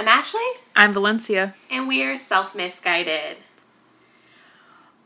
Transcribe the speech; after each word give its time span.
I'm 0.00 0.08
Ashley, 0.08 0.40
I'm 0.74 0.94
Valencia. 0.94 1.54
and 1.70 1.86
we 1.86 2.02
are 2.04 2.16
self 2.16 2.54
misguided. 2.54 3.36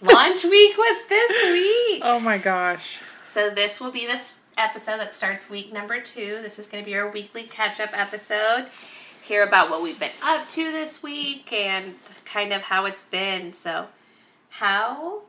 Launch 0.01 0.45
week 0.45 0.79
was 0.79 1.09
this 1.09 1.33
week. 1.53 2.01
Oh 2.05 2.21
my 2.21 2.39
gosh. 2.39 3.01
So 3.25 3.51
this 3.51 3.81
will 3.81 3.91
be 3.91 4.07
this 4.07 4.47
episode 4.57 4.99
that 4.99 5.13
starts 5.13 5.51
week 5.51 5.73
number 5.73 6.01
two. 6.01 6.39
This 6.43 6.61
is 6.61 6.69
going 6.69 6.85
to 6.85 6.89
be 6.89 6.97
our 6.97 7.11
weekly 7.11 7.43
catch 7.43 7.81
up 7.81 7.91
episode. 7.93 8.67
Hear 9.25 9.43
about 9.43 9.69
what 9.69 9.83
we've 9.83 9.99
been 9.99 10.13
up 10.23 10.49
to 10.51 10.71
this 10.71 11.03
week 11.03 11.53
and 11.53 11.95
kind 12.25 12.53
of 12.53 12.63
how 12.63 12.85
it's 12.85 13.05
been. 13.05 13.53
So, 13.53 13.89
how 14.49 15.23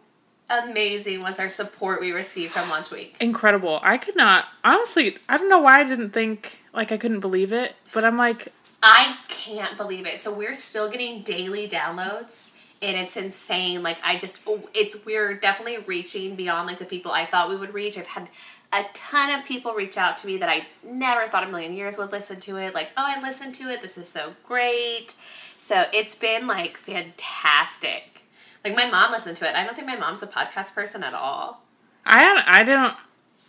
amazing 0.48 1.22
was 1.22 1.40
our 1.40 1.50
support 1.50 2.02
we 2.02 2.12
received 2.12 2.54
from 2.54 2.70
Launch 2.70 2.92
Week? 2.92 3.16
Incredible. 3.20 3.80
I 3.82 3.98
could 3.98 4.16
not, 4.16 4.46
honestly, 4.64 5.18
I 5.28 5.40
don't 5.40 5.50
know 5.50 5.58
why 5.58 5.80
I 5.80 5.84
didn't 5.86 6.12
think, 6.12 6.60
like, 6.72 6.92
I 6.92 6.98
couldn't 6.98 7.22
believe 7.22 7.52
it, 7.52 7.76
but 7.94 8.06
I'm 8.06 8.16
like, 8.16 8.54
I 8.88 9.18
can't 9.30 9.78
believe 9.78 10.06
it. 10.06 10.20
So 10.20 10.32
we're 10.32 10.54
still 10.54 10.92
getting 10.92 11.24
daily 11.24 11.68
downloads 11.68 12.52
and 12.84 12.96
it's 12.96 13.18
insane. 13.18 13.82
Like 13.82 13.98
I 14.04 14.16
just 14.16 14.44
oh, 14.48 14.70
it's 14.76 15.04
we're 15.06 15.34
definitely 15.34 15.80
reaching 15.80 16.36
beyond 16.36 16.68
like 16.68 16.78
the 16.78 16.86
people 16.86 17.12
I 17.12 17.26
thought 17.26 17.50
we 17.50 17.56
would 17.56 17.74
reach. 17.74 17.98
I've 17.98 18.06
had 18.06 18.30
a 18.72 18.84
ton 18.94 19.32
of 19.32 19.44
people 19.44 19.74
reach 19.74 19.98
out 19.98 20.20
to 20.20 20.28
me 20.28 20.38
that 20.38 20.50
I 20.50 20.68
never 20.84 21.28
thought 21.28 21.44
a 21.44 21.48
million 21.48 21.74
years 21.74 21.98
would 21.98 22.12
listen 22.12 22.40
to 22.42 22.58
it. 22.58 22.76
Like, 22.76 22.90
oh, 22.96 23.04
I 23.08 23.20
listened 23.22 23.56
to 23.56 23.70
it. 23.72 23.82
This 23.82 23.98
is 23.98 24.08
so 24.08 24.34
great. 24.44 25.16
So 25.58 25.86
it's 25.92 26.14
been 26.14 26.46
like 26.46 26.78
fantastic. 26.78 28.24
Like 28.64 28.76
my 28.76 28.88
mom 28.88 29.12
listened 29.12 29.38
to 29.38 29.50
it. 29.50 29.56
I 29.56 29.64
don't 29.66 29.74
think 29.76 29.88
my 29.88 29.96
mom's 29.96 30.22
a 30.22 30.28
podcast 30.28 30.76
person 30.76 31.02
at 31.02 31.16
all. 31.16 31.64
I 32.06 32.22
don't, 32.24 32.38
I 32.48 32.64
didn't, 32.64 32.94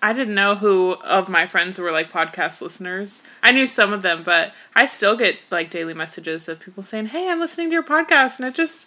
I 0.02 0.12
didn't 0.12 0.34
know 0.34 0.56
who 0.56 0.94
of 1.04 1.28
my 1.28 1.46
friends 1.46 1.78
were 1.78 1.90
like 1.90 2.12
podcast 2.12 2.60
listeners. 2.60 3.22
I 3.42 3.50
knew 3.50 3.66
some 3.66 3.92
of 3.92 4.02
them, 4.02 4.22
but 4.22 4.52
I 4.74 4.86
still 4.86 5.16
get 5.16 5.38
like 5.50 5.70
daily 5.70 5.94
messages 5.94 6.48
of 6.48 6.60
people 6.60 6.82
saying, 6.82 7.06
"Hey, 7.06 7.30
I'm 7.30 7.40
listening 7.40 7.68
to 7.68 7.74
your 7.74 7.82
podcast," 7.82 8.38
and 8.38 8.46
it 8.46 8.54
just, 8.54 8.86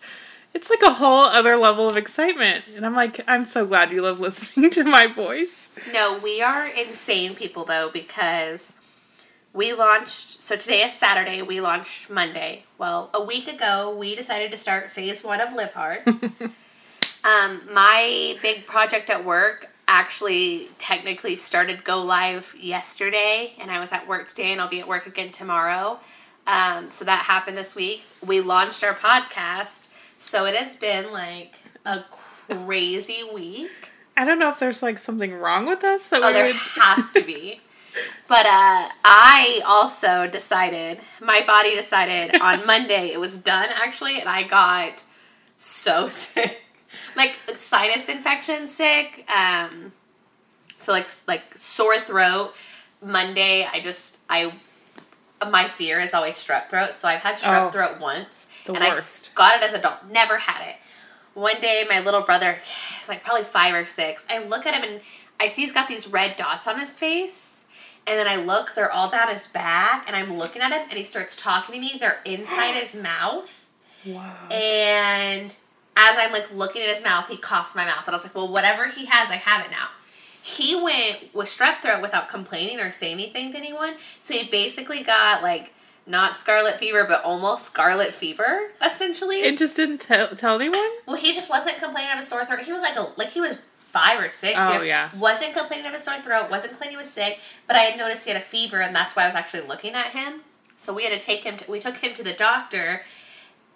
it's 0.53 0.69
like 0.69 0.83
a 0.83 0.93
whole 0.93 1.23
other 1.23 1.55
level 1.55 1.88
of 1.88 1.97
excitement. 1.97 2.66
And 2.75 2.85
I'm 2.85 2.95
like, 2.95 3.21
I'm 3.27 3.43
so 3.43 3.66
glad 3.66 3.91
you 3.91 4.03
love 4.03 4.19
listening 4.21 4.69
to 4.71 4.83
my 4.83 5.07
voice. 5.07 5.69
No, 5.91 6.19
we 6.23 6.41
are 6.41 6.67
insane 6.67 7.33
people 7.35 7.66
though 7.66 7.89
because 7.91 8.73
we 9.51 9.73
launched. 9.73 10.41
So 10.41 10.55
today 10.55 10.83
is 10.83 10.94
Saturday. 10.94 11.41
We 11.41 11.59
launched 11.59 12.09
Monday. 12.11 12.66
Well, 12.77 13.09
a 13.16 13.23
week 13.23 13.47
ago, 13.47 13.95
we 13.97 14.16
decided 14.16 14.51
to 14.51 14.57
start 14.57 14.91
phase 14.91 15.23
one 15.23 15.41
of 15.41 15.53
Live 15.53 15.73
Hard. 15.73 16.07
um, 17.23 17.61
my 17.73 18.38
big 18.44 18.67
project 18.67 19.09
at 19.09 19.25
work 19.25 19.69
actually 19.89 20.67
technically 20.77 21.35
started 21.35 21.83
go 21.83 22.01
live 22.01 22.55
yesterday, 22.59 23.53
and 23.59 23.71
I 23.71 23.79
was 23.79 23.91
at 23.91 24.07
work 24.07 24.29
today, 24.29 24.51
and 24.51 24.61
I'll 24.61 24.69
be 24.69 24.79
at 24.79 24.87
work 24.87 25.07
again 25.07 25.31
tomorrow. 25.31 25.99
Um, 26.47 26.91
so 26.91 27.03
that 27.05 27.23
happened 27.25 27.57
this 27.57 27.75
week. 27.75 28.03
We 28.25 28.39
launched 28.39 28.83
our 28.83 28.93
podcast, 28.93 29.89
so 30.17 30.45
it 30.45 30.55
has 30.55 30.75
been 30.77 31.11
like 31.11 31.55
a 31.85 32.03
crazy 32.47 33.23
week. 33.33 33.91
I 34.15 34.25
don't 34.25 34.37
know 34.39 34.49
if 34.49 34.59
there's 34.59 34.83
like 34.83 34.97
something 34.99 35.33
wrong 35.33 35.65
with 35.65 35.83
us 35.83 36.09
that 36.09 36.21
Oh, 36.23 36.27
we 36.27 36.33
there 36.33 36.45
would. 36.45 36.55
has 36.81 37.11
to 37.13 37.21
be. 37.21 37.61
But 38.27 38.45
uh, 38.45 38.89
I 39.03 39.61
also 39.65 40.27
decided, 40.27 40.99
my 41.19 41.41
body 41.47 41.75
decided 41.75 42.39
on 42.41 42.65
Monday 42.65 43.07
it 43.11 43.19
was 43.19 43.41
done 43.41 43.69
actually, 43.73 44.19
and 44.19 44.29
I 44.29 44.43
got 44.43 45.03
so 45.57 46.07
sick, 46.21 46.61
like 47.15 47.39
sinus 47.55 48.09
infection 48.09 48.67
sick. 48.67 49.25
Um, 49.31 49.91
so 50.77 50.91
like 50.91 51.07
like 51.27 51.43
sore 51.57 51.97
throat. 51.97 52.53
Monday, 53.03 53.65
I 53.71 53.79
just 53.79 54.19
I 54.29 54.51
my 55.49 55.67
fear 55.69 55.99
is 55.99 56.13
always 56.13 56.35
strep 56.35 56.69
throat, 56.69 56.93
so 56.93 57.07
I've 57.07 57.21
had 57.21 57.37
strep 57.37 57.67
Oh. 57.67 57.71
throat 57.71 57.99
once, 57.99 58.47
and 58.67 58.77
worst. 58.77 59.31
I 59.33 59.37
got 59.37 59.55
it 59.57 59.63
as 59.63 59.73
an 59.73 59.79
adult. 59.79 60.05
Never 60.11 60.37
had 60.39 60.67
it. 60.67 60.75
One 61.33 61.61
day, 61.61 61.85
my 61.89 62.01
little 62.01 62.21
brother, 62.21 62.57
he's 62.97 63.07
like 63.07 63.23
probably 63.23 63.45
five 63.45 63.73
or 63.73 63.85
six. 63.85 64.25
I 64.29 64.39
look 64.44 64.66
at 64.66 64.73
him 64.73 64.83
and 64.83 65.01
I 65.39 65.47
see 65.47 65.61
he's 65.61 65.72
got 65.72 65.88
these 65.88 66.07
red 66.09 66.35
dots 66.35 66.67
on 66.67 66.78
his 66.79 66.99
face. 66.99 67.63
And 68.05 68.17
then 68.19 68.28
I 68.28 68.35
look, 68.38 68.73
they're 68.75 68.91
all 68.91 69.09
down 69.09 69.29
his 69.29 69.47
back, 69.47 70.03
and 70.07 70.16
I'm 70.16 70.38
looking 70.38 70.61
at 70.61 70.72
him, 70.72 70.81
and 70.89 70.94
he 70.97 71.03
starts 71.03 71.35
talking 71.41 71.75
to 71.75 71.79
me. 71.81 71.97
They're 71.99 72.19
inside 72.25 72.73
his 72.73 72.95
mouth. 72.95 73.69
Wow. 74.05 74.49
And 74.49 75.55
as 75.99 76.15
I'm 76.17 76.31
like 76.31 76.53
looking 76.53 76.81
at 76.81 76.89
his 76.89 77.03
mouth, 77.03 77.27
he 77.27 77.37
coughs 77.37 77.75
my 77.75 77.85
mouth. 77.85 78.07
And 78.07 78.09
I 78.09 78.17
was 78.17 78.23
like, 78.23 78.33
well, 78.33 78.51
whatever 78.51 78.87
he 78.87 79.05
has, 79.05 79.29
I 79.29 79.35
have 79.35 79.65
it 79.65 79.71
now. 79.71 79.87
He 80.41 80.73
went 80.73 81.33
with 81.33 81.49
strep 81.49 81.81
throat 81.81 82.01
without 82.01 82.29
complaining 82.29 82.79
or 82.79 82.89
saying 82.89 83.13
anything 83.13 83.51
to 83.51 83.57
anyone. 83.57 83.95
So 84.21 84.33
he 84.33 84.49
basically 84.49 85.03
got 85.03 85.43
like 85.43 85.73
not 86.07 86.37
scarlet 86.37 86.75
fever, 86.75 87.05
but 87.07 87.23
almost 87.23 87.65
scarlet 87.65 88.13
fever, 88.13 88.71
essentially. 88.83 89.41
It 89.41 89.57
just 89.57 89.75
didn't 89.75 89.99
tell 89.99 90.29
tell 90.29 90.55
anyone. 90.55 90.89
well, 91.05 91.17
he 91.17 91.33
just 91.33 91.49
wasn't 91.49 91.77
complaining 91.77 92.13
of 92.13 92.19
a 92.19 92.23
sore 92.23 92.45
throat. 92.45 92.61
He 92.61 92.71
was 92.71 92.81
like 92.81 92.95
a 92.95 93.07
like 93.17 93.31
he 93.31 93.41
was 93.41 93.61
five 93.75 94.19
or 94.19 94.29
six. 94.29 94.55
Oh, 94.57 94.81
yeah. 94.81 95.09
Wasn't 95.17 95.53
complaining 95.53 95.87
of 95.87 95.93
a 95.93 95.99
sore 95.99 96.21
throat. 96.21 96.49
Wasn't 96.49 96.71
complaining 96.71 96.93
he 96.93 96.97
was 96.97 97.09
sick. 97.11 97.39
But 97.67 97.75
I 97.75 97.81
had 97.81 97.97
noticed 97.97 98.23
he 98.25 98.31
had 98.31 98.41
a 98.41 98.43
fever, 98.43 98.81
and 98.81 98.95
that's 98.95 99.16
why 99.16 99.23
I 99.23 99.25
was 99.25 99.35
actually 99.35 99.67
looking 99.67 99.93
at 99.93 100.07
him. 100.11 100.41
So 100.75 100.93
we 100.93 101.03
had 101.03 101.19
to 101.19 101.23
take 101.23 101.43
him. 101.43 101.57
To, 101.57 101.69
we 101.69 101.79
took 101.79 101.97
him 101.97 102.13
to 102.13 102.23
the 102.23 102.33
doctor, 102.33 103.01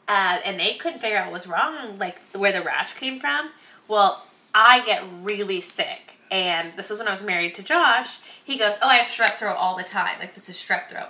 uh, 0.07 0.39
and 0.45 0.59
they 0.59 0.75
couldn't 0.75 0.99
figure 0.99 1.17
out 1.17 1.25
what 1.27 1.33
was 1.33 1.47
wrong, 1.47 1.97
like 1.97 2.19
where 2.33 2.51
the 2.51 2.61
rash 2.61 2.93
came 2.93 3.19
from. 3.19 3.49
Well, 3.87 4.25
I 4.53 4.85
get 4.85 5.03
really 5.21 5.61
sick, 5.61 6.15
and 6.29 6.73
this 6.75 6.89
was 6.89 6.99
when 6.99 7.07
I 7.07 7.11
was 7.11 7.23
married 7.23 7.55
to 7.55 7.63
Josh. 7.63 8.19
He 8.43 8.57
goes, 8.57 8.79
"Oh, 8.81 8.87
I 8.87 8.97
have 8.97 9.07
strep 9.07 9.37
throat 9.37 9.55
all 9.57 9.77
the 9.77 9.83
time. 9.83 10.19
Like 10.19 10.33
this 10.33 10.49
is 10.49 10.55
strep 10.55 10.89
throat." 10.89 11.09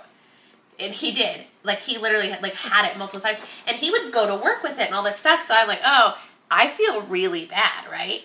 And 0.78 0.92
he 0.92 1.12
did. 1.12 1.42
Like 1.62 1.78
he 1.78 1.98
literally 1.98 2.30
had, 2.30 2.42
like 2.42 2.54
had 2.54 2.90
it 2.90 2.98
multiple 2.98 3.20
times, 3.20 3.46
and 3.66 3.76
he 3.76 3.90
would 3.90 4.12
go 4.12 4.26
to 4.26 4.42
work 4.42 4.62
with 4.62 4.78
it 4.78 4.86
and 4.86 4.94
all 4.94 5.02
this 5.02 5.18
stuff. 5.18 5.40
So 5.40 5.54
I'm 5.56 5.68
like, 5.68 5.82
"Oh, 5.84 6.18
I 6.50 6.68
feel 6.68 7.02
really 7.02 7.46
bad, 7.46 7.90
right?" 7.90 8.22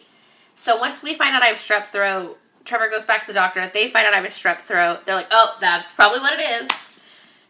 So 0.56 0.78
once 0.78 1.02
we 1.02 1.16
find 1.16 1.36
out 1.36 1.42
I 1.42 1.48
have 1.48 1.58
strep 1.58 1.86
throat, 1.86 2.38
Trevor 2.66 2.90
goes 2.90 3.06
back 3.06 3.22
to 3.22 3.28
the 3.28 3.34
doctor. 3.34 3.66
They 3.68 3.90
find 3.90 4.06
out 4.06 4.14
I 4.14 4.18
have 4.18 4.26
a 4.26 4.30
strep 4.30 4.60
throat. 4.60 5.06
They're 5.06 5.16
like, 5.16 5.30
"Oh, 5.32 5.58
that's 5.60 5.92
probably 5.92 6.20
what 6.20 6.40
it 6.40 6.64
is." 6.64 6.89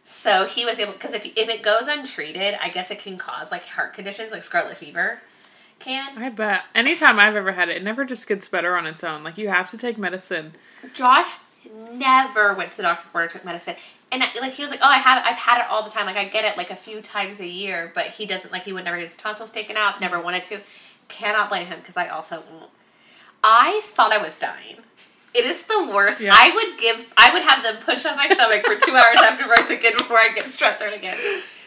So 0.04 0.46
he 0.46 0.64
was 0.64 0.78
able 0.78 0.92
because 0.92 1.12
if 1.12 1.24
if 1.24 1.48
it 1.48 1.62
goes 1.62 1.86
untreated, 1.88 2.56
I 2.60 2.68
guess 2.68 2.90
it 2.90 3.00
can 3.00 3.16
cause 3.16 3.52
like 3.52 3.64
heart 3.64 3.94
conditions 3.94 4.32
like 4.32 4.42
scarlet 4.42 4.76
fever 4.76 5.20
can. 5.80 6.18
I 6.18 6.28
bet. 6.28 6.64
Anytime 6.74 7.18
I've 7.18 7.34
ever 7.34 7.52
had 7.52 7.68
it, 7.68 7.78
it 7.78 7.82
never 7.82 8.04
just 8.04 8.28
gets 8.28 8.48
better 8.48 8.76
on 8.76 8.86
its 8.86 9.02
own. 9.02 9.24
Like 9.24 9.38
you 9.38 9.48
have 9.48 9.70
to 9.70 9.78
take 9.78 9.98
medicine. 9.98 10.52
Josh 10.94 11.38
never 11.92 12.54
went 12.54 12.70
to 12.72 12.76
the 12.78 12.82
doctor 12.84 13.04
before 13.04 13.24
or 13.24 13.28
took 13.28 13.44
medicine. 13.44 13.74
And 14.12 14.22
like 14.40 14.52
he 14.52 14.62
was 14.62 14.70
like, 14.70 14.80
oh, 14.82 14.88
I 14.88 14.98
have, 14.98 15.24
I've 15.24 15.36
had 15.36 15.60
it 15.60 15.70
all 15.70 15.82
the 15.82 15.90
time. 15.90 16.06
Like 16.06 16.16
I 16.16 16.24
get 16.26 16.44
it 16.44 16.56
like 16.56 16.70
a 16.70 16.76
few 16.76 17.00
times 17.00 17.40
a 17.40 17.46
year, 17.46 17.90
but 17.94 18.06
he 18.06 18.26
doesn't 18.26 18.52
like 18.52 18.64
he 18.64 18.72
would 18.72 18.84
never 18.84 18.98
get 18.98 19.06
his 19.06 19.16
tonsils 19.16 19.50
taken 19.50 19.76
out. 19.76 20.00
Never 20.00 20.20
wanted 20.20 20.44
to. 20.46 20.60
Cannot 21.08 21.48
blame 21.48 21.66
him 21.66 21.80
because 21.80 21.96
I 21.96 22.08
also 22.08 22.42
won't. 22.52 22.70
I 23.42 23.80
thought 23.84 24.12
I 24.12 24.18
was 24.18 24.38
dying. 24.38 24.76
It 25.32 25.44
is 25.44 25.66
the 25.66 25.90
worst. 25.94 26.20
Yeah. 26.20 26.34
I 26.34 26.52
would 26.54 26.80
give, 26.80 27.12
I 27.16 27.32
would 27.32 27.42
have 27.42 27.62
them 27.62 27.76
push 27.82 28.04
on 28.04 28.16
my 28.16 28.26
stomach 28.26 28.64
for 28.64 28.74
two 28.74 28.96
hours 28.96 29.16
after 29.16 29.46
birth 29.46 29.70
again 29.70 29.92
before 29.96 30.18
I 30.18 30.32
get 30.34 30.46
strep 30.46 30.78
throat 30.78 30.92
again. 30.92 31.16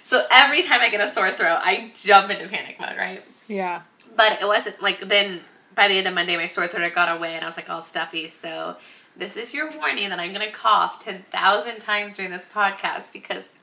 So 0.04 0.26
every 0.30 0.64
time 0.64 0.82
I 0.82 0.90
get 0.90 1.00
a 1.00 1.08
sore 1.08 1.32
throat, 1.32 1.60
I 1.62 1.92
jump 1.96 2.30
into 2.30 2.50
panic 2.50 2.78
mode, 2.80 2.98
right? 2.98 3.24
Yeah. 3.48 3.84
But 4.16 4.42
it 4.42 4.46
wasn't 4.46 4.82
like 4.82 5.00
then 5.00 5.40
by 5.76 5.88
the 5.88 5.98
end 5.98 6.08
of 6.08 6.14
Monday 6.14 6.36
my 6.36 6.48
sore 6.48 6.68
throat 6.68 6.84
had 6.84 6.94
got 6.94 7.16
away 7.16 7.36
and 7.36 7.44
I 7.44 7.48
was 7.48 7.58
like 7.58 7.70
all 7.70 7.82
stuffy. 7.82 8.28
So 8.28 8.76
this 9.16 9.38
is 9.38 9.54
your 9.54 9.72
warning 9.78 10.10
that 10.10 10.20
I'm 10.20 10.34
gonna 10.34 10.52
cough 10.52 11.04
ten 11.04 11.24
thousand 11.32 11.80
times 11.80 12.16
during 12.16 12.32
this 12.32 12.50
podcast 12.54 13.14
because 13.14 13.56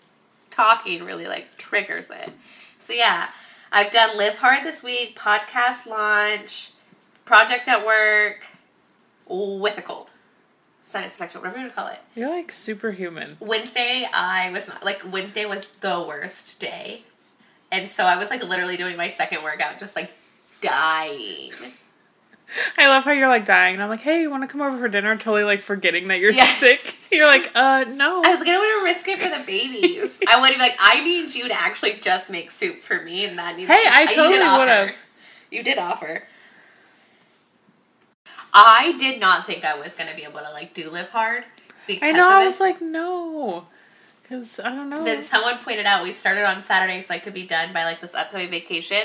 talking 0.51 1.05
really 1.05 1.27
like 1.27 1.57
triggers 1.59 2.11
it. 2.11 2.31
So 2.79 2.93
yeah, 2.93 3.29
I've 3.71 3.91
done 3.91 4.17
live 4.17 4.37
hard 4.37 4.65
this 4.65 4.83
week, 4.83 5.19
podcast 5.19 5.87
launch, 5.87 6.73
project 7.25 7.69
at 7.69 7.85
work, 7.85 8.47
with 9.31 9.79
a 9.79 9.83
cold. 9.83 10.11
Sinus 10.83 11.13
infection, 11.13 11.41
whatever 11.41 11.59
you 11.59 11.63
want 11.65 11.73
to 11.73 11.77
call 11.77 11.89
it. 11.89 11.99
You're 12.17 12.31
like 12.31 12.51
superhuman. 12.51 13.37
Wednesday, 13.39 14.09
I 14.13 14.51
was 14.51 14.71
like 14.83 15.03
Wednesday 15.11 15.45
was 15.45 15.67
the 15.81 16.05
worst 16.07 16.59
day, 16.59 17.03
and 17.71 17.89
so 17.89 18.05
I 18.05 18.17
was 18.17 18.31
like 18.31 18.43
literally 18.43 18.77
doing 18.77 18.97
my 18.97 19.09
second 19.09 19.43
workout, 19.45 19.79
just 19.79 19.95
like 19.95 20.11
dying. 20.63 21.53
I 22.77 22.89
love 22.89 23.05
how 23.05 23.13
you're 23.13 23.29
like 23.29 23.47
dying, 23.47 23.75
and 23.75 23.83
I'm 23.83 23.89
like, 23.89 24.01
hey, 24.01 24.23
you 24.23 24.31
want 24.31 24.43
to 24.43 24.49
come 24.49 24.61
over 24.61 24.77
for 24.79 24.89
dinner? 24.89 25.15
Totally 25.17 25.45
like 25.45 25.61
forgetting 25.61 26.09
that 26.09 26.19
you're 26.19 26.33
Yeah. 26.33 26.45
sick. 26.47 26.97
You're 27.13 27.27
like, 27.27 27.51
uh, 27.57 27.87
no. 27.89 28.23
I 28.23 28.31
was 28.31 28.39
like, 28.39 28.49
I 28.49 28.53
don't 28.53 28.61
want 28.61 28.83
to 28.83 28.85
risk 28.85 29.09
it 29.09 29.19
for 29.19 29.29
the 29.37 29.45
babies. 29.45 30.21
I 30.29 30.41
would 30.41 30.53
be 30.53 30.59
like, 30.61 30.77
I 30.79 31.03
need 31.03 31.35
you 31.35 31.49
to 31.49 31.55
actually 31.61 31.95
just 31.95 32.31
make 32.31 32.53
soup 32.53 32.77
for 32.83 33.03
me, 33.03 33.25
and 33.25 33.37
that 33.37 33.57
needs. 33.57 33.69
Hey, 33.69 33.83
I 33.85 34.03
you 34.03 34.07
did 34.09 34.15
totally 34.17 34.59
would've. 34.59 34.97
You 35.51 35.63
did 35.65 35.79
offer. 35.79 36.23
I 38.53 38.97
did 38.99 39.21
not 39.21 39.47
think 39.47 39.65
I 39.65 39.79
was 39.79 39.95
gonna 39.95 40.15
be 40.15 40.25
able 40.25 40.41
to 40.41 40.51
like 40.51 40.75
do 40.75 40.91
live 40.91 41.11
hard 41.11 41.45
because 41.87 42.09
I 42.09 42.13
know. 42.13 42.31
I 42.31 42.45
was 42.45 42.61
like, 42.61 42.81
no, 42.81 43.67
because 44.23 44.61
I 44.61 44.71
don't 44.75 44.91
know. 44.91 45.05
Then 45.05 45.23
someone 45.23 45.59
pointed 45.59 45.87
out 45.87 46.03
we 46.03 46.13
started 46.13 46.45
on 46.45 46.63
Saturday, 46.63 47.01
so 47.01 47.15
I 47.15 47.19
could 47.19 47.35
be 47.35 47.47
done 47.47 47.73
by 47.73 47.85
like 47.85 48.01
this 48.01 48.15
upcoming 48.15 48.51
vacation. 48.51 49.03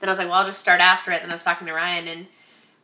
Then 0.00 0.08
I 0.08 0.12
was 0.12 0.18
like, 0.18 0.28
well, 0.28 0.38
I'll 0.38 0.46
just 0.46 0.60
start 0.60 0.80
after 0.80 1.12
it. 1.12 1.20
Then 1.20 1.30
I 1.30 1.34
was 1.34 1.42
talking 1.42 1.66
to 1.66 1.72
Ryan, 1.72 2.08
and 2.08 2.26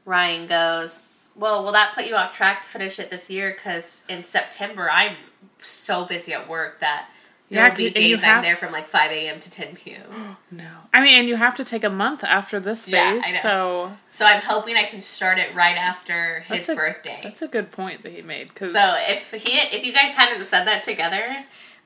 Ryan 0.04 0.46
goes, 0.46 1.28
well, 1.34 1.64
will 1.64 1.72
that 1.72 1.92
put 1.94 2.06
you 2.06 2.14
off 2.14 2.36
track 2.36 2.62
to 2.62 2.68
finish 2.68 2.98
it 2.98 3.10
this 3.10 3.30
year? 3.30 3.52
Because 3.52 4.04
in 4.08 4.22
September, 4.22 4.88
I'm 4.90 5.16
so 5.58 6.04
busy 6.04 6.32
at 6.32 6.48
work 6.48 6.80
that 6.80 7.08
There 7.50 7.62
Yeah, 7.64 7.70
will 7.70 7.76
be 7.76 7.90
days 7.90 8.18
I'm 8.22 8.24
have- 8.24 8.44
there 8.44 8.56
from 8.56 8.72
like 8.72 8.86
5 8.88 9.10
a.m. 9.10 9.40
to 9.40 9.50
10 9.50 9.74
p.m. 9.76 10.36
No. 10.50 10.64
I 10.92 11.02
mean, 11.02 11.18
and 11.18 11.28
you 11.28 11.36
have 11.36 11.54
to 11.56 11.64
take 11.64 11.84
a 11.84 11.90
month 11.90 12.22
after 12.24 12.58
this 12.60 12.84
phase, 12.84 12.92
Yeah, 12.92 13.20
I 13.24 13.30
know. 13.32 13.38
so 13.42 13.92
So 14.08 14.26
I'm 14.26 14.40
hoping 14.42 14.76
I 14.76 14.84
can 14.84 15.00
start 15.00 15.38
it 15.38 15.54
right 15.54 15.76
after 15.76 16.40
his 16.40 16.66
That's 16.66 16.68
a- 16.70 16.74
birthday. 16.74 17.20
that's 17.22 17.40
a 17.42 17.48
good 17.48 17.70
point 17.72 18.02
that 18.02 18.12
he 18.12 18.22
made. 18.22 18.54
Cause 18.54 18.72
So 18.72 18.96
if 19.08 19.32
he, 19.32 19.58
if 19.58 19.84
you 19.84 19.92
guys 19.92 20.14
hadn't 20.14 20.44
said 20.44 20.64
that 20.66 20.84
together, 20.84 21.22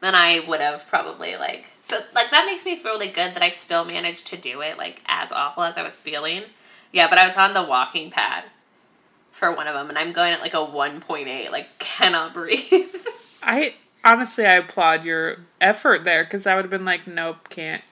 then 0.00 0.14
I 0.16 0.44
would 0.48 0.60
have 0.60 0.86
probably 0.88 1.36
like 1.36 1.66
so 1.80 1.98
like 2.14 2.30
that 2.30 2.44
makes 2.46 2.64
me 2.64 2.76
feel 2.76 2.92
really 2.94 3.08
good 3.10 3.34
that 3.34 3.42
I 3.42 3.50
still 3.50 3.84
managed 3.84 4.26
to 4.28 4.36
do 4.36 4.60
it 4.62 4.78
like 4.78 5.00
as 5.06 5.30
awful 5.32 5.62
as 5.64 5.76
I 5.78 5.82
was 5.82 6.00
feeling. 6.00 6.44
Yeah, 6.92 7.08
but 7.08 7.18
I 7.18 7.26
was 7.26 7.36
on 7.36 7.54
the 7.54 7.62
walking 7.62 8.10
pad 8.10 8.44
for 9.30 9.54
one 9.54 9.66
of 9.66 9.74
them, 9.74 9.88
and 9.88 9.96
I'm 9.98 10.12
going 10.12 10.32
at 10.32 10.40
like 10.40 10.54
a 10.54 10.58
1.8, 10.58 11.50
like 11.50 11.78
cannot 11.78 12.34
breathe. 12.34 12.70
I 13.42 13.74
honestly, 14.04 14.44
I 14.46 14.54
applaud 14.54 15.04
your 15.04 15.38
effort 15.62 16.04
there 16.04 16.24
because 16.24 16.46
I 16.46 16.54
would 16.54 16.64
have 16.64 16.70
been 16.70 16.84
like, 16.84 17.06
nope, 17.06 17.48
can't. 17.48 17.82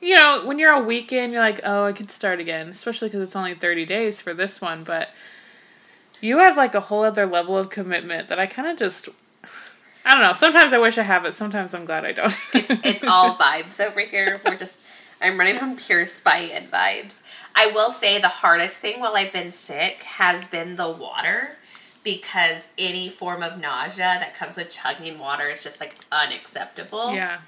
You 0.00 0.16
know, 0.16 0.42
when 0.44 0.58
you're 0.58 0.72
a 0.72 0.82
weekend, 0.82 1.32
you're 1.32 1.42
like, 1.42 1.60
oh, 1.62 1.84
I 1.84 1.92
could 1.92 2.10
start 2.10 2.40
again, 2.40 2.68
especially 2.68 3.08
because 3.08 3.22
it's 3.22 3.36
only 3.36 3.54
30 3.54 3.84
days 3.84 4.20
for 4.20 4.32
this 4.32 4.60
one. 4.60 4.82
But 4.82 5.10
you 6.20 6.38
have 6.38 6.56
like 6.56 6.74
a 6.74 6.80
whole 6.80 7.04
other 7.04 7.26
level 7.26 7.56
of 7.56 7.70
commitment 7.70 8.28
that 8.28 8.38
I 8.38 8.46
kind 8.46 8.68
of 8.68 8.78
just, 8.78 9.10
I 10.04 10.12
don't 10.12 10.22
know. 10.22 10.32
Sometimes 10.32 10.72
I 10.72 10.78
wish 10.78 10.96
I 10.96 11.02
have 11.02 11.24
it. 11.26 11.34
Sometimes 11.34 11.74
I'm 11.74 11.84
glad 11.84 12.04
I 12.04 12.12
don't. 12.12 12.36
it's 12.54 12.70
it's 12.84 13.04
all 13.04 13.36
vibes 13.38 13.78
over 13.78 14.00
here. 14.00 14.40
We're 14.44 14.56
just 14.56 14.82
I'm 15.20 15.38
running 15.38 15.58
on 15.58 15.76
pure 15.76 16.06
spite 16.06 16.50
and 16.52 16.70
vibes. 16.70 17.24
I 17.54 17.66
will 17.72 17.90
say 17.90 18.20
the 18.20 18.28
hardest 18.28 18.80
thing 18.80 19.00
while 19.00 19.16
I've 19.16 19.32
been 19.32 19.50
sick 19.50 20.02
has 20.02 20.46
been 20.46 20.76
the 20.76 20.90
water 20.90 21.50
because 22.16 22.72
any 22.76 23.08
form 23.08 23.42
of 23.42 23.60
nausea 23.60 24.16
that 24.18 24.34
comes 24.34 24.56
with 24.56 24.70
chugging 24.70 25.18
water 25.18 25.48
is 25.48 25.62
just 25.62 25.80
like 25.80 25.94
unacceptable. 26.10 27.12
yeah. 27.14 27.38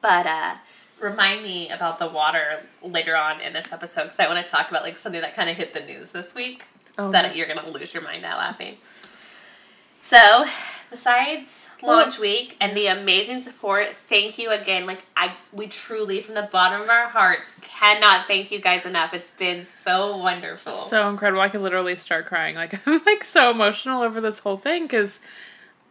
But 0.00 0.26
uh 0.26 0.54
remind 1.00 1.42
me 1.42 1.68
about 1.70 1.98
the 1.98 2.08
water 2.08 2.60
later 2.82 3.16
on 3.16 3.40
in 3.40 3.52
this 3.52 3.72
episode 3.72 4.04
because 4.04 4.18
I 4.20 4.26
want 4.28 4.44
to 4.44 4.50
talk 4.50 4.70
about 4.70 4.82
like 4.82 4.96
something 4.96 5.20
that 5.20 5.34
kind 5.34 5.48
of 5.50 5.56
hit 5.56 5.74
the 5.74 5.80
news 5.80 6.10
this 6.12 6.34
week 6.34 6.64
Oh, 6.98 7.10
that 7.12 7.36
you're 7.36 7.46
gonna 7.46 7.70
lose 7.70 7.92
your 7.92 8.02
mind 8.02 8.24
at 8.24 8.36
laughing. 8.38 8.76
So, 9.98 10.46
besides 10.90 11.70
launch 11.82 12.18
week 12.18 12.56
and 12.60 12.76
the 12.76 12.86
amazing 12.86 13.40
support, 13.40 13.88
thank 13.88 14.38
you 14.38 14.50
again. 14.50 14.86
Like 14.86 15.04
I, 15.16 15.34
we 15.52 15.66
truly, 15.66 16.20
from 16.20 16.34
the 16.34 16.48
bottom 16.50 16.80
of 16.82 16.88
our 16.88 17.08
hearts, 17.08 17.58
cannot 17.62 18.26
thank 18.26 18.50
you 18.50 18.60
guys 18.60 18.86
enough. 18.86 19.14
It's 19.14 19.30
been 19.30 19.64
so 19.64 20.16
wonderful. 20.16 20.72
so 20.72 21.08
incredible. 21.08 21.40
I 21.40 21.48
could 21.48 21.60
literally 21.60 21.96
start 21.96 22.26
crying. 22.26 22.54
Like 22.54 22.86
I'm 22.86 23.02
like 23.04 23.24
so 23.24 23.50
emotional 23.50 24.02
over 24.02 24.20
this 24.20 24.40
whole 24.40 24.56
thing 24.56 24.84
because 24.84 25.20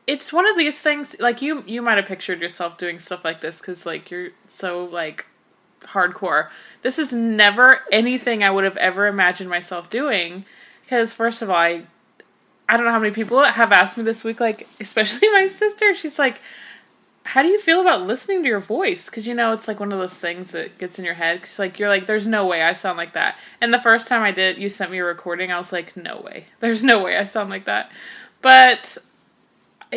it's 0.07 0.31
one 0.31 0.47
of 0.47 0.57
these 0.57 0.81
things. 0.81 1.15
Like 1.19 1.41
you, 1.41 1.63
you 1.67 1.81
might 1.81 1.97
have 1.97 2.05
pictured 2.05 2.41
yourself 2.41 2.77
doing 2.77 2.99
stuff 2.99 3.25
like 3.25 3.41
this 3.41 3.59
because 3.59 3.85
like 3.85 4.11
you're 4.11 4.29
so 4.47 4.85
like 4.85 5.25
hardcore. 5.81 6.49
This 6.81 6.99
is 6.99 7.13
never 7.13 7.81
anything 7.91 8.43
I 8.43 8.51
would 8.51 8.63
have 8.63 8.77
ever 8.77 9.07
imagined 9.07 9.49
myself 9.49 9.89
doing. 9.89 10.45
Because 10.81 11.13
first 11.13 11.41
of 11.41 11.49
all, 11.49 11.55
I, 11.55 11.83
I 12.67 12.77
don't 12.77 12.85
know 12.85 12.91
how 12.91 12.99
many 12.99 13.13
people 13.13 13.43
have 13.43 13.71
asked 13.71 13.97
me 13.97 14.03
this 14.03 14.23
week. 14.23 14.39
Like 14.39 14.67
especially 14.79 15.29
my 15.31 15.47
sister. 15.47 15.93
She's 15.93 16.19
like. 16.19 16.39
How 17.29 17.41
do 17.41 17.47
you 17.47 17.59
feel 17.59 17.81
about 17.81 18.03
listening 18.03 18.43
to 18.43 18.47
your 18.47 18.59
voice? 18.59 19.09
Because 19.09 19.25
you 19.25 19.33
know 19.33 19.51
it's 19.51 19.67
like 19.67 19.79
one 19.79 19.91
of 19.91 19.97
those 19.97 20.13
things 20.13 20.51
that 20.51 20.77
gets 20.77 20.99
in 20.99 21.05
your 21.05 21.15
head. 21.15 21.41
Because 21.41 21.57
like 21.57 21.79
you're 21.79 21.89
like, 21.89 22.05
there's 22.05 22.27
no 22.27 22.45
way 22.45 22.61
I 22.61 22.73
sound 22.73 22.99
like 22.99 23.13
that. 23.13 23.39
And 23.59 23.73
the 23.73 23.79
first 23.79 24.07
time 24.07 24.21
I 24.21 24.29
did, 24.29 24.59
you 24.59 24.69
sent 24.69 24.91
me 24.91 24.99
a 24.99 25.03
recording. 25.03 25.51
I 25.51 25.57
was 25.57 25.73
like, 25.73 25.97
no 25.97 26.21
way. 26.21 26.45
There's 26.59 26.83
no 26.83 27.03
way 27.03 27.17
I 27.17 27.23
sound 27.23 27.49
like 27.49 27.65
that. 27.65 27.91
But 28.43 28.99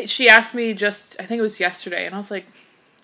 she 0.07 0.29
asked 0.29 0.55
me 0.55 0.73
just, 0.75 1.17
I 1.21 1.25
think 1.25 1.39
it 1.39 1.43
was 1.43 1.61
yesterday, 1.61 2.07
and 2.07 2.15
I 2.15 2.19
was 2.19 2.31
like, 2.31 2.47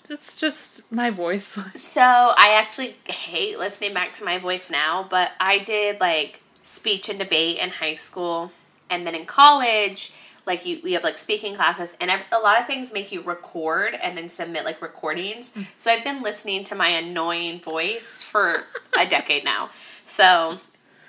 it's 0.09 0.39
just 0.41 0.91
my 0.93 1.11
voice. 1.11 1.59
So 1.75 2.03
I 2.03 2.59
actually 2.59 2.97
hate 3.07 3.59
listening 3.59 3.95
back 3.95 4.15
to 4.15 4.25
my 4.25 4.39
voice 4.39 4.71
now, 4.71 5.07
but 5.09 5.33
I 5.41 5.59
did 5.59 6.01
like 6.01 6.41
speech 6.63 7.09
and 7.09 7.19
debate 7.19 7.59
in 7.59 7.71
high 7.71 7.95
school, 7.95 8.53
and 8.91 9.07
then 9.07 9.15
in 9.15 9.25
college, 9.25 10.13
like 10.47 10.67
you, 10.67 10.81
we 10.83 10.93
have 10.93 11.03
like 11.03 11.19
speaking 11.19 11.55
classes, 11.55 11.97
and 12.01 12.11
a 12.11 12.39
lot 12.39 12.61
of 12.61 12.67
things 12.67 12.93
make 12.93 13.11
you 13.13 13.23
record 13.23 13.95
and 14.03 14.17
then 14.17 14.29
submit 14.29 14.65
like 14.65 14.83
recordings. 14.83 15.55
So 15.77 15.91
I've 15.91 16.05
been 16.05 16.23
listening 16.23 16.65
to 16.65 16.75
my 16.75 16.89
annoying 16.89 17.61
voice 17.61 18.23
for 18.23 18.65
a 18.99 19.07
decade 19.09 19.45
now. 19.45 19.71
So 20.05 20.59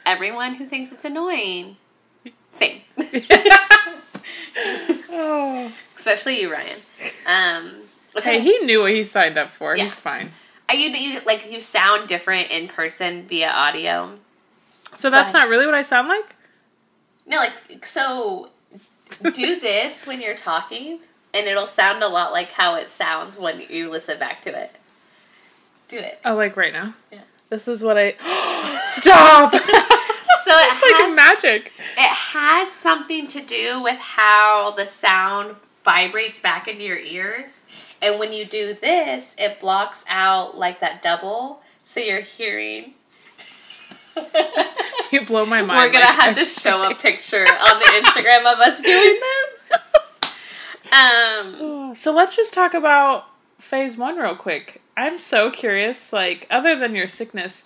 everyone 0.06 0.56
who 0.56 0.66
thinks 0.66 0.92
it's 0.92 1.06
annoying, 1.06 1.78
same, 2.52 2.82
oh. 5.10 5.72
especially 5.96 6.42
you, 6.42 6.52
Ryan. 6.52 6.80
Um, 7.28 7.72
Hey, 8.24 8.40
he 8.40 8.60
knew 8.60 8.82
what 8.82 8.94
he 8.94 9.04
signed 9.04 9.38
up 9.38 9.52
for. 9.52 9.76
Yeah. 9.76 9.84
He's 9.84 10.00
fine. 10.00 10.32
Are 10.70 10.76
you, 10.76 10.90
you 10.90 11.20
like 11.26 11.52
you 11.52 11.60
sound 11.60 12.08
different 12.08 12.50
in 12.50 12.68
person 12.68 13.28
via 13.28 13.50
audio? 13.50 14.14
So 14.96 15.10
that's 15.10 15.32
Fine. 15.32 15.42
not 15.42 15.50
really 15.50 15.66
what 15.66 15.76
I 15.76 15.82
sound 15.82 16.08
like? 16.08 16.35
No, 17.26 17.38
like 17.38 17.86
so. 17.86 18.50
do 19.22 19.60
this 19.60 20.06
when 20.08 20.22
you're 20.22 20.36
talking, 20.36 21.00
and 21.34 21.48
it'll 21.48 21.68
sound 21.68 22.04
a 22.04 22.08
lot 22.08 22.32
like 22.32 22.52
how 22.52 22.76
it 22.76 22.90
sounds 22.90 23.38
when 23.38 23.62
you 23.70 23.90
listen 23.90 24.20
back 24.20 24.42
to 24.42 24.50
it. 24.50 24.72
Do 25.88 25.98
it. 25.98 26.20
Oh, 26.26 26.36
like 26.36 26.58
right 26.58 26.74
now? 26.74 26.96
Yeah. 27.12 27.20
This 27.50 27.68
is 27.68 27.84
what 27.84 27.98
I. 27.98 28.16
Stop! 28.86 29.54
So 30.46 30.52
it 30.52 30.74
it's 30.74 30.82
like 30.84 31.02
has 31.02 31.16
magic. 31.16 31.72
it 31.98 32.08
has 32.08 32.72
something 32.72 33.26
to 33.30 33.42
do 33.42 33.82
with 33.82 33.98
how 33.98 34.76
the 34.78 34.86
sound 34.86 35.56
vibrates 35.84 36.40
back 36.40 36.68
into 36.68 36.84
your 36.84 37.00
ears, 37.00 37.64
and 38.00 38.20
when 38.20 38.32
you 38.32 38.46
do 38.46 38.76
this, 38.76 39.36
it 39.40 39.60
blocks 39.60 40.06
out 40.08 40.56
like 40.56 40.80
that 40.82 41.02
double, 41.02 41.62
so 41.82 42.00
you're 42.00 42.22
hearing. 42.22 42.94
You 45.12 45.26
blow 45.26 45.46
my 45.46 45.62
mind. 45.62 45.78
We're 45.78 45.92
gonna 45.94 46.06
like, 46.06 46.16
have 46.16 46.38
to 46.38 46.46
show 46.46 46.90
a 46.90 46.96
picture 46.96 47.46
on 47.46 47.80
the 47.80 47.86
Instagram 47.86 48.52
of 48.52 48.60
us 48.60 48.82
doing 48.82 49.20
this. 49.22 49.72
Um. 50.92 51.72
So 51.96 52.12
let's 52.12 52.36
just 52.36 52.54
talk 52.54 52.74
about 52.74 53.26
phase 53.58 53.96
one 53.96 54.18
real 54.18 54.36
quick. 54.36 54.82
I'm 54.98 55.18
so 55.18 55.50
curious, 55.50 56.12
like, 56.12 56.46
other 56.50 56.76
than 56.76 56.94
your 56.94 57.08
sickness, 57.08 57.64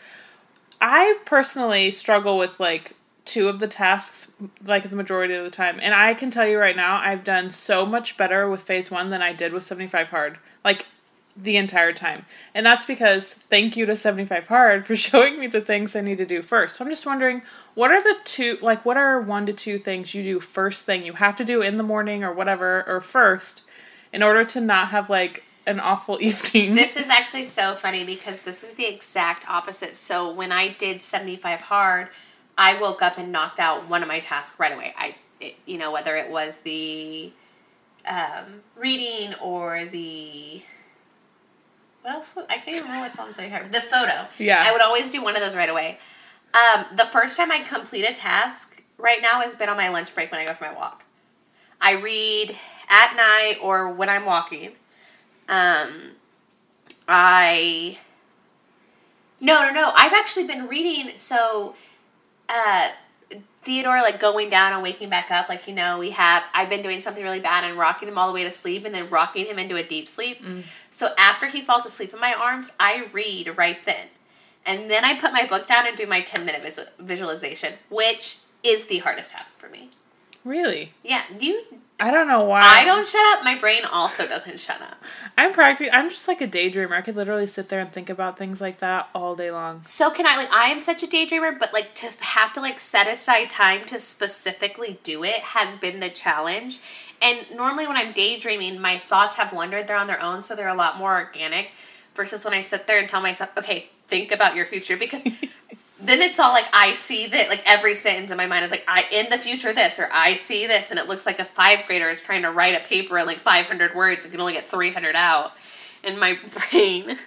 I 0.79 1.17
personally 1.25 1.89
struggle 1.89 2.37
with 2.37 2.59
like 2.59 2.93
two 3.25 3.47
of 3.47 3.59
the 3.59 3.67
tasks 3.67 4.31
like 4.63 4.89
the 4.89 4.95
majority 4.95 5.33
of 5.33 5.43
the 5.43 5.49
time. 5.49 5.79
And 5.81 5.93
I 5.93 6.13
can 6.13 6.31
tell 6.31 6.47
you 6.47 6.59
right 6.59 6.75
now, 6.75 6.97
I've 6.97 7.23
done 7.23 7.49
so 7.49 7.85
much 7.85 8.17
better 8.17 8.49
with 8.49 8.61
phase 8.61 8.89
one 8.89 9.09
than 9.09 9.21
I 9.21 9.33
did 9.33 9.53
with 9.53 9.63
75 9.63 10.09
hard. 10.09 10.37
Like 10.63 10.85
the 11.41 11.57
entire 11.57 11.93
time. 11.93 12.25
And 12.53 12.65
that's 12.65 12.85
because 12.85 13.33
thank 13.33 13.77
you 13.77 13.85
to 13.85 13.95
75 13.95 14.47
hard 14.47 14.85
for 14.85 14.95
showing 14.95 15.39
me 15.39 15.47
the 15.47 15.61
things 15.61 15.95
I 15.95 16.01
need 16.01 16.17
to 16.17 16.25
do 16.25 16.41
first. 16.41 16.75
So 16.75 16.85
I'm 16.85 16.91
just 16.91 17.05
wondering, 17.05 17.41
what 17.75 17.91
are 17.91 18.01
the 18.01 18.17
two 18.23 18.57
like 18.61 18.85
what 18.85 18.97
are 18.97 19.21
one 19.21 19.45
to 19.45 19.53
two 19.53 19.77
things 19.77 20.13
you 20.13 20.23
do 20.23 20.39
first 20.39 20.85
thing 20.85 21.05
you 21.05 21.13
have 21.13 21.35
to 21.37 21.45
do 21.45 21.61
in 21.61 21.77
the 21.77 21.83
morning 21.83 22.23
or 22.23 22.33
whatever 22.33 22.83
or 22.87 22.99
first 22.99 23.63
in 24.11 24.23
order 24.23 24.43
to 24.43 24.59
not 24.59 24.89
have 24.89 25.09
like 25.09 25.43
an 25.65 25.79
awful 25.79 26.17
evening? 26.21 26.75
This 26.75 26.97
is 26.97 27.09
actually 27.09 27.45
so 27.45 27.75
funny 27.75 28.03
because 28.03 28.41
this 28.41 28.63
is 28.63 28.71
the 28.71 28.85
exact 28.85 29.49
opposite. 29.49 29.95
So 29.95 30.31
when 30.31 30.51
I 30.51 30.69
did 30.69 31.01
75 31.01 31.61
hard, 31.61 32.09
I 32.57 32.79
woke 32.79 33.01
up 33.01 33.17
and 33.17 33.31
knocked 33.31 33.59
out 33.59 33.87
one 33.87 34.01
of 34.01 34.09
my 34.09 34.19
tasks 34.19 34.59
right 34.59 34.73
away. 34.73 34.93
I, 34.97 35.15
it, 35.39 35.55
you 35.65 35.77
know, 35.77 35.91
whether 35.93 36.17
it 36.17 36.29
was 36.29 36.59
the 36.61 37.31
um, 38.05 38.61
reading 38.75 39.33
or 39.35 39.85
the 39.85 40.61
what 42.01 42.13
else? 42.15 42.35
was- 42.35 42.45
I 42.49 42.55
can't 42.55 42.69
even 42.69 42.83
remember 42.83 43.01
what's 43.05 43.17
on 43.19 43.31
75. 43.33 43.71
The 43.71 43.81
photo. 43.81 44.27
Yeah. 44.37 44.63
I 44.65 44.71
would 44.71 44.81
always 44.81 45.09
do 45.09 45.21
one 45.23 45.35
of 45.35 45.41
those 45.41 45.55
right 45.55 45.69
away. 45.69 45.99
Um, 46.53 46.85
the 46.95 47.05
first 47.05 47.37
time 47.37 47.51
I 47.51 47.59
complete 47.59 48.03
a 48.05 48.13
task 48.13 48.81
right 48.97 49.21
now 49.21 49.41
has 49.41 49.55
been 49.55 49.69
on 49.69 49.77
my 49.77 49.89
lunch 49.89 50.13
break 50.15 50.31
when 50.31 50.41
I 50.41 50.45
go 50.45 50.53
for 50.53 50.65
my 50.65 50.73
walk. 50.73 51.03
I 51.81 51.93
read 51.93 52.55
at 52.89 53.15
night 53.15 53.57
or 53.61 53.91
when 53.93 54.09
I'm 54.09 54.25
walking. 54.25 54.71
Um, 55.47 56.11
I 57.07 57.97
no 59.41 59.63
no 59.67 59.71
no. 59.73 59.91
I've 59.95 60.13
actually 60.13 60.47
been 60.47 60.67
reading. 60.67 61.15
So, 61.17 61.75
uh, 62.49 62.89
Theodore 63.63 64.01
like 64.01 64.19
going 64.19 64.49
down 64.49 64.73
and 64.73 64.81
waking 64.83 65.09
back 65.09 65.31
up. 65.31 65.49
Like 65.49 65.67
you 65.67 65.73
know, 65.73 65.97
we 65.99 66.11
have. 66.11 66.43
I've 66.53 66.69
been 66.69 66.81
doing 66.81 67.01
something 67.01 67.23
really 67.23 67.39
bad 67.39 67.63
and 67.63 67.77
rocking 67.77 68.07
him 68.09 68.17
all 68.17 68.27
the 68.27 68.33
way 68.33 68.43
to 68.43 68.51
sleep, 68.51 68.85
and 68.85 68.93
then 68.93 69.09
rocking 69.09 69.45
him 69.45 69.57
into 69.59 69.75
a 69.75 69.83
deep 69.83 70.07
sleep. 70.07 70.41
So 70.89 71.09
after 71.17 71.47
he 71.47 71.61
falls 71.61 71.85
asleep 71.85 72.13
in 72.13 72.19
my 72.19 72.33
arms, 72.33 72.75
I 72.79 73.07
read 73.11 73.57
right 73.57 73.83
then, 73.85 74.07
and 74.65 74.89
then 74.89 75.05
I 75.05 75.19
put 75.19 75.33
my 75.33 75.45
book 75.45 75.67
down 75.67 75.87
and 75.87 75.95
do 75.97 76.05
my 76.07 76.21
ten 76.21 76.45
minute 76.45 76.61
vis- 76.63 76.89
visualization, 76.99 77.73
which 77.89 78.39
is 78.63 78.87
the 78.87 78.99
hardest 78.99 79.33
task 79.33 79.57
for 79.59 79.69
me. 79.69 79.89
really? 80.43 80.93
Yeah, 81.03 81.23
you. 81.39 81.61
I 82.01 82.11
don't 82.11 82.29
know 82.29 82.45
why. 82.45 82.61
I 82.63 82.85
don't 82.85 83.05
shut 83.05 83.21
up. 83.37 83.43
My 83.43 83.59
brain 83.59 83.83
also 83.83 84.25
doesn't 84.25 84.57
shut 84.61 84.81
up. 84.81 85.03
I'm 85.37 85.51
practically 85.51 85.91
I'm 85.91 86.09
just 86.09 86.29
like 86.29 86.39
a 86.39 86.47
daydreamer. 86.47 86.93
I 86.93 87.01
could 87.01 87.17
literally 87.17 87.45
sit 87.45 87.67
there 87.67 87.81
and 87.81 87.91
think 87.91 88.09
about 88.09 88.37
things 88.37 88.61
like 88.61 88.77
that 88.77 89.09
all 89.13 89.35
day 89.35 89.51
long. 89.51 89.83
So 89.83 90.09
can 90.09 90.25
I 90.25 90.37
like 90.37 90.49
I 90.49 90.69
am 90.69 90.79
such 90.79 91.03
a 91.03 91.07
daydreamer, 91.07 91.59
but 91.59 91.73
like 91.73 91.93
to 91.95 92.07
have 92.21 92.53
to 92.53 92.61
like 92.61 92.79
set 92.79 93.07
aside 93.07 93.49
time 93.49 93.83
to 93.87 93.99
specifically 93.99 94.97
do 95.03 95.25
it 95.25 95.39
has 95.39 95.75
been 95.75 95.99
the 95.99 96.09
challenge. 96.09 96.79
And 97.21 97.45
normally 97.53 97.87
when 97.87 97.97
I'm 97.97 98.11
daydreaming, 98.13 98.79
my 98.79 98.97
thoughts 98.97 99.35
have 99.37 99.51
wandered. 99.51 99.87
They're 99.87 99.97
on 99.97 100.07
their 100.07 100.21
own, 100.21 100.41
so 100.41 100.55
they're 100.55 100.67
a 100.67 100.75
lot 100.75 100.97
more 100.97 101.15
organic. 101.15 101.73
Versus 102.15 102.43
when 102.43 102.53
I 102.53 102.61
sit 102.61 102.87
there 102.87 102.99
and 102.99 103.09
tell 103.09 103.21
myself, 103.21 103.57
okay, 103.57 103.89
think 104.07 104.31
about 104.31 104.55
your 104.55 104.65
future, 104.65 104.97
because 104.97 105.23
then 106.01 106.21
it's 106.21 106.39
all 106.39 106.53
like 106.53 106.67
I 106.73 106.93
see 106.93 107.27
that, 107.27 107.49
like 107.49 107.61
every 107.65 107.93
sentence 107.93 108.31
in 108.31 108.37
my 108.37 108.47
mind 108.47 108.65
is 108.65 108.71
like, 108.71 108.83
I 108.87 109.05
in 109.11 109.29
the 109.29 109.37
future 109.37 109.73
this, 109.73 109.99
or 109.99 110.09
I 110.11 110.33
see 110.35 110.65
this, 110.67 110.91
and 110.91 110.99
it 110.99 111.07
looks 111.07 111.25
like 111.25 111.39
a 111.39 111.45
five 111.45 111.85
grader 111.87 112.09
is 112.09 112.21
trying 112.21 112.43
to 112.43 112.51
write 112.51 112.75
a 112.75 112.85
paper 112.85 113.17
in 113.17 113.25
like 113.25 113.37
500 113.37 113.95
words 113.95 114.23
and 114.23 114.31
can 114.31 114.39
only 114.39 114.53
get 114.53 114.65
300 114.65 115.15
out 115.15 115.51
in 116.03 116.17
my 116.17 116.37
brain. 116.71 117.17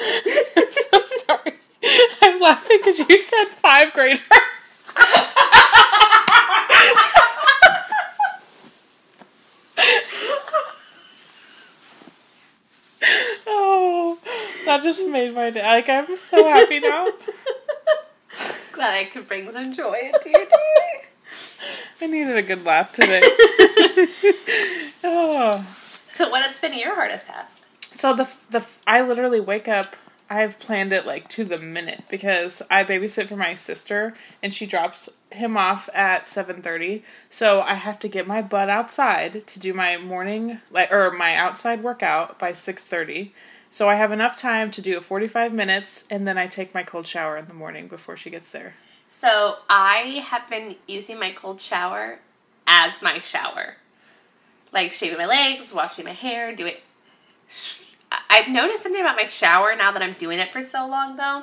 I'm 0.00 0.72
so 0.72 1.02
sorry. 1.26 1.52
I'm 2.22 2.40
laughing 2.40 2.78
because 2.78 2.98
you 2.98 3.18
said 3.18 3.46
five 3.46 3.92
grader. 3.92 4.20
oh, 13.46 14.18
that 14.66 14.82
just 14.82 15.06
made 15.08 15.34
my 15.34 15.50
day. 15.50 15.62
Like 15.62 15.88
I'm 15.88 16.16
so 16.16 16.48
happy 16.48 16.80
now. 16.80 17.08
Glad 18.72 18.94
I 18.94 19.04
could 19.04 19.26
bring 19.26 19.50
some 19.50 19.72
joy 19.72 19.96
into 20.12 20.30
your 20.30 20.44
day. 20.44 21.08
I 22.00 22.06
needed 22.06 22.36
a 22.36 22.42
good 22.42 22.64
laugh 22.64 22.92
today. 22.92 23.20
oh. 25.04 25.66
So, 26.08 26.30
what 26.30 26.44
has 26.44 26.58
been 26.60 26.78
your 26.78 26.94
hardest 26.94 27.26
task? 27.26 27.58
So 27.98 28.14
the 28.14 28.32
the 28.50 28.64
I 28.86 29.02
literally 29.02 29.40
wake 29.40 29.66
up. 29.66 29.96
I've 30.30 30.60
planned 30.60 30.92
it 30.92 31.06
like 31.06 31.28
to 31.30 31.44
the 31.44 31.58
minute 31.58 32.04
because 32.10 32.62
I 32.70 32.84
babysit 32.84 33.28
for 33.28 33.36
my 33.36 33.54
sister 33.54 34.14
and 34.42 34.52
she 34.52 34.66
drops 34.66 35.08
him 35.30 35.56
off 35.56 35.88
at 35.94 36.28
seven 36.28 36.62
thirty. 36.62 37.02
So 37.30 37.62
I 37.62 37.74
have 37.74 37.98
to 38.00 38.08
get 38.08 38.26
my 38.26 38.42
butt 38.42 38.68
outside 38.68 39.46
to 39.46 39.58
do 39.58 39.72
my 39.72 39.96
morning 39.96 40.60
like 40.70 40.92
or 40.92 41.10
my 41.10 41.34
outside 41.34 41.82
workout 41.82 42.38
by 42.38 42.52
six 42.52 42.84
thirty. 42.84 43.32
So 43.70 43.88
I 43.88 43.94
have 43.96 44.12
enough 44.12 44.36
time 44.36 44.70
to 44.72 44.82
do 44.82 44.98
a 44.98 45.00
forty 45.00 45.26
five 45.26 45.52
minutes 45.52 46.06
and 46.10 46.26
then 46.26 46.36
I 46.36 46.46
take 46.46 46.74
my 46.74 46.82
cold 46.82 47.06
shower 47.06 47.36
in 47.36 47.46
the 47.46 47.54
morning 47.54 47.88
before 47.88 48.16
she 48.16 48.30
gets 48.30 48.52
there. 48.52 48.74
So, 49.10 49.54
I 49.70 50.22
have 50.28 50.50
been 50.50 50.76
using 50.86 51.18
my 51.18 51.32
cold 51.32 51.62
shower 51.62 52.18
as 52.66 53.00
my 53.00 53.20
shower. 53.20 53.76
Like 54.70 54.92
shaving 54.92 55.16
my 55.16 55.24
legs, 55.24 55.72
washing 55.72 56.04
my 56.04 56.12
hair, 56.12 56.54
doing. 56.54 56.74
I've 58.30 58.48
noticed 58.48 58.82
something 58.84 59.00
about 59.00 59.16
my 59.16 59.24
shower 59.24 59.74
now 59.76 59.92
that 59.92 60.02
I'm 60.02 60.14
doing 60.14 60.38
it 60.38 60.52
for 60.52 60.62
so 60.62 60.86
long, 60.86 61.16
though. 61.16 61.42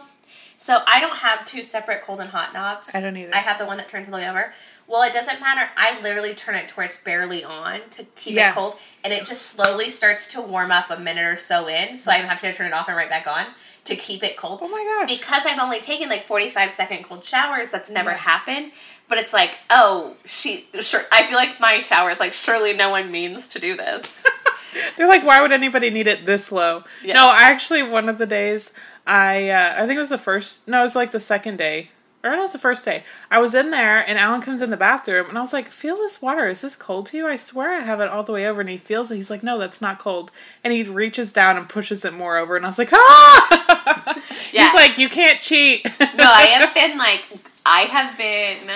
So 0.57 0.79
I 0.87 1.01
don't 1.01 1.17
have 1.17 1.45
two 1.45 1.63
separate 1.63 2.01
cold 2.01 2.21
and 2.21 2.29
hot 2.29 2.53
knobs. 2.53 2.89
I 2.95 3.01
don't 3.01 3.17
either. 3.17 3.35
I 3.35 3.39
have 3.39 3.57
the 3.59 3.65
one 3.65 3.77
that 3.77 3.89
turns 3.89 4.07
all 4.07 4.11
the 4.11 4.17
way 4.19 4.29
over. 4.29 4.53
Well, 4.87 5.01
it 5.01 5.13
doesn't 5.13 5.39
matter. 5.41 5.69
I 5.75 5.99
literally 6.01 6.33
turn 6.33 6.55
it 6.55 6.69
to 6.69 6.73
where 6.75 6.85
it's 6.85 7.01
barely 7.01 7.43
on 7.43 7.81
to 7.91 8.03
keep 8.15 8.35
Yeah. 8.35 8.51
it 8.51 8.53
cold, 8.53 8.77
and 9.03 9.11
it 9.11 9.25
just 9.25 9.41
slowly 9.47 9.89
starts 9.89 10.31
to 10.33 10.41
warm 10.41 10.71
up 10.71 10.89
a 10.89 10.97
minute 10.97 11.25
or 11.25 11.35
so 11.35 11.67
in. 11.67 11.97
So 11.97 12.11
I 12.11 12.15
have 12.17 12.39
to 12.41 12.53
turn 12.53 12.67
it 12.67 12.73
off 12.73 12.87
and 12.87 12.95
right 12.95 13.09
back 13.09 13.27
on 13.27 13.47
to 13.85 13.95
keep 13.95 14.23
it 14.23 14.37
cold. 14.37 14.59
Oh 14.61 14.67
my 14.69 14.83
gosh. 15.05 15.17
Because 15.19 15.43
I've 15.45 15.59
only 15.59 15.79
taken 15.81 16.07
like 16.07 16.23
45 16.23 16.71
second 16.71 17.03
cold 17.03 17.25
showers, 17.25 17.69
that's 17.69 17.89
never 17.89 18.11
Yeah. 18.11 18.17
happened. 18.17 18.71
But 19.07 19.17
it's 19.17 19.33
like, 19.33 19.57
oh, 19.69 20.15
she, 20.25 20.67
sure. 20.79 21.03
I 21.11 21.27
feel 21.27 21.35
like 21.37 21.59
my 21.59 21.79
shower 21.79 22.09
is 22.11 22.19
like, 22.19 22.33
surely 22.33 22.73
no 22.73 22.89
one 22.91 23.11
means 23.11 23.47
to 23.49 23.59
do 23.59 23.75
this. 23.75 24.25
They're 24.97 25.07
like, 25.07 25.25
why 25.25 25.41
would 25.41 25.51
anybody 25.51 25.89
need 25.89 26.07
it 26.07 26.25
this 26.25 26.51
low? 26.51 26.83
Yeah. 27.03 27.15
No, 27.15 27.27
I 27.29 27.43
actually 27.51 27.83
one 27.83 28.09
of 28.09 28.17
the 28.17 28.25
days 28.25 28.73
I 29.07 29.49
uh, 29.49 29.75
I 29.77 29.85
think 29.85 29.97
it 29.97 29.99
was 29.99 30.09
the 30.09 30.17
first 30.17 30.67
no, 30.67 30.79
it 30.79 30.83
was 30.83 30.95
like 30.95 31.11
the 31.11 31.19
second 31.19 31.57
day. 31.57 31.89
Or 32.23 32.31
no, 32.31 32.37
it 32.39 32.41
was 32.41 32.53
the 32.53 32.57
first 32.59 32.83
day. 32.85 33.03
I 33.29 33.37
was 33.37 33.53
in 33.53 33.69
there 33.69 33.99
and 33.99 34.17
Alan 34.17 34.41
comes 34.41 34.63
in 34.63 34.71
the 34.71 34.77
bathroom 34.77 35.29
and 35.29 35.37
I 35.37 35.41
was 35.41 35.53
like, 35.53 35.69
Feel 35.69 35.95
this 35.95 36.23
water, 36.23 36.47
is 36.47 36.61
this 36.61 36.75
cold 36.75 37.05
to 37.07 37.17
you? 37.17 37.27
I 37.27 37.35
swear 37.35 37.71
I 37.77 37.81
have 37.81 37.99
it 37.99 38.07
all 38.09 38.23
the 38.23 38.31
way 38.31 38.47
over 38.47 38.61
and 38.61 38.69
he 38.69 38.77
feels 38.77 39.11
it. 39.11 39.17
He's 39.17 39.29
like, 39.29 39.43
No, 39.43 39.59
that's 39.59 39.79
not 39.79 39.99
cold. 39.99 40.31
And 40.63 40.73
he 40.73 40.81
reaches 40.81 41.31
down 41.31 41.55
and 41.55 41.69
pushes 41.69 42.03
it 42.03 42.13
more 42.13 42.37
over 42.37 42.55
and 42.55 42.65
I 42.65 42.69
was 42.69 42.79
like, 42.79 42.89
Ah 42.91 44.21
Yeah. 44.51 44.65
He's 44.65 44.73
like, 44.73 44.97
You 44.97 45.07
can't 45.07 45.39
cheat. 45.39 45.85
no, 45.99 46.23
I 46.25 46.45
have 46.59 46.73
been 46.73 46.97
like, 46.97 47.29
I 47.63 47.81
have 47.81 48.17
been 48.17 48.71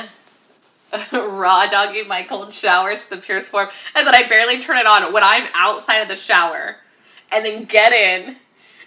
raw 1.12 1.67
dogging 1.67 2.08
my 2.08 2.24
cold 2.24 2.53
showers 2.53 3.03
to 3.05 3.10
the 3.12 3.17
purest 3.22 3.50
form. 3.50 3.69
I 3.96 4.03
said 4.03 4.13
I 4.13 4.27
barely 4.27 4.60
turn 4.60 4.77
it 4.77 4.86
on 4.88 5.12
when 5.13 5.24
I'm 5.24 5.48
outside 5.53 5.98
of 5.98 6.08
the 6.08 6.15
shower, 6.15 6.77
and 7.31 7.46
then 7.46 7.65
get 7.65 7.91
in, 7.93 8.27
and 8.29 8.36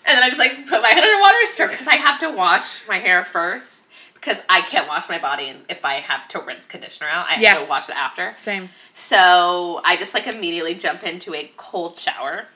then 0.05 0.23
I 0.23 0.29
just 0.29 0.41
like 0.41 0.67
put 0.69 0.83
my 0.83 0.89
head 0.89 1.03
under 1.05 1.21
water 1.21 1.37
stir 1.47 1.69
because 1.69 1.87
I 1.87 1.97
have 1.97 2.21
to 2.21 2.31
wash 2.31 2.87
my 2.89 2.99
hair 2.99 3.25
first 3.25 3.91
because 4.15 4.45
I 4.49 4.61
can't 4.61 4.87
wash 4.87 5.09
my 5.09 5.19
body, 5.19 5.49
and 5.49 5.61
if 5.69 5.85
I 5.85 5.95
have 5.95 6.29
to 6.29 6.41
rinse 6.41 6.65
conditioner 6.67 7.09
out, 7.11 7.27
I 7.29 7.33
have 7.35 7.43
Yeah. 7.43 7.55
to 7.55 7.65
wash 7.65 7.89
it 7.89 7.97
after. 7.97 8.33
Same. 8.37 8.69
So 8.95 9.81
I 9.85 9.97
just 9.97 10.15
like 10.15 10.27
immediately 10.27 10.75
jump 10.75 11.03
into 11.05 11.35
a 11.35 11.51
cold 11.57 11.99
shower. 11.99 12.47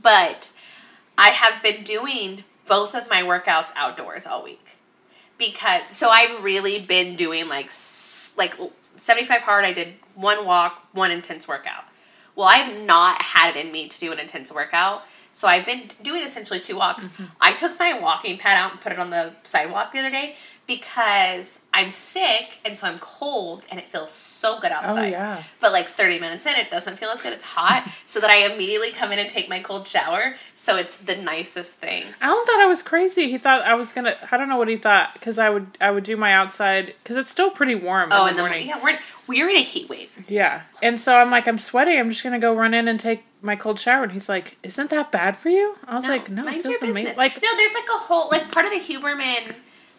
But 0.00 0.50
I 1.18 1.30
have 1.30 1.62
been 1.62 1.82
doing 1.84 2.44
both 2.66 2.94
of 2.94 3.08
my 3.10 3.22
workouts 3.22 3.72
outdoors 3.76 4.26
all 4.26 4.44
week. 4.44 4.76
Because 5.36 5.86
so 5.86 6.08
I've 6.10 6.42
really 6.42 6.78
been 6.80 7.16
doing 7.16 7.48
like 7.48 7.70
like 8.36 8.54
75 8.96 9.42
hard 9.42 9.64
I 9.64 9.72
did 9.72 9.94
one 10.14 10.44
walk, 10.44 10.86
one 10.92 11.10
intense 11.10 11.46
workout. 11.46 11.84
Well, 12.34 12.48
I've 12.48 12.82
not 12.82 13.22
had 13.22 13.56
it 13.56 13.66
in 13.66 13.72
me 13.72 13.88
to 13.88 13.98
do 13.98 14.12
an 14.12 14.18
intense 14.18 14.52
workout. 14.52 15.02
So 15.32 15.46
I've 15.46 15.66
been 15.66 15.88
doing 16.02 16.22
essentially 16.22 16.60
two 16.60 16.76
walks. 16.76 17.08
Mm-hmm. 17.08 17.24
I 17.40 17.52
took 17.52 17.78
my 17.78 17.98
walking 17.98 18.38
pad 18.38 18.56
out 18.56 18.72
and 18.72 18.80
put 18.80 18.92
it 18.92 18.98
on 18.98 19.10
the 19.10 19.34
sidewalk 19.42 19.92
the 19.92 20.00
other 20.00 20.10
day 20.10 20.36
because 20.68 21.62
I'm 21.72 21.90
sick 21.90 22.58
and 22.62 22.76
so 22.76 22.86
I'm 22.86 22.98
cold 22.98 23.64
and 23.70 23.80
it 23.80 23.88
feels 23.88 24.12
so 24.12 24.60
good 24.60 24.70
oh, 24.70 24.74
outside. 24.74 25.06
Oh 25.06 25.10
yeah. 25.10 25.42
But 25.60 25.72
like 25.72 25.86
30 25.86 26.20
minutes 26.20 26.44
in, 26.44 26.54
it 26.56 26.70
doesn't 26.70 26.98
feel 26.98 27.08
as 27.08 27.22
good. 27.22 27.32
It's 27.32 27.44
hot. 27.44 27.90
so 28.06 28.20
that 28.20 28.30
I 28.30 28.52
immediately 28.52 28.92
come 28.92 29.10
in 29.10 29.18
and 29.18 29.28
take 29.28 29.48
my 29.48 29.60
cold 29.60 29.88
shower. 29.88 30.36
So 30.54 30.76
it's 30.76 30.98
the 30.98 31.16
nicest 31.16 31.78
thing. 31.78 32.04
Alan 32.20 32.44
thought 32.44 32.60
I 32.60 32.66
was 32.66 32.82
crazy. 32.82 33.30
He 33.30 33.38
thought 33.38 33.62
I 33.62 33.74
was 33.74 33.92
gonna. 33.92 34.16
I 34.30 34.36
don't 34.36 34.48
know 34.48 34.58
what 34.58 34.68
he 34.68 34.76
thought 34.76 35.14
because 35.14 35.38
I 35.38 35.48
would. 35.48 35.78
I 35.80 35.90
would 35.90 36.04
do 36.04 36.16
my 36.16 36.34
outside 36.34 36.94
because 37.02 37.16
it's 37.16 37.30
still 37.30 37.50
pretty 37.50 37.74
warm. 37.74 38.10
Oh, 38.12 38.26
in 38.26 38.36
the 38.36 38.42
morning. 38.42 38.66
yeah, 38.66 38.82
we're 38.82 38.98
we're 39.26 39.48
in 39.48 39.56
a 39.56 39.62
heat 39.62 39.88
wave. 39.88 40.26
Yeah. 40.28 40.62
And 40.82 41.00
so 41.00 41.14
I'm 41.14 41.30
like, 41.30 41.48
I'm 41.48 41.58
sweaty. 41.58 41.98
I'm 41.98 42.10
just 42.10 42.22
gonna 42.22 42.38
go 42.38 42.54
run 42.54 42.74
in 42.74 42.88
and 42.88 43.00
take 43.00 43.24
my 43.40 43.56
cold 43.56 43.80
shower. 43.80 44.02
And 44.02 44.12
he's 44.12 44.28
like, 44.28 44.58
Isn't 44.62 44.90
that 44.90 45.10
bad 45.10 45.36
for 45.36 45.48
you? 45.48 45.76
I 45.86 45.94
was 45.94 46.06
like, 46.06 46.28
No, 46.28 46.46
it 46.46 46.62
feels 46.62 46.82
amazing. 46.82 47.16
Like, 47.16 47.40
no, 47.42 47.48
there's 47.56 47.74
like 47.74 47.88
a 47.88 47.98
whole 47.98 48.28
like 48.28 48.52
part 48.52 48.66
of 48.66 48.72
the 48.72 48.80
Huberman 48.80 49.54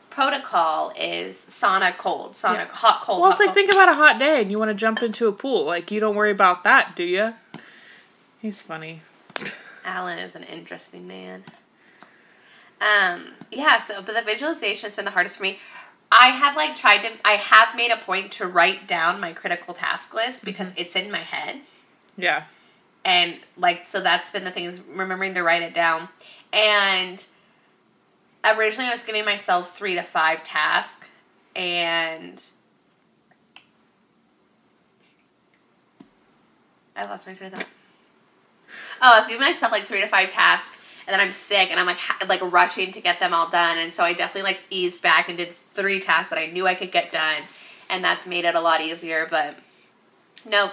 protocol 0.10 0.92
is 1.00 1.36
sauna 1.38 1.96
cold, 1.98 2.34
sauna 2.34 2.54
Yeah. 2.60 2.66
hot 2.68 3.02
cold. 3.02 3.22
well, 3.22 3.30
it's 3.32 3.40
like 3.40 3.48
cold. 3.48 3.56
think 3.56 3.72
about 3.72 3.90
a 3.90 3.94
hot 3.96 4.20
day 4.20 4.42
and 4.42 4.52
you 4.52 4.58
want 4.60 4.70
to 4.70 4.76
jump 4.76 5.02
into 5.04 5.28
a 5.28 5.32
pool. 5.32 5.66
Like, 5.66 5.92
you 5.92 6.00
don't 6.00 6.16
worry 6.16 6.32
about 6.32 6.64
that, 6.64 6.96
do 6.96 7.04
you? 7.04 7.34
He's 8.42 8.62
funny. 8.62 9.02
Alan 9.86 10.20
is 10.20 10.36
an 10.36 10.44
interesting 10.44 11.08
man. 11.08 11.44
Um, 12.82 13.32
yeah, 13.52 13.80
so 13.80 14.02
but 14.02 14.16
the 14.16 14.22
visualization 14.22 14.88
has 14.88 14.96
been 14.96 15.06
the 15.06 15.12
hardest 15.12 15.38
for 15.38 15.44
me. 15.44 15.60
I 16.12 16.28
have 16.30 16.56
like 16.56 16.76
tried 16.76 17.00
to 17.00 17.10
I 17.26 17.34
have 17.34 17.76
made 17.76 17.92
a 17.92 17.98
point 17.98 18.32
to 18.34 18.48
write 18.48 18.88
down 18.88 19.20
my 19.20 19.34
critical 19.34 19.74
task 19.74 20.14
list 20.14 20.46
because 20.46 20.72
Mm-hmm. 20.72 20.82
it's 20.82 20.96
in 20.96 21.12
my 21.12 21.18
head. 21.20 21.58
Yeah. 22.18 22.44
And 23.06 23.36
like 23.58 23.88
so 23.88 24.02
that's 24.02 24.32
been 24.32 24.44
the 24.46 24.52
thing 24.52 24.64
is 24.66 24.80
remembering 24.94 25.34
to 25.36 25.44
write 25.44 25.62
it 25.62 25.74
down. 25.74 26.08
And 26.54 27.24
originally 28.46 28.88
I 28.88 28.92
was 28.92 29.04
giving 29.04 29.26
myself 29.26 29.76
three 29.76 29.96
to 29.96 30.04
five 30.04 30.44
tasks 30.44 31.10
and 31.56 32.42
I 36.96 37.06
lost 37.06 37.26
my 37.26 37.34
train 37.34 37.54
of 37.54 37.60
thought. 37.60 37.70
Oh, 39.02 39.14
I 39.14 39.20
was 39.20 39.28
giving 39.28 39.42
myself 39.42 39.72
like 39.72 39.84
three 39.84 40.02
to 40.02 40.08
five 40.08 40.30
tasks, 40.30 40.86
and 41.08 41.14
then 41.14 41.22
I'm 41.22 41.32
sick, 41.32 41.72
and 41.72 41.80
I'm 41.80 41.86
like 41.86 41.98
ha- 41.98 42.26
like 42.28 42.42
rushing 42.42 42.92
to 42.92 43.02
get 43.02 43.20
them 43.20 43.34
all 43.34 43.50
done, 43.50 43.78
and 43.78 43.94
so 43.94 44.04
I 44.04 44.14
definitely 44.14 44.52
like 44.52 44.62
eased 44.70 45.02
back 45.02 45.30
and 45.30 45.38
did 45.38 45.54
three 45.54 46.00
tasks 46.00 46.30
that 46.30 46.38
I 46.38 46.48
knew 46.48 46.68
I 46.68 46.76
could 46.76 46.92
get 46.92 47.12
done, 47.12 47.44
and 47.90 48.04
that's 48.04 48.28
made 48.28 48.44
it 48.44 48.56
a 48.56 48.60
lot 48.60 48.82
easier. 48.82 49.26
But 49.30 49.56
nope, 50.46 50.72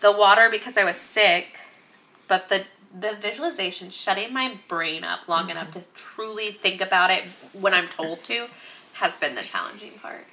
the 0.00 0.12
water 0.12 0.48
because 0.48 0.76
I 0.76 0.84
was 0.84 0.96
sick, 0.96 1.58
but 2.28 2.48
the 2.48 2.64
the 2.98 3.14
visualization, 3.20 3.90
shutting 3.90 4.32
my 4.32 4.58
brain 4.68 5.04
up 5.04 5.28
long 5.28 5.50
enough 5.50 5.70
mm-hmm. 5.70 5.80
to 5.80 5.86
truly 5.94 6.52
think 6.52 6.80
about 6.80 7.10
it 7.10 7.24
when 7.52 7.74
I'm 7.74 7.88
told 7.88 8.24
to, 8.24 8.46
has 8.94 9.16
been 9.16 9.34
the 9.34 9.42
challenging 9.42 9.92
part. 10.00 10.24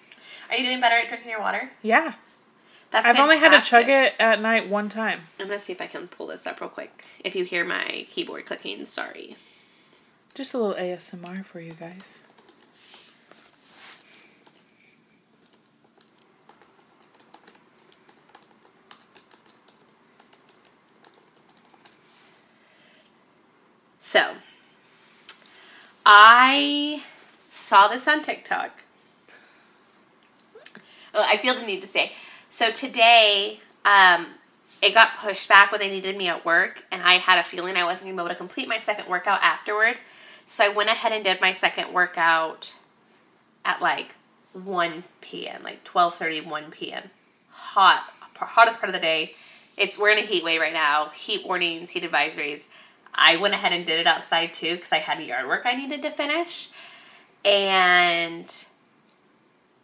Are 0.49 0.57
you 0.57 0.65
doing 0.65 0.81
better 0.81 0.95
at 0.95 1.07
drinking 1.07 1.31
your 1.31 1.39
water? 1.39 1.71
Yeah. 1.81 2.13
That's 2.91 3.07
I've 3.07 3.19
only 3.19 3.37
had 3.37 3.61
to 3.61 3.67
chug 3.67 3.87
it 3.87 4.13
at 4.19 4.41
night 4.41 4.69
one 4.69 4.89
time. 4.89 5.21
I'm 5.39 5.47
gonna 5.47 5.59
see 5.59 5.71
if 5.71 5.81
I 5.81 5.87
can 5.87 6.09
pull 6.09 6.27
this 6.27 6.45
up 6.45 6.59
real 6.59 6.69
quick. 6.69 7.05
If 7.23 7.35
you 7.35 7.45
hear 7.45 7.63
my 7.63 8.05
keyboard 8.09 8.45
clicking, 8.45 8.85
sorry. 8.85 9.37
Just 10.33 10.53
a 10.53 10.57
little 10.57 10.75
ASMR 10.75 11.45
for 11.45 11.61
you 11.61 11.71
guys. 11.71 12.23
So, 24.11 24.33
I 26.05 27.01
saw 27.49 27.87
this 27.87 28.09
on 28.09 28.21
TikTok. 28.21 28.83
Oh, 31.13 31.25
I 31.25 31.37
feel 31.37 31.55
the 31.55 31.61
need 31.61 31.79
to 31.79 31.87
say. 31.87 32.11
So 32.49 32.71
today, 32.71 33.59
um, 33.85 34.27
it 34.81 34.93
got 34.93 35.15
pushed 35.15 35.47
back 35.47 35.71
when 35.71 35.79
they 35.79 35.89
needed 35.89 36.17
me 36.17 36.27
at 36.27 36.43
work, 36.43 36.83
and 36.91 37.01
I 37.01 37.19
had 37.19 37.39
a 37.39 37.43
feeling 37.43 37.77
I 37.77 37.85
wasn't 37.85 38.09
gonna 38.09 38.21
be 38.21 38.25
able 38.25 38.35
to 38.35 38.35
complete 38.35 38.67
my 38.67 38.79
second 38.79 39.07
workout 39.07 39.41
afterward. 39.41 39.95
So 40.45 40.65
I 40.65 40.67
went 40.67 40.89
ahead 40.89 41.13
and 41.13 41.23
did 41.23 41.39
my 41.39 41.53
second 41.53 41.93
workout 41.93 42.75
at 43.63 43.81
like 43.81 44.15
1 44.51 45.05
p.m., 45.21 45.63
like 45.63 45.85
12:30, 45.85 46.47
1 46.47 46.71
p.m. 46.71 47.11
Hot, 47.51 48.13
hottest 48.35 48.81
part 48.81 48.89
of 48.89 48.93
the 48.93 48.99
day. 48.99 49.35
It's 49.77 49.97
we're 49.97 50.09
in 50.09 50.17
a 50.17 50.27
heat 50.27 50.43
wave 50.43 50.59
right 50.59 50.73
now. 50.73 51.11
Heat 51.15 51.47
warnings, 51.47 51.91
heat 51.91 52.03
advisories. 52.03 52.67
I 53.13 53.37
went 53.37 53.53
ahead 53.53 53.73
and 53.73 53.85
did 53.85 53.99
it 53.99 54.07
outside 54.07 54.53
too 54.53 54.75
because 54.75 54.91
I 54.91 54.97
had 54.97 55.19
yard 55.19 55.47
work 55.47 55.63
I 55.65 55.75
needed 55.75 56.01
to 56.03 56.09
finish, 56.09 56.69
and 57.43 58.65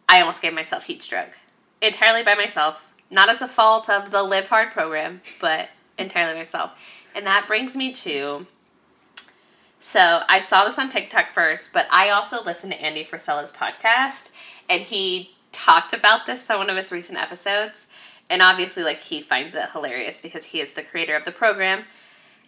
I 0.08 0.20
almost 0.20 0.42
gave 0.42 0.54
myself 0.54 0.84
heat 0.84 1.02
stroke 1.02 1.38
entirely 1.80 2.22
by 2.22 2.34
myself. 2.34 2.94
Not 3.10 3.30
as 3.30 3.40
a 3.40 3.48
fault 3.48 3.88
of 3.88 4.10
the 4.10 4.22
Live 4.22 4.48
Hard 4.48 4.70
program, 4.70 5.22
but 5.40 5.70
entirely 5.98 6.36
myself. 6.36 6.78
And 7.14 7.26
that 7.26 7.46
brings 7.46 7.74
me 7.74 7.92
to 7.92 8.46
so 9.78 10.22
I 10.28 10.40
saw 10.40 10.64
this 10.64 10.78
on 10.78 10.88
TikTok 10.88 11.30
first, 11.30 11.72
but 11.72 11.86
I 11.90 12.10
also 12.10 12.42
listened 12.42 12.72
to 12.72 12.82
Andy 12.82 13.04
Frisella's 13.04 13.52
podcast, 13.52 14.32
and 14.68 14.82
he 14.82 15.36
talked 15.52 15.92
about 15.92 16.26
this 16.26 16.50
on 16.50 16.58
one 16.58 16.70
of 16.70 16.76
his 16.76 16.90
recent 16.90 17.18
episodes. 17.18 17.88
And 18.28 18.42
obviously, 18.42 18.82
like 18.82 18.98
he 18.98 19.20
finds 19.20 19.54
it 19.54 19.70
hilarious 19.70 20.20
because 20.20 20.46
he 20.46 20.60
is 20.60 20.74
the 20.74 20.82
creator 20.82 21.14
of 21.14 21.24
the 21.24 21.32
program. 21.32 21.84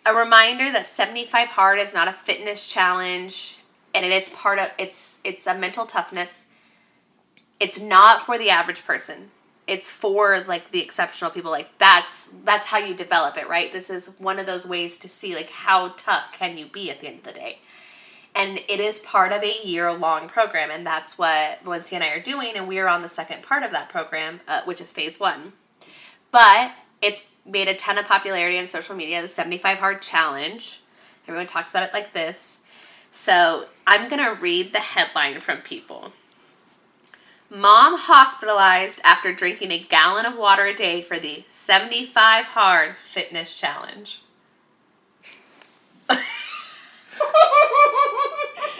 A 0.06 0.14
reminder 0.14 0.72
that 0.72 0.86
75 0.86 1.48
hard 1.48 1.78
is 1.78 1.92
not 1.92 2.08
a 2.08 2.12
fitness 2.12 2.72
challenge, 2.72 3.58
and 3.94 4.06
it's 4.06 4.30
part 4.30 4.58
of 4.58 4.68
it's 4.78 5.20
it's 5.24 5.46
a 5.46 5.56
mental 5.56 5.86
toughness. 5.86 6.48
It's 7.58 7.78
not 7.78 8.22
for 8.22 8.38
the 8.38 8.48
average 8.48 8.84
person. 8.84 9.30
It's 9.66 9.90
for 9.90 10.40
like 10.40 10.70
the 10.70 10.82
exceptional 10.82 11.30
people. 11.30 11.50
Like 11.50 11.76
that's 11.78 12.28
that's 12.44 12.68
how 12.68 12.78
you 12.78 12.94
develop 12.94 13.36
it 13.36 13.48
right? 13.48 13.72
This 13.72 13.90
is 13.90 14.16
one 14.18 14.38
of 14.38 14.46
those 14.46 14.66
ways 14.66 14.98
to 14.98 15.08
see 15.08 15.34
like 15.34 15.50
how 15.50 15.88
tough 15.96 16.32
can 16.32 16.56
you 16.56 16.66
be 16.66 16.90
at 16.90 17.00
the 17.00 17.08
end 17.08 17.18
of 17.18 17.24
the 17.24 17.32
day. 17.32 17.58
And 18.34 18.60
it 18.68 18.80
is 18.80 19.00
part 19.00 19.32
of 19.32 19.42
a 19.42 19.66
year 19.66 19.92
long 19.92 20.28
program 20.28 20.70
and 20.70 20.86
that's 20.86 21.18
what 21.18 21.58
valencia 21.64 21.96
and 21.96 22.04
i 22.04 22.10
are 22.10 22.20
doing 22.20 22.52
and 22.54 22.68
we 22.68 22.78
are 22.78 22.88
on 22.88 23.02
the 23.02 23.08
second 23.08 23.42
part 23.42 23.64
of 23.64 23.72
that 23.72 23.88
program 23.88 24.40
uh, 24.48 24.62
which 24.64 24.80
is 24.80 24.92
phase 24.92 25.20
one. 25.20 25.52
But 26.30 26.72
it's 27.02 27.29
made 27.46 27.68
a 27.68 27.74
ton 27.74 27.98
of 27.98 28.04
popularity 28.06 28.58
on 28.58 28.68
social 28.68 28.96
media 28.96 29.22
the 29.22 29.28
75 29.28 29.78
hard 29.78 30.02
challenge 30.02 30.80
everyone 31.26 31.46
talks 31.46 31.70
about 31.70 31.82
it 31.82 31.92
like 31.92 32.12
this 32.12 32.60
so 33.10 33.66
i'm 33.86 34.08
going 34.08 34.22
to 34.22 34.40
read 34.40 34.72
the 34.72 34.78
headline 34.80 35.40
from 35.40 35.58
people 35.58 36.12
Mom 37.52 37.98
hospitalized 37.98 39.00
after 39.02 39.34
drinking 39.34 39.72
a 39.72 39.78
gallon 39.80 40.24
of 40.24 40.36
water 40.38 40.66
a 40.66 40.74
day 40.74 41.02
for 41.02 41.18
the 41.18 41.42
75 41.48 42.44
hard 42.44 42.96
fitness 42.96 43.58
challenge. 43.58 44.22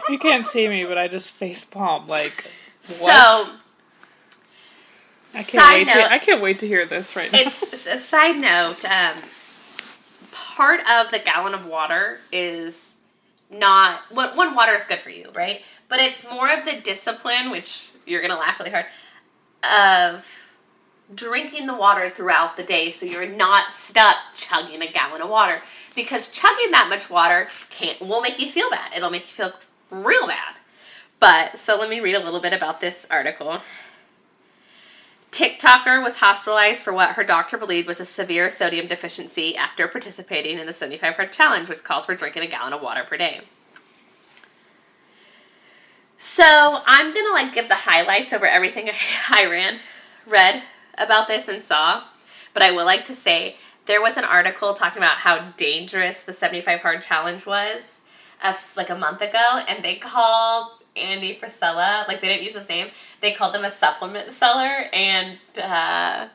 you 0.09 0.19
can't 0.21 0.47
see 0.47 0.69
me, 0.69 0.85
but 0.85 0.99
I 0.99 1.09
just 1.09 1.33
face 1.33 1.64
palm 1.64 2.07
like 2.07 2.45
what? 2.45 2.52
So 2.83 3.50
I 5.34 5.42
can't 5.42 5.75
wait 5.75 5.87
note, 5.87 5.92
to 5.94 6.12
I 6.12 6.18
can't 6.18 6.42
wait 6.42 6.58
to 6.60 6.66
hear 6.66 6.84
this 6.84 7.16
right 7.16 7.30
now. 7.32 7.38
It's 7.40 7.87
a 7.87 7.99
side 7.99 8.37
note, 8.37 8.84
um, 8.84 9.16
part 10.32 10.80
of 10.80 11.10
the 11.10 11.18
gallon 11.18 11.54
of 11.54 11.66
water 11.66 12.18
is 12.32 12.99
not 13.50 14.00
one 14.12 14.54
water 14.54 14.75
is 14.75 14.84
good 14.84 14.99
for 14.99 15.10
you, 15.10 15.30
right? 15.34 15.62
But 15.88 16.00
it's 16.00 16.30
more 16.30 16.50
of 16.50 16.64
the 16.64 16.80
discipline, 16.80 17.50
which 17.50 17.90
you're 18.06 18.22
gonna 18.22 18.38
laugh 18.38 18.58
really 18.58 18.70
hard, 18.70 18.87
of 19.62 20.56
drinking 21.14 21.66
the 21.66 21.75
water 21.75 22.08
throughout 22.08 22.56
the 22.56 22.62
day 22.62 22.90
so 22.90 23.04
you're 23.06 23.26
not 23.26 23.72
stuck 23.72 24.16
chugging 24.34 24.80
a 24.82 24.90
gallon 24.90 25.22
of 25.22 25.28
water. 25.28 25.62
Because 25.94 26.30
chugging 26.30 26.70
that 26.70 26.88
much 26.88 27.10
water 27.10 27.49
can't 27.70 28.00
will 28.00 28.20
make 28.20 28.38
you 28.38 28.50
feel 28.50 28.70
bad. 28.70 28.92
It'll 28.96 29.10
make 29.10 29.22
you 29.22 29.44
feel 29.44 29.52
real 29.90 30.26
bad. 30.26 30.54
But 31.19 31.58
so 31.58 31.76
let 31.76 31.90
me 31.90 32.00
read 32.00 32.14
a 32.14 32.23
little 32.25 32.40
bit 32.40 32.52
about 32.52 32.80
this 32.80 33.06
article. 33.10 33.60
TikToker 35.30 36.02
was 36.02 36.19
hospitalized 36.19 36.82
for 36.82 36.93
what 36.93 37.10
her 37.10 37.23
doctor 37.23 37.56
believed 37.56 37.86
was 37.86 38.00
a 38.00 38.04
severe 38.04 38.50
sodium 38.50 38.86
deficiency 38.88 39.56
after 39.56 39.86
participating 39.86 40.58
in 40.58 40.66
the 40.66 40.73
75 40.73 41.14
hard 41.14 41.32
challenge, 41.32 41.69
which 41.69 41.84
calls 41.84 42.06
for 42.06 42.16
drinking 42.16 42.43
a 42.43 42.49
gallon 42.49 42.73
of 42.73 42.82
water 42.82 43.04
per 43.04 43.16
day. 43.16 43.40
So 46.16 46.80
I'm 46.84 47.14
gonna 47.14 47.32
like 47.32 47.54
give 47.54 47.69
the 47.69 47.75
highlights 47.76 48.32
over 48.32 48.47
everything 48.47 48.90
I 49.30 49.47
ran, 49.47 49.78
read 50.26 50.64
about 50.99 51.28
this 51.28 51.49
and 51.49 51.62
saw, 51.62 52.04
but 52.52 52.62
I 52.62 52.73
would 52.73 52.84
like 52.84 53.04
to 53.06 53.14
say 53.14 53.56
there 53.86 54.02
was 54.02 54.16
an 54.16 54.25
article 54.25 54.75
talking 54.75 54.99
about 54.99 55.19
how 55.19 55.52
dangerous 55.56 56.23
the 56.23 56.32
75 56.32 56.80
hard 56.80 57.02
challenge 57.02 57.47
was, 57.47 58.02
a, 58.43 58.54
like 58.76 58.90
a 58.90 58.97
month 58.97 59.23
ago, 59.23 59.62
and 59.66 59.82
they 59.82 59.95
called 59.95 60.79
Andy 60.97 61.35
Frisella 61.35 62.07
like 62.09 62.21
they 62.21 62.29
didn't 62.29 62.43
use 62.43 62.55
his 62.55 62.69
name, 62.69 62.89
they 63.21 63.33
called 63.33 63.55
them 63.55 63.65
a 63.65 63.71
supplement 63.71 64.31
seller 64.31 64.87
and 64.93 65.39
uh, 65.63 66.29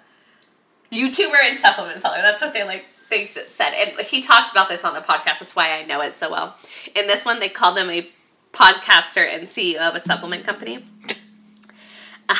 YouTuber 0.91 1.37
and 1.43 1.57
supplement 1.57 2.01
seller. 2.01 2.17
That's 2.21 2.41
what 2.41 2.53
they 2.53 2.63
like 2.63 2.85
they 3.09 3.25
said, 3.25 3.73
and 3.73 3.99
he 3.99 4.21
talks 4.21 4.51
about 4.51 4.67
this 4.67 4.83
on 4.83 4.93
the 4.93 5.01
podcast. 5.01 5.39
That's 5.39 5.55
why 5.55 5.77
I 5.77 5.85
know 5.85 6.01
it 6.01 6.13
so 6.13 6.31
well. 6.31 6.55
In 6.95 7.07
this 7.07 7.25
one, 7.25 7.39
they 7.39 7.49
called 7.49 7.77
him 7.77 7.89
a 7.89 8.09
podcaster 8.51 9.27
and 9.31 9.47
CEO 9.47 9.77
of 9.77 9.95
a 9.95 9.99
supplement 9.99 10.43
company. 10.45 10.83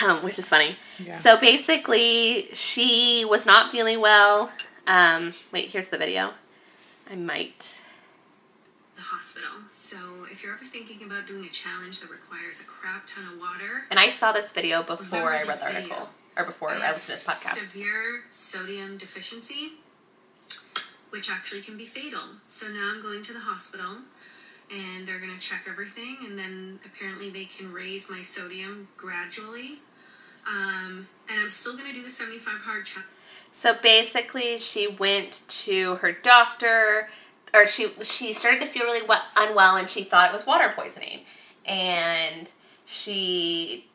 Um, 0.03 0.23
which 0.23 0.39
is 0.39 0.49
funny. 0.49 0.75
Yeah. 0.97 1.13
So 1.13 1.39
basically, 1.39 2.47
she 2.53 3.23
was 3.23 3.45
not 3.45 3.71
feeling 3.71 4.01
well. 4.01 4.51
Um, 4.87 5.35
wait, 5.51 5.69
here's 5.69 5.89
the 5.89 5.97
video. 5.99 6.31
I 7.09 7.15
might. 7.15 7.83
Hospital. 9.25 9.57
So 9.69 9.97
if 10.31 10.43
you're 10.43 10.53
ever 10.53 10.65
thinking 10.65 11.01
about 11.01 11.25
doing 11.25 11.43
a 11.45 11.49
challenge 11.49 11.99
that 12.01 12.11
requires 12.11 12.61
a 12.61 12.65
crap 12.67 13.07
ton 13.07 13.23
of 13.23 13.39
water. 13.39 13.85
And 13.89 13.99
I 13.99 14.09
saw 14.09 14.31
this 14.31 14.51
video 14.51 14.83
before 14.83 15.33
I 15.33 15.41
read 15.41 15.47
the 15.47 15.65
article. 15.65 15.81
Video. 15.81 16.09
Or 16.37 16.45
before 16.45 16.69
I, 16.69 16.73
I 16.75 16.91
listened 16.91 17.17
to 17.17 17.25
this 17.25 17.27
podcast. 17.27 17.71
Severe 17.71 18.21
sodium 18.29 18.99
deficiency, 18.99 19.71
which 21.09 21.31
actually 21.31 21.61
can 21.61 21.75
be 21.75 21.85
fatal. 21.85 22.21
So 22.45 22.67
now 22.67 22.91
I'm 22.93 23.01
going 23.01 23.23
to 23.23 23.33
the 23.33 23.39
hospital 23.39 23.95
and 24.71 25.07
they're 25.07 25.17
going 25.17 25.33
to 25.33 25.39
check 25.39 25.65
everything 25.67 26.17
and 26.23 26.37
then 26.37 26.79
apparently 26.85 27.31
they 27.31 27.45
can 27.45 27.73
raise 27.73 28.11
my 28.11 28.21
sodium 28.21 28.89
gradually 28.97 29.79
um, 30.47 31.07
and 31.29 31.39
i'm 31.39 31.49
still 31.49 31.77
going 31.77 31.87
to 31.87 31.93
do 31.93 32.03
the 32.03 32.09
75 32.09 32.61
hard 32.61 32.83
check 32.83 33.03
so 33.51 33.75
basically 33.83 34.57
she 34.57 34.87
went 34.87 35.43
to 35.47 35.95
her 35.97 36.11
doctor 36.11 37.09
or 37.55 37.65
she 37.65 37.87
she 38.01 38.33
started 38.33 38.59
to 38.59 38.65
feel 38.65 38.83
really 38.83 39.07
unwell 39.37 39.77
and 39.77 39.89
she 39.89 40.03
thought 40.03 40.29
it 40.29 40.33
was 40.33 40.45
water 40.45 40.71
poisoning 40.75 41.21
and 41.65 42.49
she 42.85 43.87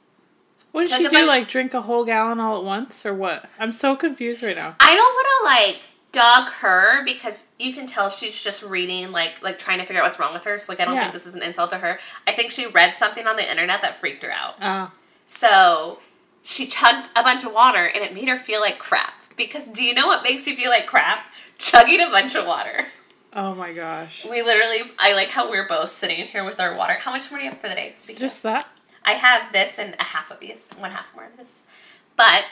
what 0.72 0.86
did 0.86 0.96
she 0.96 1.08
do? 1.08 1.26
Like 1.26 1.48
drink 1.48 1.74
a 1.74 1.82
whole 1.82 2.04
gallon 2.04 2.38
all 2.38 2.58
at 2.58 2.64
once, 2.64 3.04
or 3.04 3.12
what? 3.12 3.48
I'm 3.58 3.72
so 3.72 3.96
confused 3.96 4.42
right 4.42 4.56
now. 4.56 4.76
I 4.78 4.94
don't 4.94 4.98
want 4.98 5.68
to 5.68 5.72
like 5.72 5.82
dog 6.12 6.48
her 6.60 7.04
because 7.04 7.48
you 7.58 7.72
can 7.72 7.86
tell 7.86 8.10
she's 8.10 8.40
just 8.40 8.62
reading 8.62 9.12
like 9.12 9.42
like 9.42 9.58
trying 9.58 9.78
to 9.78 9.86
figure 9.86 10.00
out 10.00 10.06
what's 10.06 10.18
wrong 10.18 10.32
with 10.32 10.44
her. 10.44 10.58
So 10.58 10.72
like 10.72 10.80
I 10.80 10.84
don't 10.84 10.94
yeah. 10.94 11.02
think 11.02 11.12
this 11.12 11.26
is 11.26 11.34
an 11.34 11.42
insult 11.42 11.70
to 11.70 11.78
her. 11.78 11.98
I 12.26 12.32
think 12.32 12.52
she 12.52 12.66
read 12.66 12.96
something 12.96 13.26
on 13.26 13.36
the 13.36 13.48
internet 13.48 13.82
that 13.82 13.96
freaked 13.96 14.22
her 14.22 14.30
out. 14.30 14.54
Oh. 14.60 14.92
So 15.26 15.98
she 16.42 16.66
chugged 16.66 17.08
a 17.16 17.22
bunch 17.22 17.44
of 17.44 17.52
water 17.52 17.84
and 17.84 18.04
it 18.04 18.14
made 18.14 18.28
her 18.28 18.38
feel 18.38 18.60
like 18.60 18.78
crap. 18.78 19.14
Because 19.36 19.64
do 19.64 19.82
you 19.82 19.94
know 19.94 20.06
what 20.06 20.22
makes 20.22 20.46
you 20.46 20.54
feel 20.54 20.70
like 20.70 20.86
crap? 20.86 21.26
Chugging 21.58 22.00
a 22.00 22.10
bunch 22.10 22.34
of 22.34 22.46
water. 22.46 22.86
Oh 23.32 23.54
my 23.54 23.72
gosh. 23.72 24.26
We 24.28 24.42
literally 24.42 24.80
I 24.98 25.14
like 25.14 25.28
how 25.28 25.48
we're 25.50 25.68
both 25.68 25.90
sitting 25.90 26.26
here 26.26 26.44
with 26.44 26.60
our 26.60 26.76
water. 26.76 26.94
How 26.94 27.12
much 27.12 27.30
more 27.30 27.38
do 27.38 27.44
you 27.44 27.50
have 27.50 27.60
for 27.60 27.68
the 27.68 27.74
day? 27.74 27.92
Speaking 27.94 28.20
Just 28.20 28.38
of? 28.38 28.52
that? 28.52 28.68
I 29.04 29.12
have 29.12 29.52
this 29.52 29.78
and 29.78 29.94
a 29.98 30.04
half 30.04 30.30
of 30.30 30.40
these. 30.40 30.70
One 30.78 30.90
half 30.90 31.14
more 31.14 31.26
of 31.26 31.36
this. 31.36 31.60
But 32.16 32.44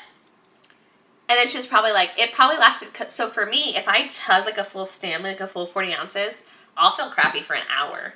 and 1.29 1.37
then 1.37 1.47
she 1.47 1.59
was 1.59 1.67
probably 1.67 1.93
like, 1.93 2.11
it 2.17 2.33
probably 2.33 2.57
lasted. 2.57 3.11
So 3.11 3.29
for 3.29 3.45
me, 3.45 3.77
if 3.77 3.87
I 3.87 4.09
chug 4.09 4.47
like 4.47 4.57
a 4.57 4.65
full 4.65 4.87
Stanley, 4.87 5.31
like 5.31 5.41
a 5.41 5.47
full 5.47 5.67
40 5.67 5.93
ounces, 5.93 6.45
I'll 6.77 6.93
feel 6.93 7.11
crappy 7.11 7.43
for 7.43 7.55
an 7.55 7.65
hour. 7.71 8.15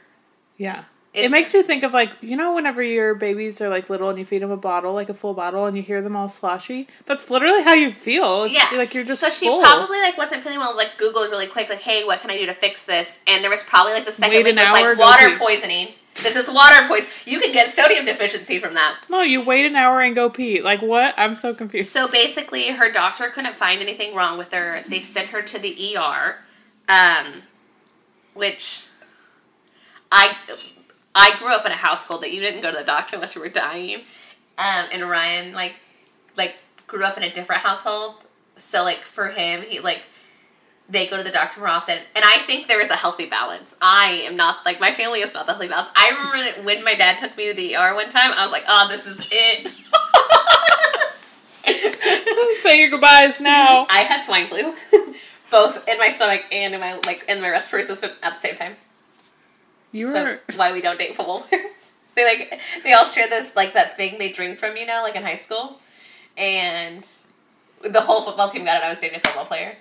Yeah. 0.57 0.85
It's, 1.15 1.27
it 1.27 1.31
makes 1.31 1.53
me 1.53 1.63
think 1.63 1.83
of 1.83 1.93
like, 1.93 2.11
you 2.23 2.37
know, 2.39 2.55
whenever 2.55 2.83
your 2.83 3.15
babies 3.15 3.61
are 3.61 3.69
like 3.69 3.91
little 3.91 4.09
and 4.09 4.19
you 4.19 4.25
feed 4.25 4.41
them 4.41 4.51
a 4.51 4.57
bottle, 4.57 4.95
like 4.95 5.11
a 5.11 5.15
full 5.15 5.35
bottle, 5.35 5.67
and 5.67 5.77
you 5.77 5.83
hear 5.83 6.01
them 6.01 6.17
all 6.17 6.29
sloshy. 6.29 6.89
That's 7.05 7.29
literally 7.31 7.63
how 7.63 7.75
you 7.75 7.93
feel. 7.93 8.45
It's 8.45 8.55
yeah. 8.55 8.79
Like 8.79 8.95
you're 8.95 9.05
just 9.05 9.21
So 9.21 9.29
she 9.29 9.47
full. 9.47 9.61
probably 9.61 10.01
like 10.01 10.17
wasn't 10.17 10.43
feeling 10.43 10.59
well, 10.59 10.75
like 10.75 10.97
Googled 10.97 11.31
really 11.31 11.47
quick, 11.47 11.69
like, 11.69 11.81
hey, 11.81 12.05
what 12.05 12.21
can 12.21 12.31
I 12.31 12.39
do 12.39 12.47
to 12.47 12.55
fix 12.55 12.87
this? 12.87 13.23
And 13.27 13.45
there 13.45 13.51
was 13.51 13.63
probably 13.63 13.93
like 13.93 14.07
the 14.07 14.13
second 14.13 14.37
Wait 14.37 14.45
week 14.45 14.57
was 14.57 14.71
like 14.71 14.99
water 14.99 15.37
poisoning. 15.37 15.89
This 16.15 16.37
is 16.37 16.49
water 16.49 16.87
poisoning. 16.89 17.15
You 17.27 17.41
could 17.41 17.53
get 17.53 17.69
sodium 17.69 18.07
deficiency 18.07 18.59
from 18.59 18.73
that. 18.75 19.01
No, 19.11 19.21
you 19.21 19.45
wait 19.45 19.67
an 19.67 19.77
hour 19.77 20.01
and 20.01 20.15
go 20.15 20.31
pee. 20.31 20.63
Like 20.63 20.81
what? 20.81 21.15
I'm 21.19 21.35
so 21.35 21.55
confused. 21.55 21.91
So 21.91 22.09
basically, 22.11 22.69
her 22.69 22.91
doctor 22.91 23.29
couldn't 23.29 23.55
find 23.57 23.83
anything 23.83 24.15
wrong 24.15 24.39
with 24.39 24.53
her. 24.53 24.81
They 24.89 25.01
sent 25.01 25.29
her 25.29 25.43
to 25.43 25.59
the 25.59 25.97
ER, 25.97 26.39
um, 26.89 27.27
which 28.35 28.87
I 30.11 30.37
I 31.15 31.37
grew 31.39 31.53
up 31.55 31.67
in 31.67 31.73
a 31.73 31.77
household 31.77 32.23
that 32.23 32.33
you 32.33 32.41
didn't 32.41 32.63
go 32.63 32.71
to 32.71 32.79
the 32.79 32.85
doctor 32.85 33.17
unless 33.17 33.35
you 33.35 33.41
were 33.41 33.49
dying. 33.49 34.01
Um, 34.59 34.87
and 34.93 35.09
Ryan 35.09 35.53
like 35.53 35.75
like 36.37 36.61
grew 36.87 37.05
up 37.05 37.17
in 37.17 37.23
a 37.23 37.31
different 37.31 37.63
household, 37.63 38.27
so 38.57 38.83
like 38.85 38.99
for 38.99 39.29
him, 39.29 39.63
he 39.63 39.81
like 39.81 40.03
They 40.89 41.07
go 41.07 41.17
to 41.17 41.23
the 41.23 41.31
doctor 41.31 41.61
more 41.61 41.69
often, 41.71 41.97
and 42.15 42.25
I 42.25 42.39
think 42.39 42.67
there 42.67 42.81
is 42.81 42.91
a 42.91 42.97
healthy 42.97 43.27
balance. 43.27 43.77
I 43.81 44.23
am 44.27 44.37
not 44.37 44.59
like 44.67 44.81
my 44.81 44.93
family 44.93 45.21
is 45.21 45.33
not 45.33 45.47
the 45.47 45.53
healthy 45.53 45.69
balance. 45.69 45.91
I 45.97 46.11
remember 46.11 46.63
when 46.65 46.85
my 46.85 46.95
dad 46.95 47.19
took 47.19 47.37
me 47.37 47.49
to 47.49 47.55
the 47.55 47.77
ER 47.77 47.95
one 47.95 48.11
time, 48.11 48.33
I 48.33 48.43
was 48.43 48.53
like, 48.53 48.65
"Oh, 48.69 48.89
this 48.89 49.07
is 49.07 49.29
it." 49.33 49.69
Say 52.57 52.81
your 52.81 52.91
goodbyes 52.91 53.41
now. 53.41 53.87
I 53.89 54.01
had 54.01 54.23
swine 54.23 54.47
flu, 54.47 54.75
both 55.51 55.89
in 55.89 55.99
my 55.99 56.09
stomach 56.11 56.45
and 56.53 56.75
in 56.75 56.81
my 56.81 56.95
like 57.07 57.25
in 57.29 57.41
my 57.41 57.49
respiratory 57.51 57.85
system 57.85 58.11
at 58.23 58.35
the 58.35 58.41
same 58.41 58.57
time. 58.57 58.77
You 59.93 60.09
So 60.09 60.25
were 60.25 60.41
why 60.57 60.73
we 60.73 60.81
don't 60.81 60.99
date 60.99 61.15
football 61.15 61.41
players. 61.43 61.95
They 62.15 62.25
like 62.27 62.61
they 62.85 62.93
all 62.93 63.07
share 63.07 63.27
this 63.27 63.57
like 63.57 63.73
that 63.73 63.97
thing 63.97 64.19
they 64.19 64.31
drink 64.33 64.59
from, 64.59 64.77
you 64.77 64.85
know, 64.85 65.01
like 65.03 65.17
in 65.17 65.23
high 65.23 65.37
school, 65.37 65.79
and 66.37 67.09
the 67.83 68.03
whole 68.03 68.21
football 68.23 68.51
team 68.51 68.67
got 68.67 68.77
it. 68.77 68.85
I 68.85 68.91
was 68.91 69.01
dating 69.01 69.17
a 69.17 69.21
football 69.21 69.47
player. 69.47 69.77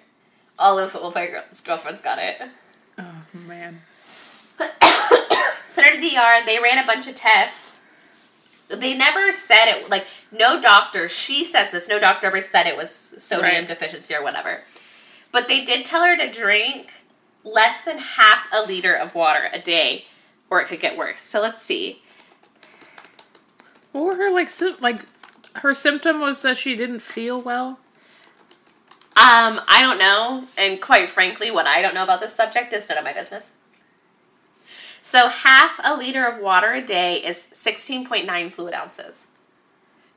All 0.58 0.78
the 0.78 0.88
football 0.88 1.12
player 1.12 1.30
girls, 1.32 1.60
girlfriends 1.60 2.00
got 2.02 2.20
it. 2.20 2.38
Oh 2.98 3.24
man. 3.34 3.82
Sent 5.68 5.88
her 5.88 5.94
to 5.96 6.00
the 6.00 6.18
ER. 6.18 6.46
They 6.46 6.58
ran 6.60 6.82
a 6.82 6.86
bunch 6.88 7.08
of 7.08 7.16
tests. 7.16 7.78
They 8.70 8.96
never 8.98 9.32
said 9.34 9.66
it. 9.68 9.90
Like 9.90 10.06
no 10.32 10.62
doctor. 10.62 11.10
She 11.10 11.44
says 11.44 11.72
this. 11.72 11.90
No 11.90 12.00
doctor 12.00 12.28
ever 12.28 12.40
said 12.40 12.66
it 12.66 12.78
was 12.78 12.92
sodium 12.94 13.44
Right. 13.56 13.68
deficiency 13.68 14.16
or 14.16 14.24
whatever. 14.24 14.62
But 15.34 15.48
they 15.50 15.66
did 15.66 15.86
tell 15.86 16.04
her 16.06 16.16
to 16.16 16.32
drink 16.32 16.94
less 17.44 17.84
than 17.84 17.98
half 17.98 18.48
a 18.54 18.66
liter 18.66 18.94
of 18.94 19.16
water 19.16 19.50
a 19.52 19.60
day, 19.60 20.06
or 20.50 20.62
it 20.62 20.68
could 20.68 20.80
get 20.80 20.98
worse. 20.98 21.20
So 21.20 21.42
let's 21.42 21.62
see. 21.62 22.02
What 23.92 24.06
were 24.06 24.16
her 24.16 24.32
like 24.32 24.50
sy- 24.50 24.76
like 24.80 25.00
her 25.58 25.74
symptom 25.74 26.20
was 26.20 26.42
that 26.44 26.58
she 26.58 26.76
didn't 26.76 27.02
feel 27.02 27.42
well? 27.42 27.80
Um, 29.18 29.62
I 29.68 29.82
don't 29.82 30.00
know, 30.00 30.46
and 30.58 30.82
quite 30.82 31.10
frankly, 31.10 31.52
what 31.52 31.68
I 31.68 31.82
don't 31.82 31.94
know 31.94 32.04
about 32.04 32.22
this 32.22 32.34
subject 32.34 32.72
is 32.74 32.88
none 32.88 32.98
of 32.98 33.04
my 33.04 33.14
business. 33.14 33.58
So 35.02 35.28
half 35.28 35.80
a 35.84 35.96
liter 35.96 36.26
of 36.26 36.42
water 36.42 36.74
a 36.74 36.82
day 36.82 37.18
is 37.18 37.42
sixteen 37.42 38.06
point 38.06 38.26
nine 38.26 38.52
fluid 38.52 38.74
ounces. 38.74 39.28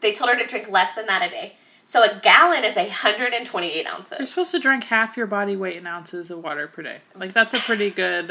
They 0.01 0.13
told 0.13 0.31
her 0.31 0.39
to 0.39 0.47
drink 0.47 0.71
less 0.71 0.95
than 0.95 1.07
that 1.07 1.27
a 1.27 1.31
day. 1.31 1.57
So 1.85 2.03
a 2.03 2.19
gallon 2.21 2.65
is 2.65 2.77
hundred 2.77 3.35
and 3.35 3.47
twenty 3.47 3.71
eight 3.71 3.87
ounces. 3.87 4.19
You're 4.19 4.27
supposed 4.27 4.51
to 4.53 4.59
drink 4.59 4.85
half 4.85 5.17
your 5.17 5.27
body 5.27 5.55
weight 5.57 5.77
in 5.77 5.87
ounces 5.87 6.31
of 6.31 6.43
water 6.43 6.67
per 6.67 6.83
day. 6.83 6.99
Like 7.15 7.33
that's 7.33 7.53
a 7.55 7.59
pretty 7.59 7.91
good. 7.91 8.31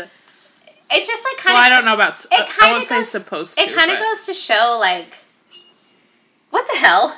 It 0.92 1.06
just 1.06 1.24
like 1.26 1.38
kind 1.38 1.54
Well, 1.56 1.62
of 1.63 1.66
I 1.66 1.70
don't 1.70 1.86
know 1.86 1.94
about. 1.94 2.20
It 2.26 2.32
uh, 2.32 2.36
I 2.44 2.46
kind 2.46 2.72
won't 2.74 2.84
of 2.84 2.88
say 2.89 2.98
goes. 2.98 3.10
supposed 3.12 3.56
to. 3.58 3.62
it 3.63 3.76
kind 3.76 3.92
of 3.92 3.98
goes 4.00 4.26
to 4.26 4.34
show 4.34 4.78
like, 4.80 5.13
what 6.50 6.68
the 6.72 6.78
hell? 6.78 7.10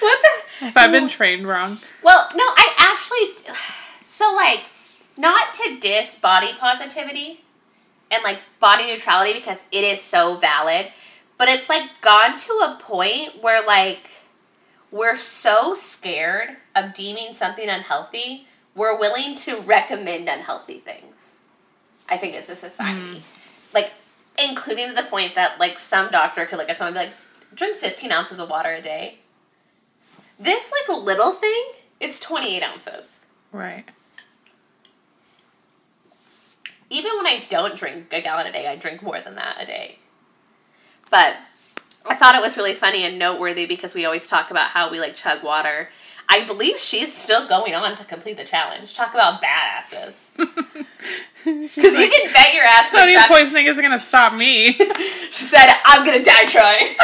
what 0.00 0.18
the? 0.22 0.66
If 0.66 0.76
I've 0.76 0.92
been 0.92 1.08
trained 1.08 1.46
wrong, 1.46 1.78
Well, 2.02 2.28
no, 2.34 2.44
I 2.44 2.72
actually. 2.78 3.54
So, 4.06 4.32
like, 4.34 4.64
not 5.16 5.54
to 5.54 5.78
diss 5.80 6.18
body 6.20 6.52
positivity 6.60 7.40
and, 8.10 8.22
like, 8.22 8.38
body 8.60 8.86
neutrality 8.86 9.32
because 9.32 9.64
it 9.72 9.82
is 9.82 10.00
so 10.00 10.36
valid, 10.36 10.92
but 11.36 11.48
it's, 11.48 11.68
like, 11.68 12.00
gone 12.00 12.36
to 12.38 12.52
a 12.52 12.78
point 12.80 13.42
where, 13.42 13.64
like, 13.64 14.10
we're 14.90 15.16
so 15.16 15.74
scared 15.74 16.56
of 16.74 16.94
deeming 16.94 17.34
something 17.34 17.68
unhealthy, 17.68 18.46
we're 18.74 18.98
willing 18.98 19.34
to 19.36 19.56
recommend 19.60 20.28
unhealthy 20.28 20.78
things. 20.78 21.40
I 22.08 22.16
think 22.16 22.34
as 22.34 22.48
a 22.50 22.56
society. 22.56 23.00
Mm-hmm. 23.00 23.74
Like, 23.74 23.92
including 24.38 24.88
to 24.88 24.94
the 24.94 25.02
point 25.02 25.34
that, 25.34 25.58
like, 25.58 25.78
some 25.78 26.10
doctor 26.10 26.44
could 26.46 26.58
look 26.58 26.68
at 26.68 26.78
someone 26.78 26.96
and 26.96 27.10
be 27.10 27.10
like, 27.10 27.56
drink 27.56 27.78
15 27.78 28.12
ounces 28.12 28.38
of 28.38 28.50
water 28.50 28.70
a 28.72 28.82
day. 28.82 29.18
This, 30.38 30.72
like, 30.72 30.98
little 31.04 31.32
thing 31.32 31.64
is 32.00 32.20
28 32.20 32.62
ounces. 32.62 33.20
right? 33.52 33.84
Even 36.90 37.12
when 37.16 37.26
I 37.26 37.44
don't 37.48 37.76
drink 37.76 38.12
a 38.12 38.20
gallon 38.20 38.46
a 38.46 38.52
day, 38.52 38.66
I 38.68 38.76
drink 38.76 39.02
more 39.02 39.20
than 39.20 39.34
that 39.34 39.60
a 39.60 39.66
day. 39.66 39.98
But 41.10 41.36
I 42.06 42.14
thought 42.14 42.34
it 42.34 42.42
was 42.42 42.56
really 42.56 42.74
funny 42.74 43.04
and 43.04 43.18
noteworthy 43.18 43.66
because 43.66 43.94
we 43.94 44.04
always 44.04 44.28
talk 44.28 44.50
about 44.50 44.70
how 44.70 44.90
we 44.90 45.00
like 45.00 45.14
chug 45.14 45.42
water. 45.42 45.88
I 46.28 46.44
believe 46.44 46.78
she's 46.78 47.14
still 47.14 47.46
going 47.46 47.74
on 47.74 47.96
to 47.96 48.04
complete 48.04 48.36
the 48.38 48.44
challenge. 48.44 48.94
Talk 48.94 49.12
about 49.12 49.42
badasses. 49.42 50.30
Because 51.44 51.76
like, 51.76 52.06
you 52.06 52.10
can 52.10 52.32
bet 52.32 52.54
your 52.54 52.64
ass. 52.64 52.90
sodium 52.90 53.20
Jack- 53.20 53.30
poisoning 53.30 53.66
isn't 53.66 53.82
gonna 53.82 53.98
stop 53.98 54.32
me. 54.34 54.72
She 55.30 55.42
said, 55.44 55.66
"I'm 55.84 56.04
gonna 56.06 56.22
die 56.22 56.44
trying," 56.46 56.94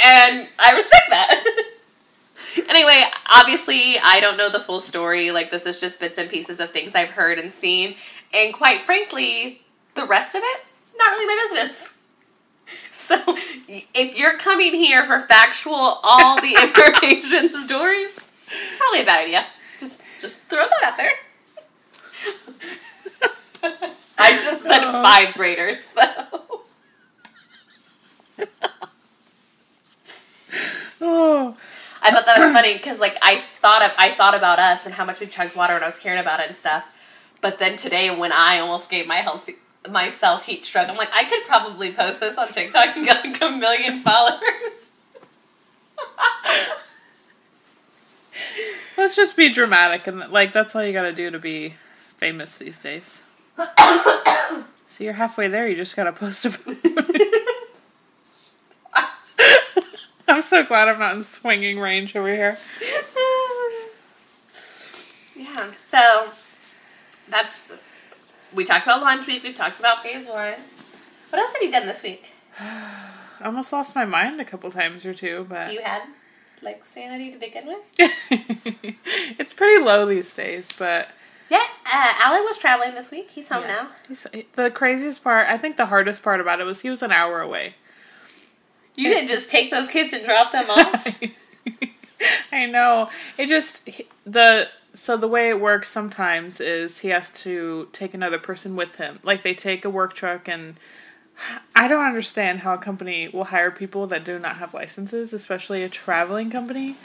and 0.00 0.48
I 0.58 0.72
respect 0.74 1.08
that. 1.10 1.44
anyway, 2.68 3.04
obviously, 3.32 3.98
I 3.98 4.18
don't 4.20 4.36
know 4.36 4.50
the 4.50 4.58
full 4.60 4.80
story. 4.80 5.30
Like 5.30 5.50
this 5.50 5.64
is 5.64 5.80
just 5.80 6.00
bits 6.00 6.18
and 6.18 6.28
pieces 6.28 6.58
of 6.60 6.70
things 6.72 6.94
I've 6.96 7.10
heard 7.10 7.38
and 7.38 7.52
seen, 7.52 7.94
and 8.34 8.52
quite 8.52 8.82
frankly, 8.82 9.62
the 9.94 10.04
rest 10.04 10.34
of 10.34 10.42
it 10.44 10.60
not 11.00 11.10
really 11.12 11.26
my 11.26 11.42
business. 11.44 11.99
So, 12.92 13.16
if 13.66 14.16
you're 14.18 14.36
coming 14.36 14.74
here 14.74 15.04
for 15.06 15.22
factual, 15.26 15.74
all 16.02 16.40
the 16.40 16.54
information 16.62 17.48
stories, 17.48 18.28
probably 18.78 19.02
a 19.02 19.04
bad 19.06 19.24
idea. 19.24 19.46
Just, 19.78 20.02
just 20.20 20.42
throw 20.42 20.66
that 20.66 20.82
out 20.84 20.96
there. 20.96 21.12
I 24.18 24.32
just 24.44 24.62
said 24.62 24.82
Oh. 24.84 25.02
five 25.02 25.34
graders, 25.34 25.82
so. 25.82 26.04
oh, 31.00 31.56
I 32.02 32.10
thought 32.10 32.26
that 32.26 32.38
was 32.38 32.52
funny 32.52 32.74
because 32.74 33.00
like 33.00 33.16
I 33.22 33.36
thought 33.38 33.82
of 33.82 33.92
I 33.98 34.10
thought 34.10 34.34
about 34.34 34.58
us 34.58 34.86
and 34.86 34.94
how 34.94 35.04
much 35.04 35.20
we 35.20 35.26
chugged 35.26 35.56
water 35.56 35.74
when 35.74 35.82
I 35.82 35.86
was 35.86 35.98
caring 35.98 36.20
about 36.20 36.40
it 36.40 36.48
and 36.48 36.56
stuff. 36.58 36.86
But 37.40 37.58
then 37.58 37.76
today 37.76 38.14
when 38.14 38.32
I 38.32 38.58
almost 38.58 38.90
gave 38.90 39.06
my 39.06 39.16
health 39.16 39.40
myself 39.88 40.46
heat 40.46 40.64
stroke, 40.64 40.88
I'm 40.88 40.96
like 40.96 41.10
I 41.12 41.24
could 41.24 41.44
probably 41.46 41.92
post 41.92 42.20
this 42.20 42.36
on 42.38 42.48
TikTok 42.48 42.96
and 42.96 43.04
get 43.04 43.24
like 43.24 43.40
a 43.40 43.50
million 43.50 43.98
followers. 43.98 44.92
let's 48.96 49.16
just 49.16 49.36
be 49.36 49.52
dramatic 49.52 50.06
and 50.06 50.30
like 50.30 50.52
that's 50.52 50.76
all 50.76 50.84
you 50.84 50.92
gotta 50.92 51.12
do 51.12 51.30
to 51.30 51.38
be 51.38 51.74
famous 52.16 52.58
these 52.58 52.78
days. 52.78 53.22
so 54.86 55.04
you're 55.04 55.14
halfway 55.14 55.48
there. 55.48 55.68
You 55.68 55.76
just 55.76 55.96
gotta 55.96 56.12
post 56.12 56.44
about 56.44 56.60
it. 56.66 57.56
I'm 60.28 60.42
so 60.42 60.64
glad 60.64 60.88
I'm 60.88 60.98
not 60.98 61.16
in 61.16 61.22
swinging 61.22 61.80
range 61.80 62.14
over 62.14 62.28
here. 62.28 62.56
yeah, 65.34 65.72
so 65.72 66.28
that's 67.28 67.72
we 68.54 68.64
talked 68.64 68.84
about 68.86 69.00
launch 69.02 69.26
week. 69.26 69.42
We 69.42 69.52
talked 69.52 69.78
about 69.78 70.02
phase 70.02 70.26
one. 70.26 70.54
What 71.30 71.38
else 71.38 71.52
have 71.54 71.62
you 71.62 71.70
done 71.70 71.86
this 71.86 72.02
week? 72.02 72.32
I 72.58 73.10
almost 73.44 73.72
lost 73.72 73.94
my 73.94 74.04
mind 74.04 74.40
a 74.40 74.44
couple 74.44 74.70
times 74.70 75.06
or 75.06 75.14
two, 75.14 75.46
but 75.48 75.72
You 75.72 75.80
had 75.82 76.02
like 76.62 76.84
sanity 76.84 77.30
to 77.30 77.38
begin 77.38 77.66
with. 77.66 77.78
it's 79.38 79.52
pretty 79.52 79.82
low 79.82 80.04
these 80.04 80.34
days. 80.34 80.72
But 80.76 81.08
Yeah, 81.48 81.62
uh, 81.86 82.14
was 82.50 82.58
traveling 82.58 82.94
this 82.94 83.12
week. 83.12 83.30
He's 83.30 83.48
home 83.48 83.62
Yeah. 83.62 83.68
now. 83.68 83.88
he's, 84.08 84.26
the 84.54 84.70
craziest 84.70 85.22
part, 85.22 85.48
I 85.48 85.56
think 85.56 85.76
the 85.76 85.86
hardest 85.86 86.22
part 86.22 86.40
about 86.40 86.60
it 86.60 86.64
was 86.64 86.82
he 86.82 86.90
was 86.90 87.02
an 87.02 87.12
hour 87.12 87.40
away. 87.40 87.74
You 88.96 89.08
didn't 89.08 89.28
just 89.28 89.48
take 89.48 89.70
those 89.70 89.88
kids 89.88 90.12
and 90.12 90.24
drop 90.24 90.52
them 90.52 90.68
off. 90.68 91.06
I 92.52 92.66
know. 92.66 93.08
It 93.38 93.48
just 93.48 93.88
the 94.26 94.68
so 94.92 95.16
the 95.16 95.28
way 95.28 95.48
it 95.48 95.60
works 95.60 95.88
sometimes 95.88 96.60
is 96.60 97.00
he 97.00 97.08
has 97.08 97.30
to 97.42 97.88
take 97.92 98.14
another 98.14 98.38
person 98.38 98.76
with 98.76 98.96
him. 98.96 99.18
Like 99.22 99.42
they 99.42 99.54
take 99.54 99.84
a 99.84 99.90
work 99.90 100.14
truck 100.14 100.48
and 100.48 100.76
I 101.74 101.88
don't 101.88 102.04
understand 102.04 102.60
how 102.60 102.74
a 102.74 102.78
company 102.78 103.28
will 103.28 103.44
hire 103.44 103.70
people 103.70 104.06
that 104.08 104.24
do 104.24 104.38
not 104.38 104.56
have 104.56 104.74
licenses, 104.74 105.32
especially 105.32 105.82
a 105.82 105.88
traveling 105.88 106.50
company. 106.50 106.96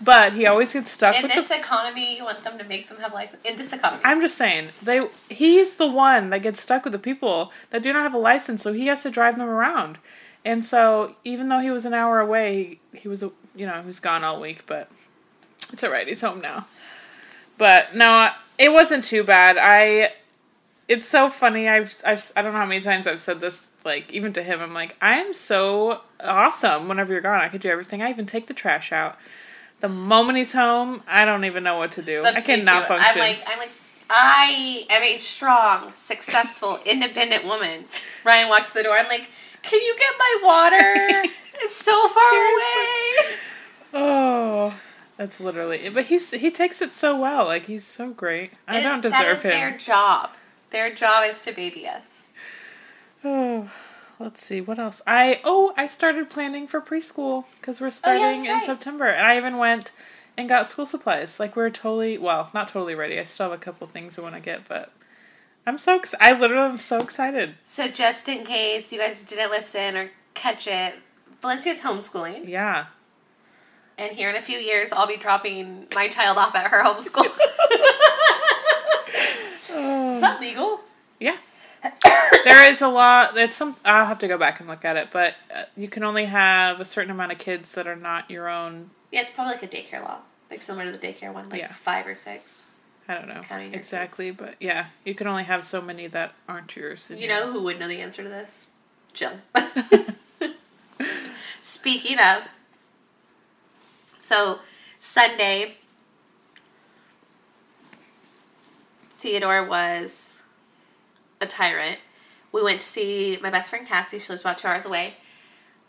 But 0.00 0.32
he 0.32 0.46
always 0.46 0.72
gets 0.72 0.90
stuck 0.90 1.14
In 1.16 1.22
with 1.22 1.32
this 1.32 1.48
the 1.48 1.58
economy, 1.58 2.16
you 2.16 2.24
want 2.24 2.42
them 2.42 2.58
to 2.58 2.64
make 2.64 2.88
them 2.88 2.98
have 2.98 3.14
license. 3.14 3.44
In 3.44 3.56
this 3.56 3.72
economy, 3.72 4.02
I'm 4.04 4.20
just 4.20 4.36
saying, 4.36 4.70
they 4.82 5.06
he's 5.30 5.76
the 5.76 5.88
one 5.88 6.30
that 6.30 6.42
gets 6.42 6.60
stuck 6.60 6.82
with 6.82 6.92
the 6.92 6.98
people 6.98 7.52
that 7.70 7.82
do 7.82 7.92
not 7.92 8.02
have 8.02 8.12
a 8.12 8.18
license, 8.18 8.62
so 8.62 8.72
he 8.72 8.88
has 8.88 9.04
to 9.04 9.10
drive 9.10 9.38
them 9.38 9.48
around. 9.48 9.98
And 10.44 10.64
so 10.64 11.14
even 11.24 11.48
though 11.48 11.60
he 11.60 11.70
was 11.70 11.86
an 11.86 11.94
hour 11.94 12.18
away, 12.18 12.80
he, 12.92 12.98
he 12.98 13.08
was 13.08 13.22
you 13.22 13.66
know, 13.66 13.80
he 13.80 13.86
was 13.86 14.00
gone 14.00 14.24
all 14.24 14.40
week, 14.40 14.66
but 14.66 14.90
it's 15.72 15.84
alright, 15.84 16.08
he's 16.08 16.20
home 16.20 16.40
now. 16.40 16.66
But 17.58 17.94
no, 17.94 18.30
it 18.58 18.72
wasn't 18.72 19.04
too 19.04 19.24
bad. 19.24 19.56
I 19.58 20.12
it's 20.88 21.08
so 21.08 21.28
funny. 21.28 21.68
I've 21.68 22.00
I've 22.04 22.32
I 22.36 22.42
don't 22.42 22.52
know 22.52 22.58
how 22.58 22.66
many 22.66 22.80
times 22.80 23.06
I've 23.06 23.20
said 23.20 23.40
this 23.40 23.70
like 23.84 24.10
even 24.12 24.32
to 24.34 24.42
him. 24.42 24.60
I'm 24.60 24.74
like, 24.74 24.96
"I 25.00 25.20
am 25.20 25.32
so 25.34 26.00
awesome 26.20 26.88
whenever 26.88 27.12
you're 27.12 27.22
gone. 27.22 27.40
I 27.40 27.48
could 27.48 27.60
do 27.60 27.68
everything. 27.70 28.02
I 28.02 28.10
even 28.10 28.26
take 28.26 28.46
the 28.46 28.54
trash 28.54 28.92
out." 28.92 29.16
The 29.80 29.88
moment 29.88 30.38
he's 30.38 30.52
home, 30.54 31.02
I 31.06 31.24
don't 31.24 31.44
even 31.44 31.62
know 31.62 31.76
what 31.76 31.92
to 31.92 32.02
do. 32.02 32.22
That's 32.22 32.48
I 32.48 32.56
cannot 32.56 32.86
function. 32.88 33.10
I'm 33.12 33.18
like, 33.18 33.42
I'm 33.46 33.58
like, 33.58 33.72
I 34.08 34.86
am 34.88 35.02
a 35.02 35.16
strong, 35.18 35.90
successful, 35.94 36.78
independent 36.86 37.44
woman. 37.44 37.84
Ryan 38.24 38.48
walks 38.48 38.68
to 38.70 38.78
the 38.78 38.84
door. 38.84 38.96
I'm 38.96 39.08
like, 39.08 39.28
can 39.62 39.80
you 39.82 39.94
get 39.98 40.14
my 40.18 40.40
water? 40.42 41.28
It's 41.58 41.76
so 41.76 42.08
far 42.08 42.30
Seriously. 42.30 42.62
away. 43.22 43.36
Oh, 43.94 44.74
That's 45.16 45.38
literally. 45.40 45.88
But 45.92 46.06
he's 46.06 46.30
he 46.32 46.50
takes 46.50 46.82
it 46.82 46.92
so 46.92 47.18
well. 47.18 47.44
Like 47.44 47.66
he's 47.66 47.84
so 47.84 48.10
great. 48.10 48.52
I 48.66 48.78
is- 48.78 48.84
don't 48.84 49.02
That 49.02 49.18
deserve 49.20 49.36
is 49.38 49.42
him. 49.44 49.50
their 49.50 49.76
job. 49.78 50.30
Their 50.70 50.92
job 50.92 51.24
is 51.28 51.40
to 51.42 51.52
baby 51.52 51.86
us. 51.86 52.32
Oh, 53.24 53.70
let's 54.18 54.42
see 54.42 54.60
what 54.60 54.78
else. 54.78 55.02
I 55.06 55.40
oh 55.44 55.72
I 55.76 55.86
started 55.86 56.30
planning 56.30 56.66
for 56.66 56.80
preschool 56.80 57.44
because 57.60 57.80
we're 57.80 57.86
oh, 57.88 57.90
starting 57.90 58.22
Oh, 58.24 58.32
that's 58.32 58.46
in 58.46 58.52
right. 58.52 58.64
September, 58.64 59.06
and 59.06 59.26
I 59.26 59.36
even 59.36 59.56
went 59.58 59.92
and 60.36 60.48
got 60.48 60.68
school 60.70 60.84
supplies. 60.86 61.38
Like 61.38 61.54
we're 61.56 61.70
totally 61.70 62.18
well, 62.18 62.50
not 62.52 62.68
totally 62.68 62.94
ready. 62.94 63.18
I 63.18 63.24
still 63.24 63.50
have 63.50 63.58
a 63.58 63.62
couple 63.62 63.86
things 63.86 64.18
I 64.18 64.22
want 64.22 64.34
to 64.34 64.40
get, 64.40 64.66
but 64.68 64.90
I'm 65.66 65.78
so 65.78 65.96
ex- 65.96 66.14
I 66.20 66.32
literally 66.38 66.68
am 66.70 66.78
so 66.78 67.00
excited. 67.00 67.54
So 67.64 67.88
just 67.88 68.28
in 68.28 68.44
case 68.44 68.92
you 68.92 68.98
guys 68.98 69.24
didn't 69.24 69.50
listen 69.52 69.96
or 69.96 70.10
catch 70.34 70.66
it, 70.66 70.94
Valencia's 71.40 71.82
homeschooling, 71.82 72.48
Yeah. 72.48 72.86
And 73.98 74.12
here 74.12 74.30
in 74.30 74.36
a 74.36 74.40
few 74.40 74.58
years, 74.58 74.92
I'll 74.92 75.06
be 75.06 75.16
dropping 75.16 75.86
my 75.94 76.08
child 76.08 76.38
off 76.38 76.54
at 76.54 76.70
her 76.70 76.82
homeschool. 76.82 77.24
is 80.14 80.20
that 80.20 80.38
legal? 80.40 80.80
Yeah. 81.18 81.36
there 82.44 82.70
is 82.70 82.80
a 82.80 82.88
lot. 82.88 83.36
It's 83.36 83.56
some. 83.56 83.76
I'll 83.84 84.06
have 84.06 84.18
to 84.20 84.28
go 84.28 84.38
back 84.38 84.60
and 84.60 84.68
look 84.68 84.84
at 84.84 84.96
it, 84.96 85.08
but 85.12 85.34
uh, 85.54 85.64
you 85.76 85.88
can 85.88 86.02
only 86.02 86.24
have 86.26 86.80
a 86.80 86.84
certain 86.84 87.10
amount 87.10 87.32
of 87.32 87.38
kids 87.38 87.74
that 87.74 87.86
are 87.86 87.96
not 87.96 88.30
your 88.30 88.48
own. 88.48 88.90
Yeah, 89.12 89.20
it's 89.20 89.32
probably 89.32 89.54
like 89.54 89.62
a 89.62 89.68
daycare 89.68 90.02
law, 90.02 90.18
like 90.50 90.60
similar 90.62 90.86
to 90.90 90.92
the 90.92 90.98
daycare 90.98 91.32
one, 91.32 91.48
like 91.50 91.60
Yeah. 91.60 91.72
five 91.72 92.06
or 92.06 92.14
six. 92.14 92.62
I 93.06 93.14
don't 93.14 93.28
know 93.28 93.42
exactly, 93.72 94.30
but 94.30 94.54
yeah, 94.60 94.86
you 95.04 95.14
can 95.14 95.26
only 95.26 95.44
have 95.44 95.62
so 95.62 95.82
many 95.82 96.06
that 96.06 96.32
aren't 96.48 96.74
yours. 96.74 97.10
You 97.10 97.18
your- 97.18 97.28
know 97.28 97.52
who 97.52 97.62
would 97.64 97.78
know 97.78 97.86
the 97.86 98.00
answer 98.00 98.22
to 98.22 98.28
this? 98.30 98.72
Jill. 99.12 99.32
Speaking 101.62 102.18
of, 102.18 102.48
so 104.24 104.58
Sunday, 104.98 105.74
Theodore 109.12 109.64
was 109.66 110.40
a 111.40 111.46
tyrant. 111.46 111.98
We 112.50 112.62
went 112.62 112.80
to 112.80 112.86
see 112.86 113.38
my 113.42 113.50
best 113.50 113.68
friend 113.70 113.86
Cassie. 113.86 114.18
She 114.18 114.28
lives 114.30 114.40
about 114.42 114.58
two 114.58 114.68
hours 114.68 114.86
away. 114.86 115.14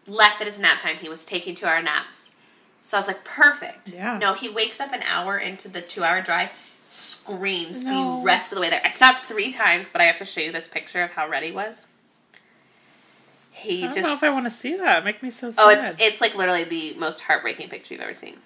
Left 0.05 0.41
at 0.41 0.47
his 0.47 0.59
nap 0.59 0.81
time. 0.81 0.97
He 0.97 1.07
was 1.07 1.25
taking 1.25 1.55
two 1.55 1.65
hour 1.65 1.81
naps. 1.81 2.33
So 2.81 2.97
I 2.97 2.99
was 2.99 3.07
like, 3.07 3.23
perfect. 3.23 3.89
Yeah. 3.89 4.17
No, 4.17 4.33
he 4.33 4.49
wakes 4.49 4.79
up 4.79 4.91
an 4.93 5.01
hour 5.03 5.37
into 5.37 5.67
the 5.69 5.81
two 5.81 6.03
hour 6.03 6.21
drive, 6.21 6.61
screams 6.87 7.83
No. 7.83 8.17
the 8.17 8.23
rest 8.25 8.51
of 8.51 8.57
the 8.57 8.61
way 8.61 8.69
there. 8.69 8.81
I 8.83 8.89
stopped 8.89 9.19
three 9.21 9.51
times, 9.53 9.91
but 9.91 10.01
I 10.01 10.05
have 10.05 10.17
to 10.19 10.25
show 10.25 10.41
you 10.41 10.51
this 10.51 10.67
picture 10.67 11.01
of 11.03 11.11
how 11.11 11.27
red 11.27 11.43
he 11.43 11.51
was. 11.51 11.87
He 13.55 13.83
I 13.83 13.85
don't 13.85 13.95
just 13.95 14.05
know 14.05 14.13
if 14.13 14.23
I 14.23 14.29
want 14.31 14.45
to 14.45 14.49
see 14.49 14.75
that. 14.75 15.05
Make 15.05 15.23
me 15.23 15.29
so 15.29 15.49
sad. 15.49 15.63
Oh, 15.63 15.69
it's 15.69 15.95
it's 15.99 16.21
like 16.21 16.35
literally 16.35 16.65
the 16.65 16.93
most 16.99 17.21
heartbreaking 17.21 17.69
picture 17.69 17.93
you've 17.93 18.03
ever 18.03 18.13
seen. 18.13 18.37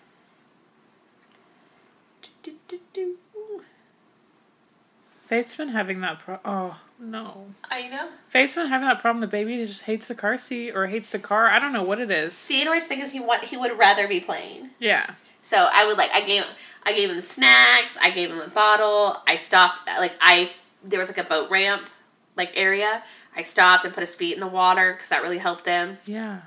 Faith's 5.26 5.56
been 5.56 5.70
having 5.70 6.02
that 6.02 6.20
pro. 6.20 6.40
Oh 6.46 6.80
no. 7.00 7.48
I 7.72 7.88
know. 7.88 8.10
Faith's 8.28 8.56
been 8.56 8.68
having 8.68 8.88
that 8.88 9.00
problem. 9.00 9.22
The 9.22 9.28
baby 9.28 9.58
just 9.66 9.84
hates 9.84 10.08
the 10.08 10.16
car 10.16 10.38
seat 10.38 10.72
or 10.72 10.88
hates 10.88 11.12
the 11.12 11.20
car. 11.20 11.48
I 11.48 11.58
don't 11.58 11.74
know 11.74 11.84
what 11.84 12.00
it 12.00 12.12
is. 12.12 12.34
Theodore's 12.46 12.86
thing 12.86 13.00
is 13.00 13.12
he 13.12 13.20
want 13.20 13.46
he 13.46 13.58
would 13.58 13.78
rather 13.80 14.08
be 14.08 14.20
playing. 14.20 14.70
Yeah. 14.78 15.16
So 15.42 15.70
I 15.72 15.88
would 15.88 15.98
like 15.98 16.12
I 16.14 16.22
gave 16.22 16.44
I 16.84 16.94
gave 16.94 17.10
him 17.10 17.20
snacks. 17.22 17.98
I 18.00 18.12
gave 18.12 18.30
him 18.30 18.40
a 18.40 18.48
bottle. 18.48 19.18
I 19.26 19.38
stopped 19.38 19.88
like 19.88 20.14
I 20.22 20.52
there 20.84 21.00
was 21.00 21.10
like 21.10 21.26
a 21.26 21.28
boat 21.28 21.50
ramp 21.50 21.90
like 22.36 22.52
area. 22.56 23.04
I 23.40 23.44
stopped 23.44 23.86
and 23.86 23.94
put 23.94 24.02
his 24.02 24.16
feet 24.16 24.34
in 24.34 24.42
the 24.42 24.48
water 24.48 24.92
because 24.94 25.10
that 25.10 25.24
really 25.24 25.38
helped 25.38 25.66
him. 25.66 25.98
Yeah. 26.06 26.42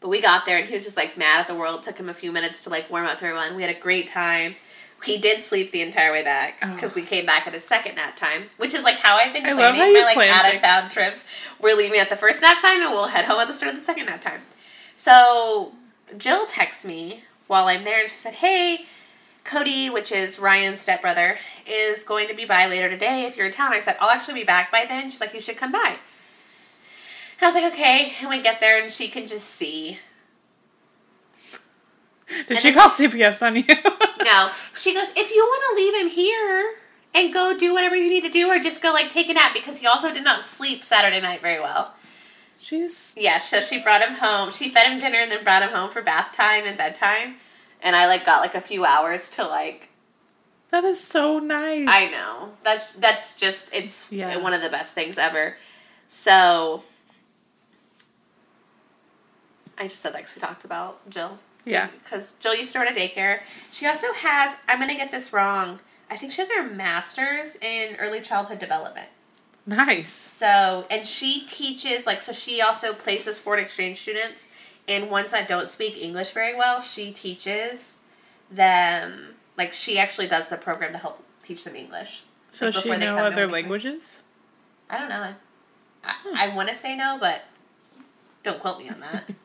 But 0.00 0.08
we 0.08 0.20
got 0.22 0.46
there 0.46 0.58
and 0.58 0.68
he 0.68 0.74
was 0.74 0.84
just 0.84 0.96
like 0.96 1.16
mad 1.18 1.40
at 1.40 1.46
the 1.48 1.54
world. 1.54 1.82
Took 1.82 1.98
him 1.98 2.08
a 2.08 2.14
few 2.14 2.30
minutes 2.32 2.62
to 2.64 2.70
like 2.70 2.88
warm 2.90 3.06
up 3.06 3.18
to 3.18 3.24
everyone. 3.26 3.56
We 3.56 3.62
had 3.62 3.74
a 3.76 3.78
great 3.78 4.06
time. 4.08 4.54
He 5.04 5.18
did 5.18 5.42
sleep 5.42 5.72
the 5.72 5.82
entire 5.82 6.12
way 6.12 6.22
back 6.22 6.60
because 6.60 6.92
Oh. 6.92 7.00
we 7.00 7.02
came 7.02 7.26
back 7.26 7.46
at 7.48 7.52
his 7.54 7.64
second 7.64 7.96
nap 7.96 8.16
time, 8.16 8.50
which 8.56 8.72
is 8.72 8.84
like 8.84 8.98
how 8.98 9.16
I've 9.16 9.32
been 9.32 9.42
planning 9.42 9.92
my 9.94 10.02
like 10.14 10.28
out 10.30 10.54
of 10.54 10.60
town 10.60 10.90
trips. 10.90 11.28
We're 11.60 11.76
leaving 11.76 11.98
at 11.98 12.08
the 12.08 12.14
first 12.16 12.40
nap 12.40 12.60
time 12.62 12.80
and 12.82 12.90
we'll 12.90 13.08
head 13.08 13.24
home 13.24 13.40
at 13.40 13.48
the 13.48 13.54
start 13.54 13.72
of 13.74 13.78
the 13.80 13.84
second 13.84 14.06
nap 14.06 14.22
time. 14.22 14.40
So 14.94 15.72
Jill 16.16 16.46
texts 16.46 16.84
me 16.84 17.24
while 17.48 17.66
I'm 17.66 17.82
there 17.84 18.00
and 18.00 18.08
she 18.08 18.14
said, 18.16 18.34
"Hey, 18.34 18.86
Cody, 19.44 19.90
which 19.90 20.12
is 20.12 20.38
Ryan's 20.38 20.80
stepbrother, 20.80 21.38
is 21.66 22.04
going 22.04 22.28
to 22.28 22.34
be 22.34 22.44
by 22.44 22.66
later 22.66 22.88
today. 22.88 23.24
If 23.24 23.36
you're 23.36 23.46
in 23.46 23.52
town, 23.52 23.72
I 23.72 23.80
said 23.80 23.96
I'll 24.00 24.10
actually 24.10 24.34
be 24.34 24.44
back 24.44 24.70
by 24.70 24.84
then. 24.86 25.10
She's 25.10 25.20
like, 25.20 25.34
you 25.34 25.40
should 25.40 25.56
come 25.56 25.72
by. 25.72 25.96
And 27.42 27.46
I 27.46 27.48
was 27.48 27.54
like, 27.60 27.72
okay. 27.72 28.12
And 28.20 28.30
we 28.30 28.40
get 28.40 28.60
there 28.60 28.80
and 28.80 28.92
she 28.92 29.08
can 29.08 29.26
just 29.26 29.48
see 29.48 29.98
Did 32.28 32.50
And 32.50 32.58
she 32.58 32.72
call 32.72 32.88
CPS 32.88 33.44
on 33.44 33.56
you? 33.56 33.64
No. 34.24 34.50
She 34.76 34.94
goes, 34.94 35.08
if 35.16 35.32
you 35.34 35.42
want 35.42 35.62
to 35.70 35.82
leave 35.82 36.00
him 36.04 36.08
here 36.08 36.74
and 37.12 37.32
go 37.32 37.58
do 37.58 37.72
whatever 37.74 37.96
you 37.96 38.08
need 38.08 38.20
to 38.20 38.28
do, 38.30 38.48
or 38.48 38.60
just 38.60 38.80
go 38.80 38.92
like 38.92 39.10
take 39.10 39.28
a 39.28 39.34
nap 39.34 39.52
because 39.54 39.80
he 39.80 39.88
also 39.88 40.14
did 40.14 40.22
not 40.22 40.44
sleep 40.44 40.84
Saturday 40.84 41.20
night 41.20 41.40
very 41.40 41.58
well. 41.58 41.92
She's 42.60 43.16
Yeah, 43.18 43.38
so 43.38 43.60
she 43.60 43.82
brought 43.82 44.00
him 44.02 44.14
home. 44.14 44.52
She 44.52 44.68
fed 44.68 44.86
him 44.92 45.00
dinner 45.00 45.18
and 45.18 45.32
then 45.32 45.42
brought 45.42 45.64
him 45.64 45.70
home 45.70 45.90
for 45.90 46.00
bath 46.02 46.32
time 46.32 46.62
and 46.64 46.78
bedtime. 46.78 47.34
And 47.82 47.96
I 47.96 48.06
like 48.06 48.24
got 48.24 48.40
like 48.40 48.54
a 48.54 48.60
few 48.60 48.84
hours 48.84 49.28
to 49.30 49.44
like 49.44 49.88
that 50.70 50.84
is 50.84 51.02
so 51.02 51.40
nice. 51.40 51.88
I 51.90 52.08
know. 52.12 52.52
That's 52.62 52.92
that's 52.92 53.36
just 53.36 53.74
it's 53.74 54.12
Yeah. 54.12 54.36
one 54.36 54.52
of 54.54 54.62
the 54.62 54.68
best 54.70 54.94
things 54.94 55.18
ever. 55.18 55.56
So 56.06 56.84
I 59.78 59.88
just 59.88 60.00
said 60.00 60.12
that 60.14 60.22
'cause 60.22 60.34
we 60.34 60.40
talked 60.40 60.64
about 60.64 61.08
Jill. 61.08 61.38
Yeah. 61.64 61.88
Because 62.02 62.34
Jill 62.34 62.54
used 62.54 62.72
to 62.72 62.80
run 62.80 62.88
a 62.88 62.92
daycare. 62.92 63.40
She 63.70 63.86
also 63.86 64.12
has, 64.12 64.56
I'm 64.68 64.78
going 64.78 64.90
to 64.90 64.96
get 64.96 65.10
this 65.10 65.32
wrong, 65.32 65.80
I 66.10 66.16
think 66.16 66.32
she 66.32 66.40
has 66.42 66.50
her 66.50 66.62
master's 66.62 67.56
in 67.56 67.96
early 67.96 68.20
childhood 68.20 68.58
development. 68.58 69.08
Nice. 69.64 70.08
So, 70.08 70.86
and 70.90 71.06
she 71.06 71.46
teaches, 71.46 72.04
like, 72.04 72.20
so 72.20 72.32
she 72.32 72.60
also 72.60 72.92
places 72.92 73.38
foreign 73.38 73.62
exchange 73.62 74.00
students 74.00 74.52
and 74.88 75.08
ones 75.08 75.30
that 75.30 75.46
don't 75.46 75.68
speak 75.68 75.96
English 76.02 76.32
very 76.32 76.54
well, 76.54 76.80
she 76.80 77.12
teaches 77.12 78.00
them, 78.50 79.36
like, 79.56 79.72
she 79.72 79.98
actually 79.98 80.26
does 80.26 80.48
the 80.48 80.56
program 80.56 80.92
to 80.92 80.98
help 80.98 81.24
teach 81.44 81.62
them 81.62 81.76
English. 81.76 82.24
So 82.50 82.66
Like, 82.66 82.74
she 82.74 82.80
before 82.82 82.98
they 82.98 83.06
know 83.06 83.18
other 83.18 83.46
languages? 83.46 84.18
I 84.90 84.98
don't 84.98 85.08
know. 85.08 85.34
I, 86.04 86.12
hmm. 86.24 86.36
I 86.36 86.54
want 86.56 86.68
to 86.68 86.74
say 86.74 86.96
no, 86.96 87.16
but 87.20 87.42
don't 88.42 88.58
quote 88.60 88.78
me 88.80 88.88
on 88.90 88.98
that. 89.00 89.24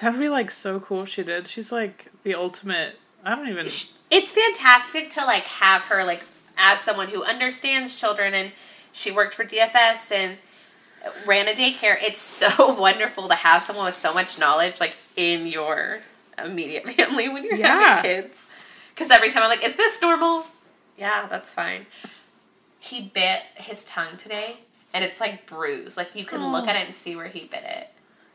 That 0.00 0.12
would 0.12 0.20
be 0.20 0.28
like 0.28 0.50
so 0.50 0.80
cool. 0.80 1.02
if 1.02 1.08
She 1.08 1.22
did. 1.22 1.46
She's 1.48 1.70
like 1.72 2.10
the 2.24 2.34
ultimate. 2.34 2.96
I 3.24 3.34
don't 3.34 3.48
even. 3.48 3.66
it's 3.66 3.96
fantastic 4.10 5.10
to 5.10 5.24
like 5.24 5.44
have 5.44 5.82
her 5.82 6.04
like 6.04 6.22
as 6.58 6.80
someone 6.80 7.08
who 7.08 7.22
understands 7.22 7.96
children 7.96 8.34
and 8.34 8.52
she 8.92 9.10
worked 9.10 9.34
for 9.34 9.44
DFS 9.44 10.12
and 10.12 10.36
ran 11.26 11.48
a 11.48 11.52
daycare. 11.52 11.96
It's 12.00 12.20
so 12.20 12.74
wonderful 12.74 13.28
to 13.28 13.34
have 13.34 13.62
someone 13.62 13.86
with 13.86 13.94
so 13.94 14.12
much 14.12 14.38
knowledge 14.38 14.80
like 14.80 14.96
in 15.16 15.46
your 15.46 16.00
immediate 16.42 16.84
family 16.96 17.28
when 17.28 17.44
you're 17.44 17.56
Yeah. 17.56 17.96
having 17.96 18.10
kids. 18.22 18.46
Because 18.94 19.10
every 19.10 19.30
time 19.30 19.42
I'm 19.42 19.48
like, 19.48 19.64
is 19.64 19.76
this 19.76 20.00
normal? 20.02 20.44
Yeah, 20.98 21.26
that's 21.28 21.50
fine. 21.52 21.86
He 22.78 23.00
bit 23.00 23.40
his 23.56 23.84
tongue 23.84 24.16
today 24.16 24.58
and 24.92 25.04
it's 25.04 25.20
like 25.20 25.46
bruised. 25.46 25.96
Like 25.96 26.14
you 26.14 26.24
can 26.24 26.52
look 26.52 26.66
Oh. 26.66 26.68
at 26.68 26.76
it 26.76 26.84
and 26.86 26.94
see 26.94 27.16
where 27.16 27.28
he 27.28 27.40
bit 27.46 27.64
it. 27.64 27.88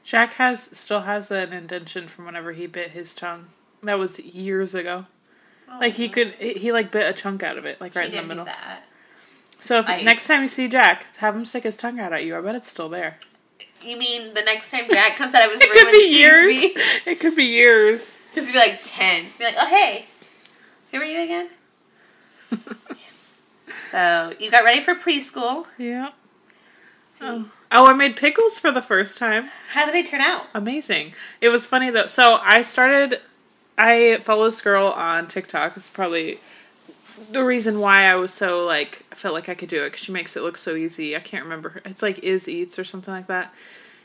Jack 0.10 0.34
has 0.34 0.76
still 0.76 1.02
has 1.02 1.30
an 1.30 1.54
indention 1.54 2.08
from 2.08 2.26
whenever 2.26 2.52
he 2.52 2.65
bit 2.65 2.89
his 2.89 3.13
tongue. 3.13 3.50
That 3.84 4.00
was 4.00 4.19
years 4.19 4.74
ago. 4.74 5.06
Oh, 5.72 5.78
like 5.80 5.93
he 5.93 6.10
could, 6.10 6.34
he, 6.39 6.72
like 6.72 6.89
bit 6.89 7.08
a 7.08 7.13
chunk 7.13 7.43
out 7.43 7.60
of 7.60 7.65
it, 7.65 7.80
like 7.80 7.93
right 7.95 8.12
in 8.12 8.15
the 8.15 8.24
middle. 8.24 8.45
that. 8.45 8.86
So 9.60 9.78
if 9.78 9.88
I- 9.88 10.02
next 10.02 10.26
time 10.26 10.41
you 10.41 10.48
see 10.48 10.67
Jack, 10.67 11.15
have 11.17 11.36
him 11.36 11.45
stick 11.45 11.62
his 11.62 11.78
tongue 11.78 12.00
out 12.00 12.12
at 12.12 12.26
you. 12.26 12.36
I 12.36 12.41
bet 12.41 12.56
it's 12.56 12.72
still 12.72 12.89
there. 12.89 13.19
You 13.84 13.98
mean 13.98 14.34
the 14.34 14.41
next 14.41 14.72
time 14.72 14.86
Jack 14.91 15.15
comes 15.15 15.36
out 15.36 15.45
of 15.45 15.52
his 15.52 15.62
room? 15.62 15.69
It 15.76 15.76
room 15.76 15.86
could 15.86 15.91
be 15.91 16.17
years. 16.17 16.58
me? 16.58 16.74
It 17.12 17.19
could 17.19 17.36
be 17.36 17.43
years. 17.45 18.19
Because 18.32 18.48
he'd 18.48 18.54
be 18.54 18.60
like 18.60 18.80
10. 18.82 19.26
Be 19.38 19.43
like, 19.43 19.56
oh, 19.60 19.67
hey, 19.67 20.08
who 20.91 20.98
are 20.98 21.04
you 21.04 21.22
again? 21.22 21.50
so, 23.91 24.34
you 24.39 24.50
got 24.50 24.63
ready 24.63 24.82
for 24.82 24.95
preschool. 24.95 25.67
Yeah. 25.78 26.13
So. 27.04 27.45
Oh. 27.45 27.52
Oh, 27.71 27.88
I 27.88 27.93
made 27.93 28.15
pickles 28.15 28.60
for 28.60 28.71
the 28.71 28.82
first 28.82 29.17
time. 29.17 29.49
How 29.71 29.86
did 29.86 29.93
they 29.93 30.03
turn 30.03 30.21
out? 30.21 30.47
Amazing. 30.53 31.13
It 31.41 31.49
was 31.49 31.67
funny 31.67 31.89
though. 31.89 32.05
So 32.08 32.39
I 32.41 32.62
started. 32.62 33.19
I 33.77 34.17
follow 34.17 34.45
this 34.45 34.62
girl 34.62 34.88
on 34.88 35.27
TikTok. 35.27 35.77
It's 35.77 35.89
probably 35.89 36.39
the 37.32 37.43
reason 37.43 37.79
why 37.79 38.03
I 38.05 38.15
was 38.15 38.34
so 38.34 38.65
like 38.65 39.05
I 39.12 39.15
felt 39.15 39.34
like 39.34 39.49
I 39.49 39.55
could 39.55 39.69
do 39.69 39.82
it 39.84 39.88
because 39.88 39.99
she 40.01 40.12
makes 40.12 40.36
it 40.38 40.43
look 40.43 40.58
so 40.58 40.75
easy. 40.75 41.15
I 41.15 41.19
can't 41.19 41.43
remember. 41.43 41.69
her- 41.69 41.82
It's 41.86 42.01
like 42.01 42.19
Is 42.19 42.47
Eats 42.49 42.77
or 42.79 42.84
something 42.84 43.13
like 43.13 43.27
that. 43.27 43.53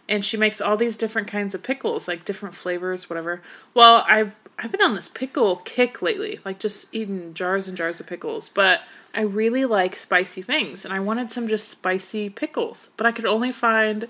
And 0.09 0.23
she 0.25 0.37
makes 0.37 0.61
all 0.61 0.77
these 0.77 0.97
different 0.99 1.29
kinds 1.29 1.55
of 1.55 1.63
pickles, 1.63 2.07
like 2.07 2.25
different 2.27 2.55
flavors, 2.55 3.09
whatever. 3.09 3.41
Well, 3.73 4.05
I've 4.07 4.37
I've 4.59 4.71
been 4.73 4.83
on 4.83 4.95
this 4.95 5.09
pickle 5.09 5.57
kick 5.57 6.01
lately, 6.03 6.39
like 6.45 6.59
just 6.59 6.95
eating 6.95 7.35
jars 7.35 7.67
and 7.69 7.77
jars 7.77 7.99
of 8.01 8.07
pickles. 8.07 8.49
But 8.49 8.83
I 9.15 9.23
really 9.23 9.65
like 9.65 9.95
spicy 9.95 10.43
things, 10.43 10.85
and 10.85 10.93
I 10.95 11.01
wanted 11.01 11.31
some 11.33 11.49
just 11.49 11.69
spicy 11.69 12.31
pickles, 12.31 12.91
but 12.97 13.07
I 13.07 13.13
could 13.13 13.27
only 13.27 13.53
find 13.53 14.09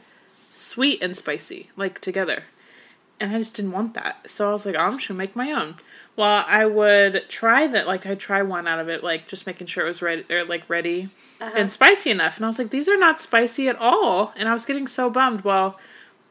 sweet 0.54 1.02
and 1.02 1.16
spicy, 1.16 1.70
like 1.76 2.00
together. 2.00 2.44
And 3.20 3.34
I 3.34 3.38
just 3.38 3.54
didn't 3.54 3.72
want 3.72 3.94
that. 3.94 4.28
So 4.28 4.48
I 4.50 4.52
was 4.52 4.66
like, 4.66 4.76
I'm 4.76 4.96
just 4.96 5.08
gonna 5.08 5.18
make 5.18 5.36
my 5.36 5.50
own. 5.52 5.76
Well, 6.16 6.44
I 6.46 6.66
would 6.66 7.24
try 7.28 7.66
that. 7.66 7.86
Like, 7.86 8.06
I'd 8.06 8.20
try 8.20 8.42
one 8.42 8.68
out 8.68 8.78
of 8.80 8.88
it, 8.88 9.02
like 9.02 9.26
just 9.28 9.46
making 9.46 9.66
sure 9.66 9.84
it 9.84 9.88
was 9.88 10.02
ready, 10.02 10.24
or 10.30 10.44
like 10.44 10.68
ready 10.68 11.08
Uh-huh. 11.40 11.52
and 11.56 11.70
spicy 11.70 12.10
enough. 12.10 12.36
And 12.36 12.44
I 12.44 12.48
was 12.48 12.58
like, 12.58 12.70
these 12.70 12.88
are 12.88 12.98
not 12.98 13.20
spicy 13.20 13.68
at 13.68 13.76
all. 13.76 14.32
And 14.36 14.48
I 14.48 14.52
was 14.52 14.64
getting 14.66 14.86
so 14.86 15.10
bummed. 15.10 15.42
Well, 15.42 15.78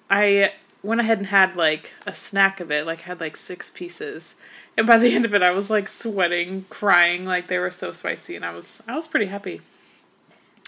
I 0.09 0.53
went 0.83 1.01
ahead 1.01 1.17
and 1.17 1.27
had 1.27 1.55
like 1.55 1.93
a 2.05 2.13
snack 2.13 2.59
of 2.59 2.71
it. 2.71 2.85
Like, 2.85 3.01
had 3.01 3.19
like 3.19 3.37
six 3.37 3.69
pieces. 3.69 4.35
And 4.77 4.85
by 4.87 4.97
the 4.97 5.15
end 5.15 5.25
of 5.25 5.33
it, 5.33 5.41
I 5.41 5.51
was 5.51 5.69
like 5.69 5.87
sweating, 5.87 6.65
crying, 6.69 7.25
like 7.25 7.47
they 7.47 7.59
were 7.59 7.71
so 7.71 7.91
spicy, 7.91 8.35
and 8.35 8.43
I 8.45 8.53
was 8.53 8.81
I 8.87 8.95
was 8.95 9.07
pretty 9.07 9.27
happy. 9.27 9.61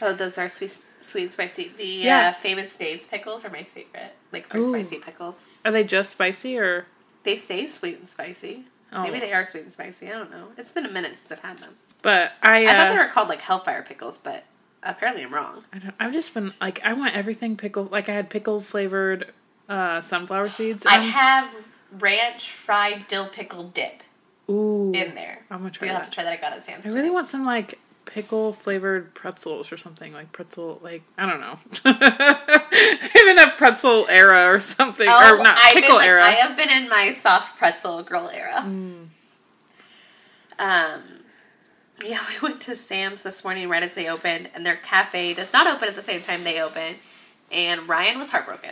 Oh, 0.01 0.13
those 0.13 0.37
are 0.37 0.49
sweet, 0.49 0.77
sweet 0.99 1.31
spicy. 1.33 1.69
The 1.69 1.85
Yeah. 1.85 2.29
uh, 2.29 2.33
famous 2.33 2.75
Dave's 2.75 3.07
pickles 3.07 3.45
are 3.45 3.49
my 3.49 3.63
favorite. 3.63 4.13
Like 4.31 4.47
for 4.47 4.57
Ooh. 4.57 4.67
spicy 4.69 4.99
pickles. 4.99 5.47
Are 5.63 5.71
they 5.71 5.83
just 5.83 6.11
spicy 6.11 6.57
or? 6.57 6.85
They 7.23 7.35
say 7.37 7.65
sweet 7.65 7.97
and 7.99 8.07
spicy. 8.09 8.65
Oh. 8.93 9.01
Maybe 9.03 9.19
they 9.19 9.33
are 9.33 9.43
sweet 9.45 9.63
and 9.63 9.73
spicy. 9.73 10.07
I 10.07 10.11
don't 10.11 10.29
know. 10.31 10.49
It's 10.57 10.71
been 10.71 10.85
a 10.85 10.91
minute 10.91 11.17
since 11.17 11.31
I've 11.31 11.39
had 11.39 11.57
them. 11.59 11.73
But 12.01 12.33
I, 12.43 12.65
uh, 12.65 12.69
I 12.69 12.73
thought 12.73 12.89
they 12.93 12.97
were 12.99 13.09
called 13.09 13.29
like 13.29 13.41
Hellfire 13.41 13.81
pickles, 13.83 14.19
but 14.19 14.43
apparently 14.83 15.23
I'm 15.23 15.33
wrong. 15.33 15.63
I 15.73 15.79
don't, 15.79 15.95
I've 15.99 16.13
just 16.13 16.33
been 16.33 16.53
like 16.61 16.79
I 16.85 16.93
want 16.93 17.15
everything 17.15 17.57
pickled. 17.57 17.91
Like 17.91 18.07
I 18.09 18.13
had 18.13 18.29
pickle 18.29 18.59
flavored 18.59 19.31
uh, 19.69 20.01
sunflower 20.01 20.49
seeds. 20.49 20.85
I 20.85 20.95
have 20.95 21.53
ranch 21.99 22.51
fried 22.51 23.07
dill 23.07 23.27
pickle 23.27 23.65
dip 23.65 24.03
ooh. 24.49 24.91
in 24.93 25.15
there. 25.15 25.45
I'm 25.49 25.59
gonna 25.59 25.71
try 25.71 25.87
We'll 25.87 25.95
have 25.95 26.05
to 26.05 26.11
try 26.11 26.23
that. 26.23 26.33
I 26.33 26.37
got 26.37 26.53
at 26.53 26.63
Sam's. 26.63 26.87
I 26.87 26.93
really 26.93 27.09
want 27.09 27.27
some 27.27 27.45
like 27.45 27.79
pickle 28.05 28.53
flavored 28.53 29.13
pretzels 29.15 29.71
or 29.71 29.77
something 29.77 30.13
like 30.13 30.31
pretzel 30.31 30.79
like 30.83 31.03
I 31.17 31.29
don't 31.29 31.41
know. 31.41 31.59
I'm 31.85 33.49
a 33.49 33.51
pretzel 33.51 34.07
era 34.09 34.53
or 34.53 34.59
something 34.59 35.07
or 35.07 35.11
not 35.11 35.57
Oh, 35.57 35.61
I've 35.63 35.73
pickle 35.73 35.97
been, 35.97 36.07
era. 36.07 36.23
I 36.23 36.31
have 36.31 36.55
been 36.55 36.69
in 36.69 36.89
my 36.89 37.11
soft 37.11 37.57
pretzel 37.57 38.03
girl 38.03 38.29
era. 38.33 38.63
Mm. 38.63 39.07
Um, 40.57 41.01
yeah, 42.03 42.21
we 42.29 42.47
went 42.47 42.61
to 42.61 42.75
Sam's 42.75 43.23
this 43.23 43.43
morning 43.43 43.69
right 43.69 43.83
as 43.83 43.95
they 43.95 44.09
opened, 44.09 44.49
and 44.53 44.65
their 44.65 44.75
cafe 44.75 45.33
does 45.33 45.53
not 45.53 45.67
open 45.67 45.87
at 45.87 45.95
the 45.95 46.01
same 46.01 46.21
time 46.21 46.43
they 46.43 46.61
open. 46.61 46.95
And 47.51 47.87
Ryan 47.87 48.17
was 48.17 48.31
heartbroken. 48.31 48.71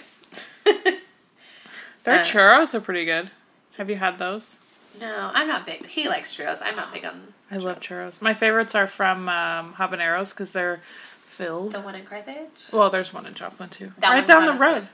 Their 2.03 2.19
uh, 2.19 2.23
churros 2.23 2.73
are 2.73 2.81
pretty 2.81 3.05
good. 3.05 3.31
Have 3.77 3.89
you 3.89 3.95
had 3.95 4.17
those? 4.17 4.59
No, 4.99 5.31
I'm 5.33 5.47
not 5.47 5.65
big. 5.65 5.85
He 5.87 6.07
likes 6.07 6.35
churros. 6.35 6.61
I'm 6.63 6.75
not 6.75 6.93
big 6.93 7.05
on 7.05 7.33
I 7.49 7.57
love 7.57 7.79
churros. 7.79 8.21
My 8.21 8.33
favorites 8.33 8.75
are 8.75 8.87
from 8.87 9.29
um, 9.29 9.73
Habaneros 9.75 10.33
because 10.33 10.51
they're 10.51 10.77
filled. 10.83 11.73
the 11.73 11.81
one 11.81 11.95
in 11.95 12.03
Carthage. 12.05 12.47
Well, 12.71 12.89
there's 12.89 13.13
one 13.13 13.25
in 13.25 13.33
Joplin 13.33 13.69
too. 13.69 13.91
That 13.99 14.09
right 14.11 14.27
down 14.27 14.45
the 14.45 14.53
road. 14.53 14.87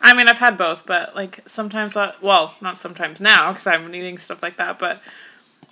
I 0.00 0.14
mean, 0.14 0.28
I've 0.28 0.38
had 0.38 0.56
both, 0.56 0.84
but 0.86 1.14
like 1.14 1.40
sometimes, 1.46 1.96
I, 1.96 2.14
well, 2.20 2.54
not 2.60 2.76
sometimes 2.78 3.20
now 3.20 3.52
because 3.52 3.66
I'm 3.66 3.94
eating 3.94 4.18
stuff 4.18 4.42
like 4.42 4.56
that. 4.56 4.78
But 4.78 5.02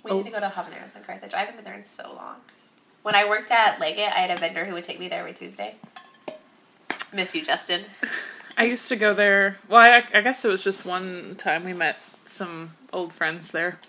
We 0.03 0.11
Oh. 0.11 0.17
need 0.17 0.25
to 0.25 0.31
go 0.31 0.39
to 0.39 0.47
Habaneros 0.47 0.95
in 0.97 1.03
Carthage. 1.03 1.33
I 1.33 1.39
haven't 1.39 1.55
been 1.55 1.65
there 1.65 1.73
in 1.75 1.83
so 1.83 2.13
long. 2.15 2.35
When 3.03 3.15
I 3.15 3.27
worked 3.27 3.51
at 3.51 3.79
Leggett, 3.79 4.13
I 4.13 4.19
had 4.19 4.31
a 4.31 4.39
vendor 4.39 4.65
who 4.65 4.73
would 4.73 4.83
take 4.83 4.99
me 4.99 5.07
there 5.09 5.19
every 5.21 5.33
Tuesday. 5.33 5.75
Miss 7.13 7.35
you, 7.35 7.43
Justin. 7.43 7.81
I 8.57 8.65
used 8.65 8.87
to 8.89 8.95
go 8.95 9.13
there. 9.13 9.57
Well, 9.69 9.79
I, 9.79 10.03
I 10.17 10.21
guess 10.21 10.43
it 10.45 10.47
was 10.49 10.63
just 10.63 10.85
one 10.85 11.35
time 11.37 11.63
we 11.63 11.73
met 11.73 11.97
some 12.25 12.71
old 12.93 13.13
friends 13.13 13.51
there. 13.51 13.79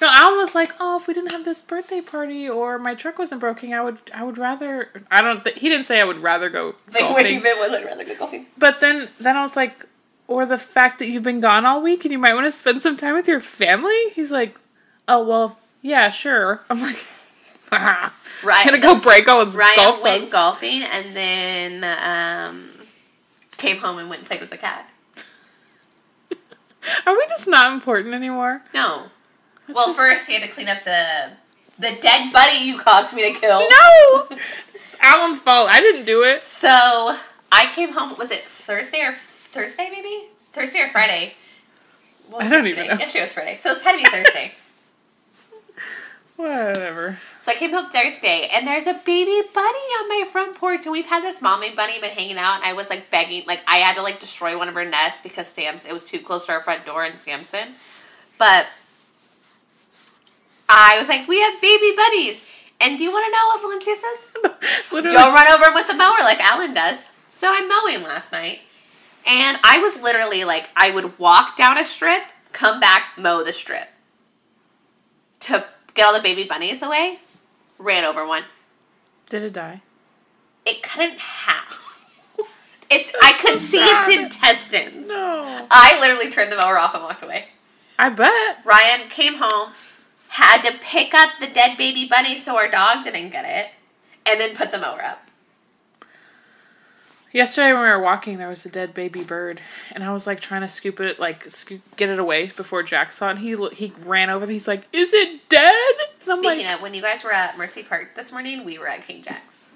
No, 0.00 0.08
Alan 0.10 0.36
was 0.38 0.54
like, 0.54 0.72
"Oh, 0.80 0.96
if 0.96 1.06
we 1.06 1.14
didn't 1.14 1.30
have 1.32 1.44
this 1.44 1.62
birthday 1.62 2.00
party 2.00 2.48
or 2.48 2.78
my 2.78 2.94
truck 2.94 3.18
wasn't 3.18 3.40
broken, 3.40 3.72
I 3.72 3.80
would, 3.80 3.98
I 4.14 4.24
would 4.24 4.38
rather." 4.38 4.88
I 5.10 5.20
don't. 5.20 5.44
Th- 5.44 5.58
he 5.58 5.68
didn't 5.68 5.84
say 5.84 6.00
I 6.00 6.04
would 6.04 6.18
rather 6.22 6.50
go 6.50 6.74
Like, 6.92 7.00
golfing. 7.00 7.42
wait, 7.42 7.58
was 7.58 7.72
I'd 7.72 7.84
rather 7.84 8.04
go 8.04 8.16
golfing. 8.16 8.46
But 8.58 8.80
then, 8.80 9.08
then 9.20 9.36
I 9.36 9.42
was 9.42 9.54
like, 9.56 9.86
or 10.26 10.46
the 10.46 10.58
fact 10.58 10.98
that 10.98 11.06
you've 11.08 11.22
been 11.22 11.40
gone 11.40 11.64
all 11.64 11.80
week 11.82 12.04
and 12.04 12.10
you 12.12 12.18
might 12.18 12.34
want 12.34 12.46
to 12.46 12.52
spend 12.52 12.82
some 12.82 12.96
time 12.96 13.14
with 13.14 13.28
your 13.28 13.40
family. 13.40 14.10
He's 14.14 14.30
like, 14.32 14.58
oh 15.06 15.24
well, 15.24 15.58
yeah, 15.80 16.10
sure. 16.10 16.62
I'm 16.68 16.80
like, 16.80 16.96
Right. 17.72 18.12
I'm 18.58 18.66
gonna 18.66 18.78
go 18.78 19.00
break 19.00 19.28
all 19.28 19.44
his 19.44 19.56
Ryan 19.56 19.76
golf 19.76 20.02
went 20.02 20.30
golfing 20.30 20.82
and 20.82 21.14
then 21.16 21.84
um, 21.84 22.68
came 23.64 23.78
home 23.78 23.98
and 23.98 24.08
went 24.08 24.20
and 24.20 24.28
played 24.28 24.40
with 24.40 24.50
the 24.50 24.56
cat. 24.58 24.88
Are 27.06 27.16
we 27.16 27.24
just 27.28 27.48
not 27.48 27.72
important 27.72 28.14
anymore? 28.14 28.62
No. 28.74 29.04
well, 29.68 29.86
just- 29.88 29.98
first 29.98 30.26
he 30.28 30.34
had 30.34 30.42
to 30.42 30.48
clean 30.48 30.68
up 30.68 30.84
the 30.84 31.32
the 31.78 31.96
dead 32.00 32.32
buddy 32.32 32.58
you 32.58 32.78
caused 32.78 33.14
me 33.14 33.32
to 33.32 33.38
kill. 33.38 33.58
No, 33.58 34.26
it's 34.30 34.96
Alan's 35.02 35.40
fault. 35.40 35.68
I 35.70 35.80
didn't 35.80 36.04
do 36.04 36.22
it. 36.22 36.38
So 36.38 37.16
I 37.50 37.66
came 37.74 37.92
home. 37.92 38.16
Was 38.16 38.30
it 38.30 38.42
Thursday 38.42 39.00
or 39.00 39.12
Thursday? 39.14 39.88
Maybe 39.90 40.28
Thursday 40.52 40.80
or 40.82 40.88
Friday. 40.88 41.34
I 42.28 42.48
don't 42.48 42.64
yesterday? 42.64 42.70
even 42.70 42.86
know. 42.86 42.94
Yesterday 43.00 43.20
was 43.22 43.32
Friday, 43.32 43.56
so 43.56 43.70
it 43.72 43.82
had 43.82 43.92
to 43.92 43.98
be 43.98 44.04
Thursday. 44.04 44.52
Whatever. 46.36 47.18
So 47.38 47.52
I 47.52 47.54
came 47.54 47.70
home 47.70 47.90
Thursday, 47.90 48.48
and 48.52 48.66
there's 48.66 48.88
a 48.88 48.94
baby 48.94 49.46
bunny 49.54 49.78
on 50.00 50.08
my 50.08 50.24
front 50.30 50.56
porch, 50.56 50.84
and 50.84 50.92
we've 50.92 51.06
had 51.06 51.22
this 51.22 51.40
mommy 51.40 51.74
bunny 51.74 52.00
been 52.00 52.10
hanging 52.10 52.38
out, 52.38 52.56
and 52.56 52.64
I 52.64 52.72
was 52.72 52.90
like 52.90 53.08
begging, 53.10 53.44
like 53.46 53.62
I 53.68 53.76
had 53.76 53.94
to 53.94 54.02
like 54.02 54.18
destroy 54.18 54.58
one 54.58 54.68
of 54.68 54.74
her 54.74 54.84
nests 54.84 55.22
because 55.22 55.46
Sam's 55.46 55.86
it 55.86 55.92
was 55.92 56.10
too 56.10 56.18
close 56.18 56.46
to 56.46 56.52
our 56.52 56.60
front 56.60 56.84
door 56.84 57.04
in 57.04 57.18
Samson, 57.18 57.68
but 58.36 58.66
I 60.68 60.98
was 60.98 61.08
like, 61.08 61.28
we 61.28 61.40
have 61.40 61.60
baby 61.60 61.92
bunnies, 61.96 62.50
and 62.80 62.98
do 62.98 63.04
you 63.04 63.12
want 63.12 63.26
to 63.26 63.32
know 63.32 63.46
what 63.46 63.60
Valencia 63.62 63.94
says? 63.94 65.12
Don't 65.12 65.34
run 65.34 65.48
over 65.48 65.72
with 65.72 65.86
the 65.86 65.94
mower 65.94 66.18
like 66.20 66.40
Alan 66.40 66.74
does. 66.74 67.12
So 67.30 67.48
I'm 67.52 67.68
mowing 67.68 68.02
last 68.02 68.32
night, 68.32 68.58
and 69.24 69.58
I 69.62 69.78
was 69.78 70.02
literally 70.02 70.44
like, 70.44 70.68
I 70.76 70.90
would 70.90 71.16
walk 71.16 71.56
down 71.56 71.78
a 71.78 71.84
strip, 71.84 72.22
come 72.52 72.80
back, 72.80 73.16
mow 73.16 73.44
the 73.44 73.52
strip 73.52 73.88
to 75.44 75.64
get 75.94 76.06
all 76.06 76.12
the 76.12 76.20
baby 76.20 76.44
bunnies 76.44 76.82
away. 76.82 77.18
Ran 77.78 78.04
over 78.04 78.26
one. 78.26 78.44
Did 79.28 79.42
it 79.42 79.52
die? 79.52 79.82
It 80.66 80.82
cut 80.82 81.10
in 81.10 81.18
half. 81.18 81.80
It's 82.90 83.12
I 83.22 83.32
could 83.32 83.60
see 83.60 83.78
its 83.78 84.08
intestines. 84.08 85.08
No. 85.08 85.66
I 85.70 85.98
literally 86.00 86.30
turned 86.30 86.52
the 86.52 86.56
mower 86.56 86.78
off 86.78 86.94
and 86.94 87.02
walked 87.02 87.22
away. 87.22 87.46
I 87.98 88.08
bet. 88.08 88.58
Ryan 88.64 89.08
came 89.08 89.34
home, 89.38 89.70
had 90.28 90.62
to 90.62 90.78
pick 90.78 91.14
up 91.14 91.30
the 91.40 91.46
dead 91.46 91.78
baby 91.78 92.06
bunny 92.06 92.36
so 92.36 92.56
our 92.56 92.68
dog 92.68 93.04
didn't 93.04 93.30
get 93.30 93.44
it, 93.44 93.72
and 94.26 94.40
then 94.40 94.54
put 94.54 94.70
the 94.70 94.78
mower 94.78 95.02
up. 95.02 95.23
Yesterday 97.34 97.72
when 97.72 97.82
we 97.82 97.88
were 97.88 97.98
walking, 98.00 98.38
there 98.38 98.48
was 98.48 98.64
a 98.64 98.70
dead 98.70 98.94
baby 98.94 99.24
bird, 99.24 99.60
and 99.92 100.04
I 100.04 100.12
was 100.12 100.24
like 100.24 100.38
trying 100.38 100.60
to 100.60 100.68
scoop 100.68 101.00
it, 101.00 101.18
like 101.18 101.44
scoop, 101.50 101.80
get 101.96 102.08
it 102.08 102.20
away 102.20 102.46
before 102.46 102.84
Jack 102.84 103.10
saw 103.12 103.26
it. 103.26 103.30
And 103.32 103.38
he 103.40 103.56
he 103.72 103.92
ran 104.04 104.30
over. 104.30 104.44
and 104.44 104.52
He's 104.52 104.68
like, 104.68 104.86
"Is 104.92 105.12
it 105.12 105.48
dead?" 105.48 105.74
And 106.22 106.30
I'm 106.30 106.38
Speaking 106.38 106.64
like, 106.66 106.76
of, 106.76 106.80
when 106.82 106.94
you 106.94 107.02
guys 107.02 107.24
were 107.24 107.32
at 107.32 107.58
Mercy 107.58 107.82
Park 107.82 108.14
this 108.14 108.30
morning, 108.30 108.64
we 108.64 108.78
were 108.78 108.86
at 108.86 109.02
King 109.04 109.22
Jack's. 109.22 109.70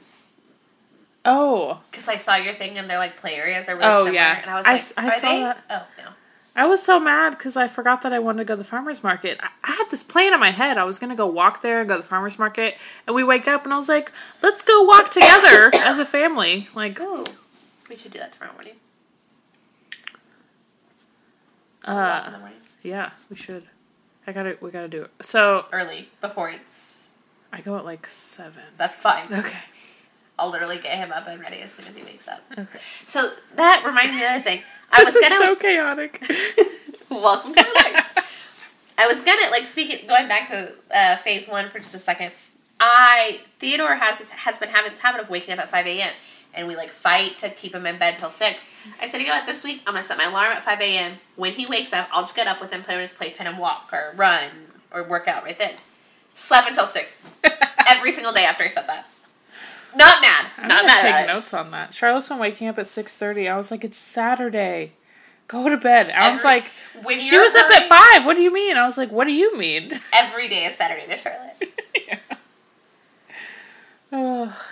"Oh, 1.25 1.83
Because 1.91 2.07
I 2.09 2.15
saw 2.17 2.37
your 2.37 2.55
thing 2.55 2.79
and 2.79 2.89
they're 2.89 2.97
like 2.97 3.17
play 3.17 3.35
areas 3.35 3.69
are 3.69 3.75
really 3.75 3.87
Oh, 3.87 4.05
similar. 4.05 4.15
yeah. 4.15 4.41
And 4.41 4.51
I 4.51 4.55
was 4.55 4.67
I 4.67 4.73
like, 4.73 4.83
I 4.97 5.09
are 5.17 5.21
saw 5.21 5.29
they? 5.29 5.41
that. 5.41 5.59
Oh, 5.69 5.87
no. 6.05 6.11
I 6.57 6.67
was 6.67 6.83
so 6.83 6.99
mad 6.99 7.31
because 7.31 7.57
I 7.57 7.67
forgot 7.69 8.03
that 8.03 8.13
I 8.13 8.19
wanted 8.19 8.39
to 8.39 8.45
go 8.45 8.55
to 8.55 8.59
the 8.59 8.65
farmer's 8.65 9.05
market. 9.05 9.39
I, 9.43 9.49
I 9.65 9.73
had 9.73 9.87
this 9.91 10.03
plan 10.03 10.33
in 10.33 10.41
my 10.41 10.51
head. 10.51 10.77
I 10.79 10.85
was 10.85 10.99
going 10.99 11.11
to 11.11 11.17
go 11.17 11.27
walk 11.27 11.63
there 11.63 11.81
and 11.81 11.89
go 11.89 11.97
to 11.97 12.03
the 12.03 12.09
farmer's 12.09 12.39
market. 12.39 12.77
And 13.07 13.15
we 13.15 13.23
wake 13.23 13.47
up 13.47 13.65
and 13.65 13.73
I 13.73 13.77
was 13.79 13.89
like, 13.89 14.11
let's 14.43 14.63
go 14.63 14.83
walk 14.83 15.11
together 15.11 15.71
as 15.75 15.99
a 15.99 16.05
family. 16.05 16.69
Like, 16.75 17.01
Ooh. 17.01 17.25
We 17.89 17.97
should 17.97 18.13
do 18.13 18.19
that 18.19 18.33
tomorrow 18.33 18.53
morning. 18.53 18.75
walk 21.87 22.27
in 22.27 22.29
uh, 22.29 22.31
the 22.33 22.39
morning. 22.39 22.59
yeah, 22.83 23.11
we 23.31 23.37
should. 23.37 23.65
I 24.27 24.33
gotta, 24.33 24.59
we 24.61 24.71
gotta 24.71 24.89
do 24.89 25.03
it. 25.05 25.11
So 25.23 25.67
Early, 25.73 26.09
before 26.21 26.51
it's. 26.51 27.15
I 27.53 27.63
go 27.63 27.77
at 27.79 27.85
like 27.85 28.07
seven. 28.07 28.63
That's 28.77 28.97
fine. 28.97 29.27
Okay. 29.33 29.59
I'll 30.41 30.51
literally 30.51 30.77
get 30.79 30.97
him 30.97 31.11
up 31.11 31.27
and 31.27 31.41
ready 31.41 31.57
as 31.63 31.73
soon 31.73 31.89
as 31.89 31.97
he 31.97 32.03
wakes 32.05 32.29
up. 32.29 32.41
Okay. 32.57 32.79
So 33.07 33.33
that 33.57 33.83
reminds 33.85 34.13
me 34.13 34.19
of 34.19 34.29
another 34.29 34.45
thing. 34.45 34.61
I 34.93 35.03
was 35.03 35.15
this 35.15 35.25
is 35.25 35.31
gonna 35.33 35.47
so 35.47 35.57
chaotic. 35.57 36.23
welcome 37.11 37.55
to 37.55 37.61
the 37.65 37.71
life. 37.75 38.95
I 38.97 39.09
was 39.09 39.21
gonna 39.23 39.51
like 39.51 39.67
speaking 39.67 40.07
going 40.07 40.29
back 40.29 40.49
to 40.51 40.75
uh, 40.95 41.17
phase 41.17 41.49
one 41.49 41.69
for 41.71 41.81
just 41.81 41.95
a 41.97 41.99
second. 41.99 42.31
I 42.79 43.41
Theodore 43.59 43.97
has 43.97 44.31
has 44.31 44.59
been 44.59 44.69
having 44.69 44.93
this 44.93 45.01
habit 45.01 45.21
of 45.21 45.29
waking 45.29 45.55
up 45.55 45.59
at 45.59 45.71
five 45.71 45.87
a.m. 45.89 46.13
and 46.55 46.67
we 46.67 46.77
like 46.77 46.91
fight 46.91 47.39
to 47.39 47.51
keep 47.51 47.75
him 47.75 47.87
in 47.87 47.99
bed 47.99 48.17
till 48.19 48.31
six. 48.31 48.75
I 49.01 49.09
said, 49.09 49.21
you 49.21 49.27
know 49.27 49.35
what? 49.35 49.47
This 49.47 49.65
week 49.65 49.83
I'm 49.87 49.95
gonna 49.95 50.03
set 50.03 50.19
my 50.19 50.25
alarm 50.25 50.53
at 50.53 50.65
five 50.65 50.81
a.m. 50.81 51.15
When 51.37 51.53
he 51.53 51.67
wakes 51.67 51.93
up, 51.93 52.09
I'll 52.13 52.23
just 52.23 52.37
get 52.37 52.47
up 52.47 52.61
with 52.61 52.73
him, 52.73 52.81
put 52.81 52.91
him 52.91 52.97
in 52.97 53.03
his 53.03 53.15
playpen, 53.15 53.47
and 53.47 53.59
walk 53.59 53.91
or 53.93 54.13
run 54.17 54.49
or 54.93 55.03
work 55.03 55.29
out 55.29 55.45
right 55.45 55.59
then. 55.59 55.75
Slept 56.35 56.69
until 56.69 56.87
six 56.87 57.35
every 57.87 58.13
single 58.13 58.33
day 58.33 58.45
after 58.45 58.65
I 58.65 58.69
said 58.69 58.87
that. 58.87 59.07
Not 59.97 60.21
mad. 60.21 60.47
I'm 60.59 60.69
not 60.69 60.85
mad. 60.87 61.19
take 61.19 61.27
notes 61.27 61.55
on 61.55 61.71
that. 61.71 61.95
Charlotte's 61.95 62.29
been 62.29 62.39
waking 62.39 62.69
up 62.69 62.79
at 62.79 62.87
six 62.87 63.17
thirty. 63.17 63.49
I 63.49 63.57
was 63.57 63.71
like, 63.71 63.85
it's 63.85 63.99
Saturday. 63.99 64.93
Go 65.49 65.71
to 65.71 65.79
bed. 65.79 66.11
I 66.11 66.31
was 66.31 66.45
like, 66.45 66.71
when 67.03 67.19
she 67.19 67.39
was 67.39 67.55
up 67.55 67.71
at 67.71 67.89
five. 67.89 68.27
What 68.27 68.37
do 68.37 68.43
you 68.43 68.53
mean? 68.53 68.77
I 68.77 68.85
was 68.85 68.99
like, 68.99 69.11
what 69.11 69.25
do 69.27 69.33
you 69.33 69.57
mean? 69.57 69.91
Every 70.13 70.47
day 70.47 70.67
is 70.67 70.77
Saturday 70.77 71.07
to 71.07 71.17
Charlotte. 71.17 71.75
yeah. 72.07 72.19
Oh, 74.13 74.69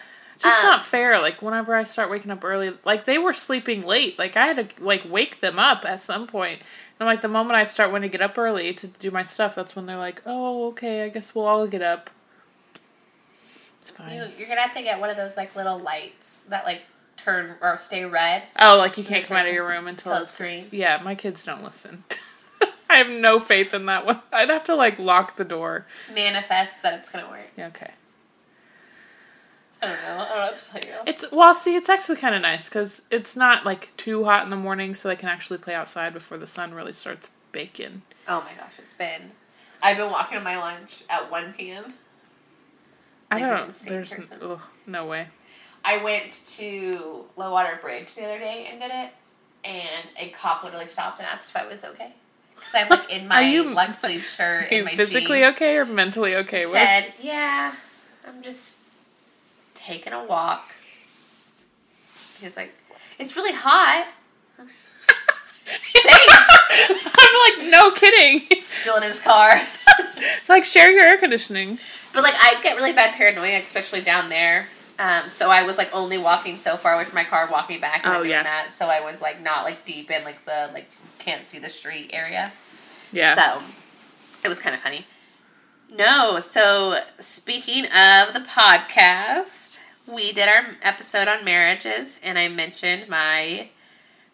just 0.46 0.56
just 0.56 0.64
Um, 0.64 0.70
not 0.70 0.84
fair. 0.84 1.20
Like 1.20 1.42
whenever 1.42 1.74
I 1.74 1.84
start 1.84 2.10
waking 2.10 2.30
up 2.30 2.44
early, 2.44 2.72
like 2.84 3.04
they 3.04 3.18
were 3.18 3.32
sleeping 3.32 3.82
late. 3.82 4.18
Like 4.18 4.36
I 4.36 4.46
had 4.46 4.56
to 4.56 4.84
like 4.84 5.04
wake 5.08 5.40
them 5.40 5.58
up 5.58 5.84
at 5.84 6.00
some 6.00 6.26
point. 6.26 6.60
And 6.98 7.06
like 7.06 7.20
the 7.20 7.28
moment 7.28 7.56
I 7.56 7.64
start 7.64 7.92
wanting 7.92 8.10
to 8.10 8.18
get 8.18 8.22
up 8.24 8.38
early 8.38 8.72
to 8.74 8.86
do 8.86 9.10
my 9.10 9.22
stuff, 9.22 9.54
that's 9.54 9.76
when 9.76 9.86
they're 9.86 9.96
like, 9.96 10.22
"Oh, 10.24 10.68
okay, 10.68 11.04
I 11.04 11.08
guess 11.08 11.34
we'll 11.34 11.44
all 11.46 11.66
get 11.66 11.82
up." 11.82 12.10
It's 13.78 13.90
fine. 13.90 14.14
You, 14.14 14.24
you're 14.38 14.48
gonna 14.48 14.62
have 14.62 14.74
to 14.74 14.82
get 14.82 14.98
one 15.00 15.10
of 15.10 15.16
those 15.16 15.36
like 15.36 15.54
little 15.54 15.78
lights 15.78 16.44
that 16.44 16.64
like 16.64 16.82
turn 17.16 17.56
or 17.60 17.78
stay 17.78 18.04
red 18.04 18.42
oh, 18.60 18.76
like 18.76 18.98
you 18.98 19.04
can't 19.04 19.24
come 19.24 19.36
out 19.38 19.46
of 19.46 19.54
your 19.54 19.66
room 19.66 19.86
until 19.86 20.12
it's 20.14 20.22
it's 20.22 20.38
green. 20.38 20.66
Yeah, 20.70 21.00
my 21.02 21.14
kids 21.14 21.44
don't 21.44 21.62
listen. 21.64 22.04
I 22.90 22.96
have 22.96 23.10
no 23.10 23.40
faith 23.40 23.74
in 23.74 23.86
that 23.86 24.06
one. 24.06 24.20
I'd 24.32 24.48
have 24.48 24.64
to 24.64 24.74
like 24.74 24.98
lock 24.98 25.36
the 25.36 25.44
door. 25.44 25.86
Manifest 26.14 26.82
that 26.82 26.94
it's 26.94 27.10
gonna 27.10 27.28
work. 27.28 27.50
Okay. 27.58 27.90
I 29.86 29.90
don't 29.90 30.02
know. 30.02 30.24
I 30.24 30.28
don't 30.28 30.36
know 30.36 30.42
what 30.46 30.54
to 30.56 30.70
tell 30.70 30.80
you. 30.82 30.96
It's 31.06 31.32
well, 31.32 31.54
see, 31.54 31.76
it's 31.76 31.88
actually 31.88 32.16
kind 32.16 32.34
of 32.34 32.42
nice 32.42 32.68
because 32.68 33.02
it's 33.10 33.36
not 33.36 33.64
like 33.64 33.96
too 33.96 34.24
hot 34.24 34.44
in 34.44 34.50
the 34.50 34.56
morning, 34.56 34.94
so 34.94 35.08
they 35.08 35.16
can 35.16 35.28
actually 35.28 35.58
play 35.58 35.74
outside 35.74 36.12
before 36.12 36.38
the 36.38 36.46
sun 36.46 36.74
really 36.74 36.92
starts 36.92 37.30
baking. 37.52 38.02
Oh 38.28 38.40
my 38.40 38.60
gosh, 38.60 38.72
it's 38.78 38.94
been. 38.94 39.30
I've 39.82 39.96
been 39.96 40.10
walking 40.10 40.38
on 40.38 40.44
my 40.44 40.56
lunch 40.58 41.02
at 41.08 41.30
1 41.30 41.54
p.m. 41.56 41.94
I 43.30 43.38
Like 43.40 43.50
don't. 43.50 43.74
There's 43.74 44.14
person. 44.14 44.38
ugh, 44.42 44.60
no 44.86 45.04
way. 45.06 45.28
I 45.84 46.02
went 46.02 46.32
to 46.56 47.24
Low 47.36 47.52
Water 47.52 47.78
Bridge 47.80 48.14
the 48.14 48.24
other 48.24 48.38
day 48.38 48.68
and 48.70 48.80
did 48.80 48.90
it, 48.92 49.10
and 49.64 50.06
a 50.18 50.30
cop 50.30 50.64
literally 50.64 50.86
stopped 50.86 51.18
and 51.20 51.28
asked 51.28 51.50
if 51.50 51.56
I 51.56 51.66
was 51.66 51.84
okay. 51.84 52.12
Because 52.54 52.74
I'm 52.74 52.88
like 52.88 53.12
in 53.12 53.28
my 53.28 53.42
you- 53.42 53.64
long 53.74 53.90
sleeve 53.90 54.24
shirt 54.24 54.72
Are 54.72 54.74
you 54.76 54.86
physically 54.86 55.40
jeans. 55.40 55.54
okay 55.56 55.76
or 55.76 55.84
mentally 55.84 56.34
okay? 56.36 56.60
with? 56.66 56.70
Said, 56.72 57.12
yeah, 57.20 57.74
I'm 58.26 58.42
just 58.42 58.76
taking 59.86 60.12
a 60.12 60.24
walk. 60.24 60.72
He's 62.40 62.56
like, 62.56 62.72
it's 63.18 63.36
really 63.36 63.52
hot. 63.54 64.06
Thanks. 65.64 67.08
I'm 67.18 67.60
like, 67.64 67.70
no 67.70 67.90
kidding. 67.92 68.60
Still 68.60 68.96
in 68.96 69.02
his 69.04 69.22
car. 69.22 69.60
like, 70.48 70.64
share 70.64 70.90
your 70.90 71.02
air 71.04 71.18
conditioning. 71.18 71.78
But 72.12 72.22
like 72.22 72.34
I 72.36 72.60
get 72.62 72.76
really 72.76 72.92
bad 72.92 73.14
paranoia, 73.14 73.58
especially 73.58 74.00
down 74.00 74.28
there. 74.28 74.68
Um, 74.98 75.28
so 75.28 75.50
I 75.50 75.64
was 75.64 75.76
like 75.76 75.94
only 75.94 76.16
walking 76.16 76.56
so 76.56 76.76
far 76.76 76.94
away 76.94 77.04
from 77.04 77.14
my 77.16 77.24
car, 77.24 77.48
walking 77.50 77.80
back, 77.80 78.04
and 78.04 78.14
Oh, 78.14 78.18
doing 78.20 78.30
yeah. 78.30 78.42
that. 78.42 78.72
So 78.72 78.86
I 78.86 79.00
was 79.02 79.20
like 79.20 79.42
not 79.42 79.64
like 79.64 79.84
deep 79.84 80.10
in 80.10 80.24
like 80.24 80.44
the 80.46 80.70
like 80.72 80.88
can't 81.18 81.46
see 81.46 81.58
the 81.58 81.68
street 81.68 82.10
area. 82.14 82.52
Yeah. 83.12 83.34
So 83.34 83.62
it 84.44 84.48
was 84.48 84.58
kind 84.58 84.74
of 84.74 84.80
funny. 84.80 85.04
No, 85.94 86.40
so 86.40 87.00
speaking 87.20 87.84
of 87.84 88.32
the 88.32 88.44
podcast, 88.48 89.75
we 90.12 90.32
did 90.32 90.48
our 90.48 90.76
episode 90.82 91.28
on 91.28 91.44
marriages, 91.44 92.20
and 92.22 92.38
I 92.38 92.48
mentioned 92.48 93.08
my 93.08 93.68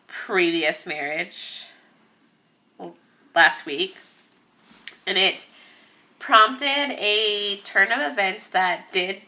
previous 0.06 0.86
marriage 0.86 1.66
last 3.34 3.64
week, 3.64 3.96
and 5.06 5.16
it 5.16 5.46
prompted 6.18 6.66
a 6.98 7.56
turn 7.64 7.90
of 7.90 8.12
events 8.12 8.48
that 8.48 8.92
did 8.92 9.22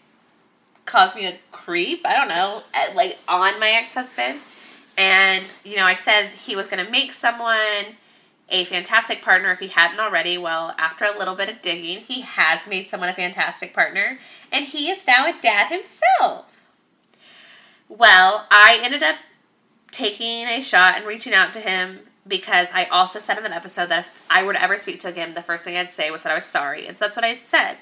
cause 0.84 1.16
me 1.16 1.22
to 1.22 1.34
creep. 1.50 2.06
I 2.06 2.14
don't 2.14 2.28
know, 2.28 2.62
uh, 2.74 2.94
like 2.94 3.18
on 3.28 3.58
my 3.58 3.70
ex 3.70 3.94
husband. 3.94 4.40
And, 4.96 5.44
you 5.64 5.76
know, 5.76 5.84
I 5.84 5.94
said 5.94 6.28
he 6.28 6.54
was 6.54 6.68
going 6.68 6.84
to 6.84 6.90
make 6.90 7.12
someone 7.12 7.96
a 8.48 8.64
fantastic 8.64 9.22
partner 9.22 9.50
if 9.50 9.60
he 9.60 9.68
hadn't 9.68 10.00
already. 10.00 10.36
Well, 10.38 10.74
after 10.78 11.04
a 11.04 11.18
little 11.18 11.34
bit 11.34 11.48
of 11.48 11.62
digging, 11.62 11.98
he 11.98 12.20
has 12.22 12.68
made 12.68 12.88
someone 12.88 13.08
a 13.08 13.14
fantastic 13.14 13.72
partner, 13.72 14.18
and 14.52 14.66
he 14.66 14.90
is 14.90 15.06
now 15.06 15.26
a 15.26 15.40
dad 15.40 15.72
himself. 15.72 16.68
Well, 17.88 18.46
I 18.50 18.78
ended 18.82 19.02
up 19.02 19.16
taking 19.90 20.46
a 20.46 20.60
shot 20.60 20.96
and 20.96 21.06
reaching 21.06 21.32
out 21.32 21.52
to 21.54 21.60
him 21.60 22.00
because 22.26 22.70
I 22.72 22.84
also 22.86 23.18
said 23.18 23.36
in 23.36 23.44
that 23.44 23.52
episode 23.52 23.88
that 23.90 24.00
if 24.00 24.26
I 24.30 24.42
were 24.42 24.54
to 24.54 24.62
ever 24.62 24.76
speak 24.76 25.00
to 25.02 25.10
him, 25.10 25.34
the 25.34 25.42
first 25.42 25.64
thing 25.64 25.76
I'd 25.76 25.90
say 25.90 26.10
was 26.10 26.22
that 26.22 26.32
I 26.32 26.34
was 26.34 26.44
sorry. 26.44 26.86
And 26.86 26.96
so 26.96 27.04
that's 27.04 27.16
what 27.16 27.24
I 27.24 27.34
said. 27.34 27.76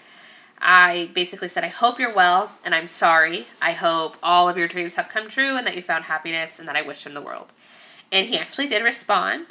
I 0.61 1.11
basically 1.15 1.49
said, 1.49 1.65
I 1.65 1.69
hope 1.69 1.99
you're 1.99 2.15
well 2.15 2.53
and 2.65 2.75
I'm 2.75 2.89
sorry. 2.89 3.47
I 3.61 3.73
hope 3.73 4.17
all 4.23 4.49
of 4.49 4.59
your 4.59 4.69
dreams 4.69 4.97
have 4.97 5.09
come 5.09 5.29
true 5.29 5.57
and 5.57 5.67
that 5.67 5.77
you 5.77 5.83
found 5.83 6.05
happiness 6.05 6.59
and 6.59 6.69
that 6.69 6.77
I 6.77 6.83
wish 6.83 7.05
him 7.05 7.15
the 7.15 7.21
world. 7.21 7.53
And 8.11 8.29
he 8.29 8.39
actually 8.39 8.69
did 8.69 8.83
respond. 8.83 9.47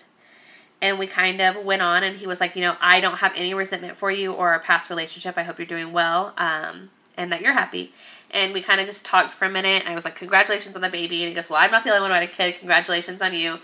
And 0.82 0.98
we 0.98 1.06
kind 1.06 1.40
of 1.42 1.64
went 1.64 1.82
on 1.82 2.04
and 2.04 2.18
he 2.18 2.26
was 2.26 2.42
like, 2.42 2.56
you 2.56 2.62
know, 2.62 2.76
I 2.82 3.00
don't 3.00 3.18
have 3.18 3.34
any 3.36 3.54
resentment 3.54 3.98
for 3.98 4.10
you 4.12 4.34
or 4.34 4.50
our 4.50 4.60
past 4.60 4.90
relationship. 4.90 5.38
I 5.38 5.44
hope 5.44 5.60
you're 5.60 5.68
doing 5.68 5.92
well 5.92 6.34
um, 6.38 6.90
and 7.16 7.32
that 7.32 7.42
you're 7.42 7.54
happy. 7.54 7.94
And 8.32 8.54
we 8.54 8.62
kind 8.62 8.80
of 8.82 8.88
just 8.88 9.06
talked 9.06 9.34
for 9.34 9.46
a 9.46 9.50
minute. 9.50 9.82
And 9.82 9.90
I 9.90 9.96
was 9.96 10.06
like, 10.06 10.16
congratulations 10.16 10.76
on 10.76 10.82
the 10.82 10.90
baby. 10.90 11.22
And 11.22 11.30
he 11.30 11.36
goes, 11.36 11.50
well, 11.50 11.60
I'm 11.62 11.70
not 11.70 11.84
the 11.84 11.92
only 11.92 12.02
one 12.02 12.10
who 12.10 12.16
had 12.16 12.24
a 12.24 12.28
kid. 12.28 12.58
Congratulations 12.58 13.22
on 13.22 13.34
you. 13.34 13.60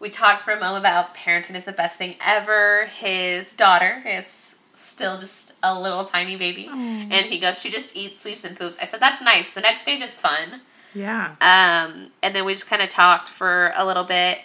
We 0.00 0.08
talked 0.08 0.42
for 0.42 0.52
a 0.52 0.60
moment 0.60 0.80
about 0.80 1.14
parenting 1.14 1.54
is 1.54 1.64
the 1.64 1.72
best 1.72 1.98
thing 1.98 2.14
ever. 2.24 2.86
His 2.86 3.52
daughter 3.54 4.02
is 4.06 4.58
still 4.72 5.18
just 5.18 5.52
a 5.62 5.78
little 5.78 6.04
tiny 6.04 6.36
baby. 6.36 6.66
And 7.12 7.26
he 7.26 7.38
goes, 7.38 7.58
she 7.58 7.70
just 7.70 7.96
eats, 7.96 8.20
sleeps, 8.20 8.44
and 8.44 8.56
poops. 8.58 8.78
I 8.80 8.86
said, 8.86 9.00
that's 9.00 9.22
nice. 9.22 9.52
The 9.52 9.60
next 9.60 9.82
stage 9.82 10.00
is 10.02 10.18
fun. 10.18 10.62
Yeah. 10.94 11.34
Um, 11.40 12.08
and 12.22 12.34
then 12.34 12.44
we 12.44 12.54
just 12.54 12.68
kind 12.68 12.82
of 12.82 12.88
talked 12.88 13.28
for 13.28 13.72
a 13.76 13.84
little 13.84 14.04
bit. 14.04 14.38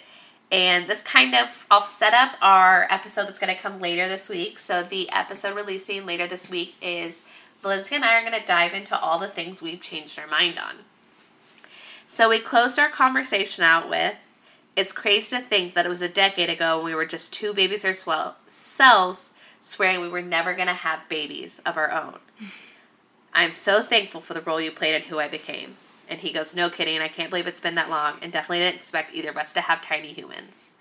And 0.50 0.88
this 0.88 1.02
kind 1.02 1.34
of, 1.34 1.66
I'll 1.70 1.80
set 1.80 2.12
up 2.12 2.36
our 2.42 2.86
episode 2.90 3.26
that's 3.26 3.38
going 3.38 3.54
to 3.54 3.60
come 3.60 3.80
later 3.80 4.08
this 4.08 4.28
week. 4.28 4.58
So 4.58 4.82
the 4.82 5.10
episode 5.10 5.54
releasing 5.54 6.06
later 6.06 6.26
this 6.26 6.50
week 6.50 6.74
is 6.82 7.22
Valencia 7.62 7.96
and 7.96 8.04
I 8.04 8.18
are 8.18 8.28
going 8.28 8.40
to 8.40 8.46
dive 8.46 8.74
into 8.74 8.98
all 8.98 9.18
the 9.18 9.28
things 9.28 9.62
we've 9.62 9.80
changed 9.80 10.18
our 10.18 10.26
mind 10.26 10.58
on. 10.58 10.76
So 12.06 12.28
we 12.28 12.40
closed 12.40 12.78
our 12.78 12.88
conversation 12.88 13.62
out 13.62 13.88
with 13.88 14.16
It's 14.74 14.92
crazy 14.92 15.36
to 15.36 15.42
think 15.42 15.74
that 15.74 15.86
it 15.86 15.90
was 15.90 16.02
a 16.02 16.08
decade 16.08 16.50
ago 16.50 16.78
when 16.78 16.86
we 16.86 16.94
were 16.94 17.06
just 17.06 17.32
two 17.32 17.54
babies 17.54 17.84
ourselves, 17.84 19.32
swearing 19.60 20.00
we 20.00 20.08
were 20.08 20.22
never 20.22 20.54
going 20.54 20.66
to 20.66 20.74
have 20.74 21.08
babies 21.08 21.60
of 21.64 21.76
our 21.76 21.92
own. 21.92 22.16
I'm 23.32 23.52
so 23.52 23.82
thankful 23.82 24.20
for 24.20 24.34
the 24.34 24.40
role 24.40 24.60
you 24.60 24.72
played 24.72 24.96
and 24.96 25.04
who 25.04 25.20
I 25.20 25.28
became. 25.28 25.76
And 26.10 26.20
he 26.20 26.32
goes, 26.32 26.54
No 26.54 26.68
kidding, 26.68 27.00
I 27.00 27.08
can't 27.08 27.30
believe 27.30 27.46
it's 27.46 27.60
been 27.60 27.76
that 27.76 27.88
long, 27.88 28.18
and 28.20 28.32
definitely 28.32 28.58
didn't 28.58 28.80
expect 28.80 29.14
either 29.14 29.30
of 29.30 29.36
us 29.36 29.52
to 29.54 29.60
have 29.62 29.80
tiny 29.80 30.12
humans. 30.12 30.72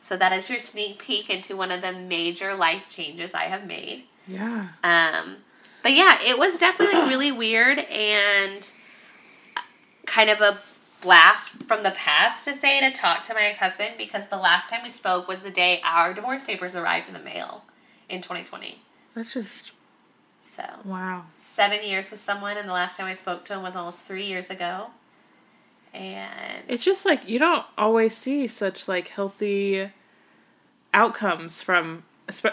So 0.00 0.16
that 0.16 0.32
is 0.32 0.48
your 0.48 0.60
sneak 0.60 1.00
peek 1.00 1.28
into 1.28 1.56
one 1.56 1.72
of 1.72 1.82
the 1.82 1.92
major 1.92 2.54
life 2.54 2.84
changes 2.88 3.34
I 3.34 3.44
have 3.44 3.66
made. 3.66 4.04
Yeah. 4.28 4.68
Um, 4.84 5.38
but 5.82 5.92
yeah, 5.92 6.18
it 6.22 6.38
was 6.38 6.58
definitely 6.58 6.94
like 6.94 7.08
really 7.10 7.32
weird 7.32 7.80
and 7.80 8.70
kind 10.06 10.30
of 10.30 10.40
a 10.40 10.58
blast 11.02 11.62
from 11.64 11.82
the 11.82 11.90
past 11.90 12.44
to 12.44 12.54
say 12.54 12.80
to 12.80 12.90
talk 12.90 13.22
to 13.24 13.34
my 13.34 13.42
ex 13.42 13.58
husband 13.58 13.94
because 13.98 14.28
the 14.28 14.36
last 14.36 14.70
time 14.70 14.80
we 14.82 14.90
spoke 14.90 15.28
was 15.28 15.42
the 15.42 15.50
day 15.50 15.80
our 15.84 16.14
divorce 16.14 16.44
papers 16.44 16.74
arrived 16.74 17.08
in 17.08 17.14
the 17.14 17.20
mail 17.20 17.64
in 18.08 18.20
2020. 18.20 18.78
That's 19.14 19.34
just 19.34 19.72
So 20.46 20.62
wow. 20.84 21.24
seven 21.38 21.84
years 21.84 22.10
with 22.10 22.20
someone, 22.20 22.56
and 22.56 22.68
the 22.68 22.72
last 22.72 22.96
time 22.96 23.06
I 23.06 23.14
spoke 23.14 23.44
to 23.46 23.54
him 23.54 23.62
was 23.62 23.74
almost 23.74 24.06
three 24.06 24.26
years 24.26 24.48
ago. 24.48 24.90
And 25.92 26.62
It's 26.68 26.84
just 26.84 27.04
like 27.04 27.28
you 27.28 27.38
don't 27.38 27.66
always 27.76 28.16
see 28.16 28.46
such 28.46 28.86
like 28.86 29.08
healthy 29.08 29.90
outcomes 30.94 31.62
from 31.62 32.04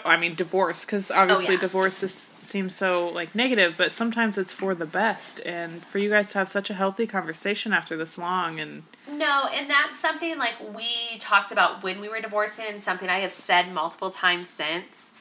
I 0.04 0.16
mean 0.16 0.34
divorce 0.34 0.84
because 0.84 1.10
obviously 1.10 1.54
yeah. 1.54 1.60
divorce 1.60 2.02
is, 2.02 2.12
seems 2.12 2.74
so 2.74 3.08
like 3.08 3.34
negative, 3.34 3.74
but 3.76 3.92
sometimes 3.92 4.38
it's 4.38 4.52
for 4.52 4.74
the 4.74 4.86
best. 4.86 5.40
And 5.46 5.84
for 5.84 5.98
you 5.98 6.10
guys 6.10 6.32
to 6.32 6.38
have 6.38 6.48
such 6.48 6.70
a 6.70 6.74
healthy 6.74 7.06
conversation 7.06 7.72
after 7.72 7.96
this 7.96 8.18
long 8.18 8.58
and 8.58 8.82
No, 9.08 9.48
and 9.52 9.70
that's 9.70 10.00
something 10.00 10.36
like 10.36 10.54
we 10.74 11.18
talked 11.18 11.52
about 11.52 11.82
when 11.84 12.00
we 12.00 12.08
were 12.08 12.20
divorcing, 12.20 12.66
and 12.68 12.80
something 12.80 13.08
I 13.08 13.20
have 13.20 13.32
said 13.32 13.72
multiple 13.72 14.10
times 14.10 14.48
since. 14.48 15.12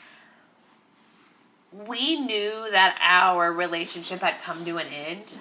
We 1.88 2.20
knew 2.20 2.68
that 2.72 2.98
our 3.02 3.52
relationship 3.52 4.20
had 4.20 4.40
come 4.42 4.64
to 4.66 4.78
an 4.78 4.88
end, 4.88 5.38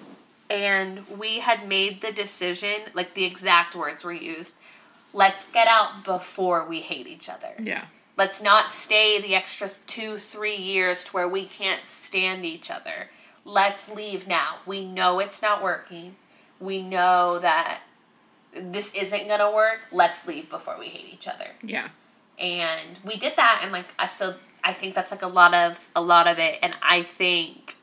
and 0.48 1.06
we 1.18 1.40
had 1.40 1.68
made 1.68 2.00
the 2.00 2.12
decision, 2.12 2.82
like 2.94 3.14
the 3.14 3.24
exact 3.24 3.74
words 3.74 4.04
were 4.04 4.12
used 4.12 4.54
let's 5.14 5.50
get 5.52 5.66
out 5.68 6.04
before 6.04 6.66
we 6.66 6.80
hate 6.80 7.06
each 7.06 7.28
other. 7.28 7.54
yeah, 7.58 7.86
Let's 8.16 8.42
not 8.42 8.70
stay 8.70 9.20
the 9.20 9.34
extra 9.34 9.70
two, 9.86 10.18
three 10.18 10.56
years 10.56 11.04
to 11.04 11.12
where 11.12 11.28
we 11.28 11.44
can't 11.44 11.84
stand 11.84 12.44
each 12.44 12.70
other. 12.70 13.08
Let's 13.44 13.90
leave 13.94 14.28
now. 14.28 14.56
We 14.66 14.84
know 14.84 15.18
it's 15.18 15.42
not 15.42 15.62
working. 15.62 16.16
We 16.60 16.82
know 16.82 17.38
that 17.40 17.80
this 18.54 18.94
isn't 18.94 19.28
to 19.28 19.52
work. 19.54 19.80
Let's 19.90 20.26
leave 20.28 20.48
before 20.48 20.76
we 20.78 20.86
hate 20.86 21.12
each 21.12 21.26
other. 21.26 21.48
yeah, 21.62 21.88
And 22.38 22.98
we 23.04 23.16
did 23.16 23.36
that 23.36 23.60
and 23.62 23.72
like 23.72 23.92
I 23.98 24.06
so 24.06 24.34
I 24.64 24.72
think 24.72 24.94
that's 24.94 25.10
like 25.10 25.22
a 25.22 25.28
lot 25.28 25.54
of 25.54 25.88
a 25.94 26.02
lot 26.02 26.26
of 26.26 26.38
it 26.38 26.58
and 26.62 26.74
I 26.82 27.02
think 27.02 27.76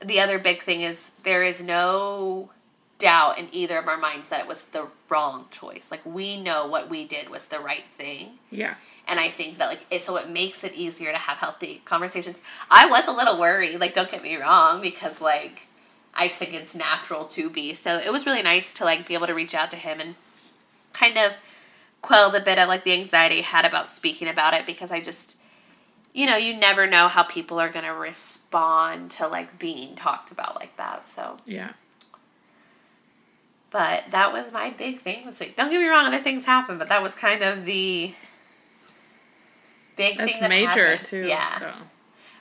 the 0.00 0.20
other 0.20 0.38
big 0.38 0.62
thing 0.62 0.82
is 0.82 1.10
there 1.24 1.42
is 1.42 1.62
no 1.62 2.50
doubt 2.98 3.38
in 3.38 3.48
either 3.52 3.78
of 3.78 3.86
our 3.86 3.96
minds 3.96 4.28
that 4.28 4.40
it 4.40 4.48
was 4.48 4.64
the 4.66 4.88
wrong 5.08 5.46
choice. 5.50 5.90
Like 5.90 6.04
we 6.04 6.40
know 6.40 6.66
what 6.66 6.90
we 6.90 7.04
did 7.04 7.30
was 7.30 7.46
the 7.46 7.60
right 7.60 7.84
thing. 7.84 8.38
yeah. 8.50 8.74
And 9.10 9.18
I 9.18 9.28
think 9.30 9.56
that 9.56 9.68
like 9.68 9.80
it, 9.90 10.02
so 10.02 10.16
it 10.16 10.28
makes 10.28 10.64
it 10.64 10.74
easier 10.74 11.12
to 11.12 11.18
have 11.18 11.38
healthy 11.38 11.80
conversations. 11.86 12.42
I 12.70 12.90
was 12.90 13.08
a 13.08 13.12
little 13.12 13.40
worried, 13.40 13.80
like 13.80 13.94
don't 13.94 14.10
get 14.10 14.22
me 14.22 14.36
wrong, 14.36 14.82
because 14.82 15.22
like 15.22 15.62
I 16.12 16.26
just 16.26 16.38
think 16.38 16.52
it's 16.52 16.74
natural 16.74 17.24
to 17.24 17.48
be. 17.48 17.72
So 17.72 17.96
it 17.96 18.12
was 18.12 18.26
really 18.26 18.42
nice 18.42 18.74
to 18.74 18.84
like 18.84 19.08
be 19.08 19.14
able 19.14 19.26
to 19.26 19.34
reach 19.34 19.54
out 19.54 19.70
to 19.70 19.78
him 19.78 19.98
and 19.98 20.14
kind 20.92 21.16
of 21.16 21.32
quelled 22.02 22.34
a 22.34 22.40
bit 22.40 22.58
of 22.58 22.68
like 22.68 22.84
the 22.84 22.92
anxiety 22.92 23.38
I 23.38 23.42
had 23.42 23.64
about 23.64 23.88
speaking 23.88 24.28
about 24.28 24.52
it 24.52 24.66
because 24.66 24.92
I 24.92 25.00
just 25.00 25.37
you 26.18 26.26
know, 26.26 26.36
you 26.36 26.56
never 26.56 26.84
know 26.88 27.06
how 27.06 27.22
people 27.22 27.60
are 27.60 27.68
going 27.68 27.84
to 27.84 27.92
respond 27.92 29.08
to 29.12 29.28
like 29.28 29.56
being 29.58 29.94
talked 29.94 30.32
about 30.32 30.56
like 30.56 30.74
that. 30.76 31.06
So, 31.06 31.36
Yeah. 31.46 31.70
but 33.70 34.04
that 34.10 34.32
was 34.32 34.52
my 34.52 34.70
big 34.70 34.98
thing 34.98 35.26
this 35.26 35.38
week. 35.40 35.54
Don't 35.56 35.70
get 35.70 35.78
me 35.80 35.86
wrong, 35.86 36.06
other 36.06 36.18
things 36.18 36.44
happen, 36.44 36.76
but 36.78 36.88
that 36.88 37.02
was 37.02 37.14
kind 37.14 37.42
of 37.42 37.64
the 37.66 38.14
big 39.96 40.18
That's 40.18 40.32
thing 40.32 40.40
that 40.40 40.48
major 40.48 40.86
happened. 40.88 41.04
too. 41.06 41.26
Yeah. 41.26 41.48
So 41.58 41.72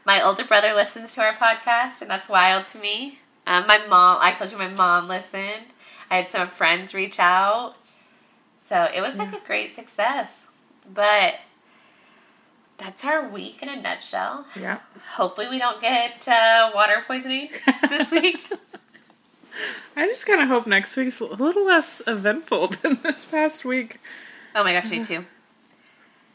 My 0.06 0.22
older 0.26 0.44
brother 0.46 0.74
listens 0.74 1.14
to 1.16 1.22
our 1.22 1.34
podcast, 1.34 2.02
and 2.02 2.10
that's 2.10 2.30
wild 2.30 2.66
to 2.68 2.80
me. 2.80 3.20
Um, 3.46 3.68
my 3.68 3.78
mom, 3.88 4.18
I 4.22 4.32
told 4.32 4.52
you 4.52 4.58
my 4.58 4.70
mom 4.70 5.08
listened. 5.08 5.66
I 6.10 6.18
had 6.18 6.30
some 6.30 6.48
friends 6.48 6.94
reach 6.94 7.20
out. 7.20 7.76
So 8.58 8.88
it 8.94 9.02
was 9.02 9.18
like 9.18 9.34
a 9.34 9.46
great 9.46 9.72
success. 9.74 10.52
But 10.92 11.36
that's 12.78 13.04
our 13.06 13.28
week 13.28 13.62
in 13.64 13.70
a 13.70 13.76
nutshell. 13.82 14.46
yeah. 14.60 14.80
Hopefully, 15.16 15.48
we 15.50 15.58
don't 15.60 15.82
get 15.82 16.28
uh, 16.28 16.72
water 16.76 17.02
poisoning 17.06 17.50
this 17.90 18.12
week. 18.12 18.46
I 19.96 20.06
just 20.06 20.28
kind 20.28 20.42
of 20.42 20.48
hope 20.48 20.68
next 20.68 20.96
week's 20.96 21.20
a 21.20 21.26
little 21.26 21.66
less 21.66 22.02
eventful 22.06 22.68
than 22.82 23.00
this 23.04 23.26
past 23.26 23.66
week. 23.66 24.00
oh 24.56 24.64
my 24.64 24.74
gosh, 24.74 24.92
me 24.92 25.04
too. 25.04 25.26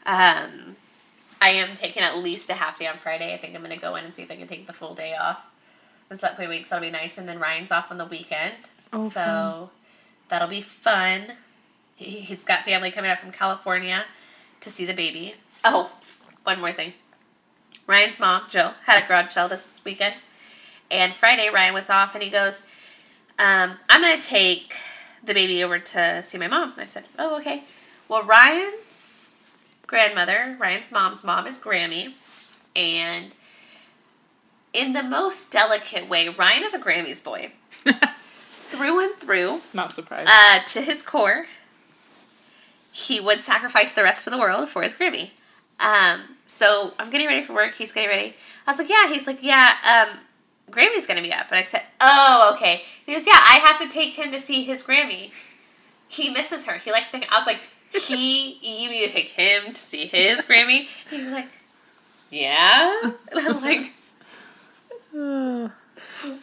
Um, 0.05 0.75
I 1.41 1.49
am 1.49 1.75
taking 1.75 2.03
at 2.03 2.17
least 2.17 2.49
a 2.49 2.53
half 2.55 2.77
day 2.77 2.87
on 2.87 2.97
Friday. 2.97 3.33
I 3.33 3.37
think 3.37 3.55
I'm 3.55 3.61
going 3.63 3.73
to 3.73 3.79
go 3.81 3.95
in 3.95 4.03
and 4.03 4.13
see 4.13 4.23
if 4.23 4.31
I 4.31 4.35
can 4.35 4.47
take 4.47 4.67
the 4.67 4.73
full 4.73 4.93
day 4.93 5.15
off. 5.15 5.45
This 6.09 6.23
upcoming 6.23 6.49
week, 6.49 6.65
so 6.65 6.75
that'll 6.75 6.87
be 6.87 6.91
nice. 6.91 7.17
And 7.17 7.27
then 7.27 7.39
Ryan's 7.39 7.71
off 7.71 7.89
on 7.89 7.97
the 7.97 8.05
weekend. 8.05 8.53
Oh, 8.91 9.07
so 9.07 9.19
fun. 9.21 9.69
that'll 10.27 10.49
be 10.49 10.61
fun. 10.61 11.33
He, 11.95 12.19
he's 12.19 12.43
got 12.43 12.65
family 12.65 12.91
coming 12.91 13.09
up 13.09 13.19
from 13.19 13.31
California 13.31 14.03
to 14.59 14.69
see 14.69 14.85
the 14.85 14.93
baby. 14.93 15.35
Oh, 15.63 15.91
one 16.43 16.59
more 16.59 16.71
thing. 16.71 16.93
Ryan's 17.87 18.19
mom, 18.19 18.43
Jill, 18.49 18.73
had 18.85 19.03
a 19.03 19.07
garage 19.07 19.31
sale 19.31 19.47
this 19.47 19.81
weekend. 19.83 20.15
And 20.89 21.13
Friday, 21.13 21.49
Ryan 21.49 21.73
was 21.73 21.89
off 21.89 22.13
and 22.13 22.23
he 22.23 22.29
goes, 22.29 22.63
um, 23.39 23.77
I'm 23.89 24.01
going 24.01 24.19
to 24.19 24.25
take 24.25 24.75
the 25.23 25.33
baby 25.33 25.63
over 25.63 25.79
to 25.79 26.21
see 26.21 26.37
my 26.37 26.47
mom. 26.47 26.73
I 26.77 26.85
said, 26.85 27.05
Oh, 27.17 27.37
okay. 27.37 27.63
Well, 28.07 28.23
Ryan's 28.23 29.43
grandmother, 29.87 30.55
Ryan's 30.59 30.91
mom's 30.91 31.23
mom, 31.23 31.47
is 31.47 31.59
Grammy. 31.59 32.13
And 32.75 33.31
in 34.73 34.93
the 34.93 35.03
most 35.03 35.51
delicate 35.51 36.07
way, 36.09 36.29
Ryan 36.29 36.63
is 36.63 36.73
a 36.73 36.79
Grammy's 36.79 37.21
boy. 37.21 37.53
through 38.35 39.03
and 39.03 39.15
through, 39.15 39.61
Not 39.73 39.91
surprised. 39.91 40.29
uh, 40.31 40.59
to 40.67 40.81
his 40.81 41.01
core, 41.03 41.47
he 42.91 43.19
would 43.19 43.41
sacrifice 43.41 43.93
the 43.93 44.03
rest 44.03 44.27
of 44.27 44.33
the 44.33 44.39
world 44.39 44.69
for 44.69 44.83
his 44.83 44.93
Grammy. 44.93 45.31
Um, 45.79 46.32
so 46.45 46.93
I'm 46.99 47.09
getting 47.09 47.27
ready 47.27 47.43
for 47.43 47.53
work. 47.53 47.75
He's 47.75 47.91
getting 47.91 48.09
ready. 48.09 48.35
I 48.67 48.71
was 48.71 48.79
like, 48.79 48.89
yeah. 48.89 49.11
He's 49.11 49.27
like, 49.27 49.41
yeah. 49.41 49.75
Um, 49.83 50.19
Grammy's 50.71 51.07
gonna 51.07 51.21
be 51.21 51.33
up. 51.33 51.47
And 51.49 51.59
I 51.59 51.63
said, 51.63 51.83
oh, 52.01 52.51
okay. 52.55 52.83
He 53.05 53.13
goes, 53.13 53.25
yeah. 53.27 53.33
I 53.33 53.59
have 53.65 53.77
to 53.79 53.89
take 53.89 54.13
him 54.13 54.31
to 54.31 54.39
see 54.39 54.63
his 54.63 54.83
Grammy. 54.83 55.33
He 56.07 56.29
misses 56.29 56.65
her. 56.67 56.77
He 56.77 56.91
likes 56.91 57.11
to. 57.11 57.17
I 57.31 57.37
was 57.37 57.47
like, 57.47 57.59
he. 57.91 58.53
you 58.83 58.89
need 58.89 59.07
to 59.07 59.13
take 59.13 59.29
him 59.29 59.73
to 59.73 59.79
see 59.79 60.05
his 60.05 60.45
Grammy. 60.45 60.87
He's 61.09 61.31
like, 61.31 61.47
yeah. 62.29 63.01
And 63.03 63.39
I'm 63.39 63.61
like, 63.61 63.91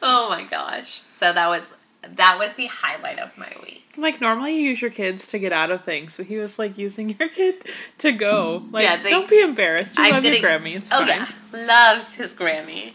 oh 0.03 0.29
my 0.29 0.47
gosh. 0.51 1.03
So 1.09 1.33
that 1.33 1.49
was 1.49 1.80
that 2.03 2.39
was 2.39 2.55
the 2.55 2.67
highlight 2.67 3.19
of 3.19 3.37
my 3.37 3.53
week. 3.63 3.85
like 3.97 4.21
normally 4.21 4.55
you 4.57 4.63
use 4.71 4.81
your 4.83 4.91
kids 4.91 5.27
to 5.29 5.39
get 5.39 5.53
out 5.53 5.71
of 5.71 5.83
things, 5.85 6.17
but 6.17 6.27
he 6.27 6.37
was 6.39 6.59
like 6.59 6.79
using 6.79 7.11
your 7.19 7.29
kid 7.29 7.65
to 7.99 8.13
go. 8.13 8.65
Like, 8.71 8.85
Yeah, 8.85 9.03
don't 9.03 9.29
be 9.29 9.41
embarrassed. 9.43 9.99
You 9.99 10.05
I'm 10.05 10.13
love 10.15 10.25
your 10.25 10.41
gonna- 10.41 10.59
Grammy. 10.61 10.77
It's 10.77 10.91
Oh 10.93 10.99
fine. 10.99 11.09
yeah, 11.09 11.29
loves 11.53 12.15
his 12.15 12.35
Grammy. 12.35 12.93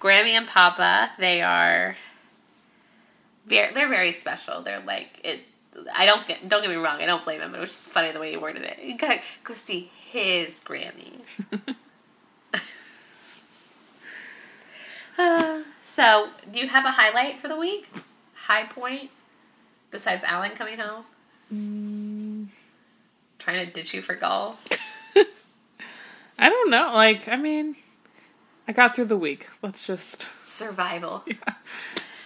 Grammy 0.00 0.30
and 0.30 0.46
Papa, 0.46 1.10
they 1.18 1.42
are. 1.42 1.96
Very, 3.46 3.72
they're 3.74 3.88
very 3.88 4.12
special. 4.12 4.60
They're 4.62 4.82
like 4.86 5.20
it. 5.24 5.40
I 5.94 6.04
don't 6.06 6.26
get. 6.26 6.48
Don't 6.48 6.62
get 6.62 6.70
me 6.70 6.76
wrong. 6.76 7.00
I 7.00 7.06
don't 7.06 7.22
blame 7.24 7.40
him. 7.40 7.50
But 7.52 7.58
it 7.58 7.60
was 7.60 7.70
just 7.70 7.92
funny 7.92 8.10
the 8.12 8.18
way 8.18 8.30
he 8.30 8.36
worded 8.36 8.62
it. 8.64 8.78
You 8.82 8.96
gotta 8.96 9.20
go 9.44 9.54
see 9.54 9.90
his 10.10 10.60
Grammy. 10.60 11.20
Uh, 15.18 15.62
so, 15.96 16.28
do 16.52 16.58
you 16.58 16.68
have 16.68 16.84
a 16.84 16.90
highlight 16.90 17.40
for 17.40 17.48
the 17.48 17.56
week? 17.56 17.88
High 18.34 18.64
point 18.64 19.10
besides 19.90 20.24
Alan 20.24 20.50
coming 20.50 20.78
home, 20.78 21.04
Mm, 21.52 22.48
trying 23.38 23.64
to 23.64 23.72
ditch 23.72 23.94
you 23.94 24.02
for 24.02 24.14
golf. 24.14 24.66
I 26.38 26.48
don't 26.48 26.70
know. 26.70 26.90
Like, 26.92 27.28
I 27.28 27.36
mean, 27.36 27.76
I 28.66 28.72
got 28.72 28.96
through 28.96 29.04
the 29.06 29.16
week. 29.16 29.46
Let's 29.62 29.86
just. 29.86 30.26
Survival. 30.40 31.24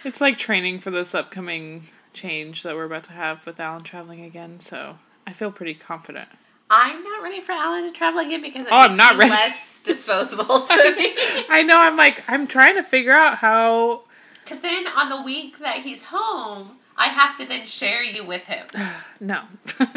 It's 0.03 0.23
like 0.23 0.39
training 0.39 0.79
for 0.79 0.91
this 0.91 1.15
upcoming 1.15 1.89
change 2.15 2.63
that 2.63 2.75
we're 2.75 2.87
about 2.87 3.05
to 3.05 3.13
have 3.13 3.45
with 3.45 3.61
Alan 3.61 3.83
traveling 3.83 4.25
again. 4.25 4.59
So 4.59 4.99
I 5.27 5.33
feel 5.33 5.53
pretty 5.53 5.75
confident. 5.75 6.31
I'm 6.71 7.03
not 7.03 7.23
ready 7.23 7.41
for 7.41 7.53
Alan 7.53 7.85
to 7.85 7.91
travel 7.91 8.21
again 8.21 8.43
because 8.43 8.63
it 8.67 8.69
Oh, 8.73 8.77
I'm 8.79 8.97
not 8.97 9.17
ready. 9.19 9.31
less 9.31 9.83
disposable 9.85 10.61
to 10.61 10.95
me. 10.97 11.15
I 11.49 11.65
know. 11.67 11.79
I'm 11.81 11.97
like, 11.97 12.23
I'm 12.29 12.47
trying 12.47 12.77
to 12.77 12.83
figure 12.83 13.13
out 13.13 13.39
how. 13.39 14.03
Because 14.45 14.61
then 14.61 14.87
on 14.87 15.09
the 15.09 15.21
week 15.23 15.59
that 15.59 15.79
he's 15.79 16.07
home, 16.07 16.79
I 16.97 17.07
have 17.09 17.37
to 17.39 17.45
then 17.47 17.67
share 17.67 18.03
you 18.05 18.25
with 18.25 18.45
him. 18.47 18.67
No. 19.23 19.43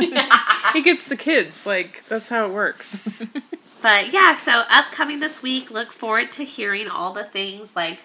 he 0.74 0.82
gets 0.82 1.08
the 1.08 1.16
kids. 1.16 1.66
Like, 1.66 2.04
that's 2.10 2.28
how 2.28 2.46
it 2.46 2.52
works. 2.52 3.00
But 3.82 4.12
yeah, 4.12 4.34
so 4.34 4.64
upcoming 4.70 5.22
this 5.22 5.42
week, 5.42 5.72
look 5.72 5.94
forward 5.94 6.32
to 6.34 6.44
hearing 6.44 6.90
all 6.90 7.14
the 7.14 7.24
things 7.24 7.74
like 7.74 8.00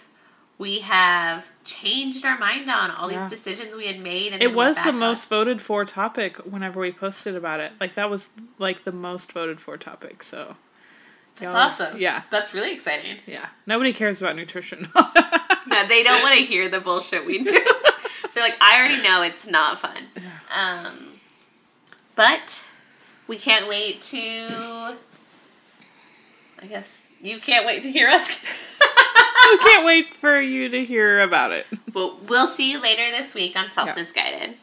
we 0.58 0.80
have 0.80 1.50
changed 1.64 2.24
our 2.24 2.36
mind 2.38 2.68
on, 2.70 2.90
all 2.90 3.10
Yeah. 3.10 3.22
these 3.22 3.30
decisions 3.30 3.74
we 3.76 3.86
had 3.86 4.00
made. 4.00 4.32
And 4.32 4.42
It 4.42 4.52
was 4.54 4.76
the 4.76 4.80
back 4.84 4.94
on. 4.94 4.98
most 4.98 5.28
voted 5.28 5.62
for 5.62 5.84
topic 5.84 6.36
whenever 6.38 6.80
we 6.80 6.90
posted 6.92 7.36
about 7.36 7.60
it. 7.60 7.72
Like, 7.80 7.94
that 7.94 8.10
was 8.10 8.28
like 8.58 8.84
the 8.84 8.92
most 8.92 9.32
voted 9.32 9.60
for 9.60 9.76
topic. 9.76 10.22
So. 10.22 10.56
That's 11.36 11.52
y'all- 11.54 11.62
awesome. 11.62 11.98
Yeah. 12.00 12.22
That's 12.30 12.52
really 12.54 12.72
exciting. 12.72 13.18
Yeah. 13.26 13.46
Nobody 13.66 13.92
cares 13.92 14.20
about 14.20 14.36
nutrition. 14.36 14.88
No, 15.66 15.86
they 15.86 16.02
don't 16.02 16.22
want 16.22 16.34
to 16.38 16.44
hear 16.46 16.70
the 16.70 16.80
bullshit 16.80 17.26
we 17.26 17.40
do. 17.42 17.52
They're 18.34 18.42
like, 18.42 18.56
I 18.58 18.78
already 18.78 19.02
know 19.02 19.20
it's 19.20 19.46
not 19.46 19.76
fun. 19.78 20.04
Um, 20.50 21.08
but 22.14 22.64
we 23.26 23.36
can't 23.36 23.68
wait 23.68 24.00
to. 24.00 24.96
I 26.60 26.66
guess 26.66 27.12
you 27.20 27.38
can't 27.38 27.66
wait 27.66 27.82
to 27.82 27.90
hear 27.90 28.08
us. 28.08 28.44
I 28.80 29.58
can't 29.62 29.86
wait 29.86 30.08
for 30.08 30.40
you 30.40 30.68
to 30.68 30.84
hear 30.84 31.20
about 31.20 31.52
it. 31.52 31.66
well, 31.94 32.18
we'll 32.28 32.46
see 32.46 32.70
you 32.70 32.80
later 32.80 33.02
this 33.10 33.34
week 33.34 33.56
on 33.56 33.70
Self 33.70 33.94
Misguided. 33.96 34.56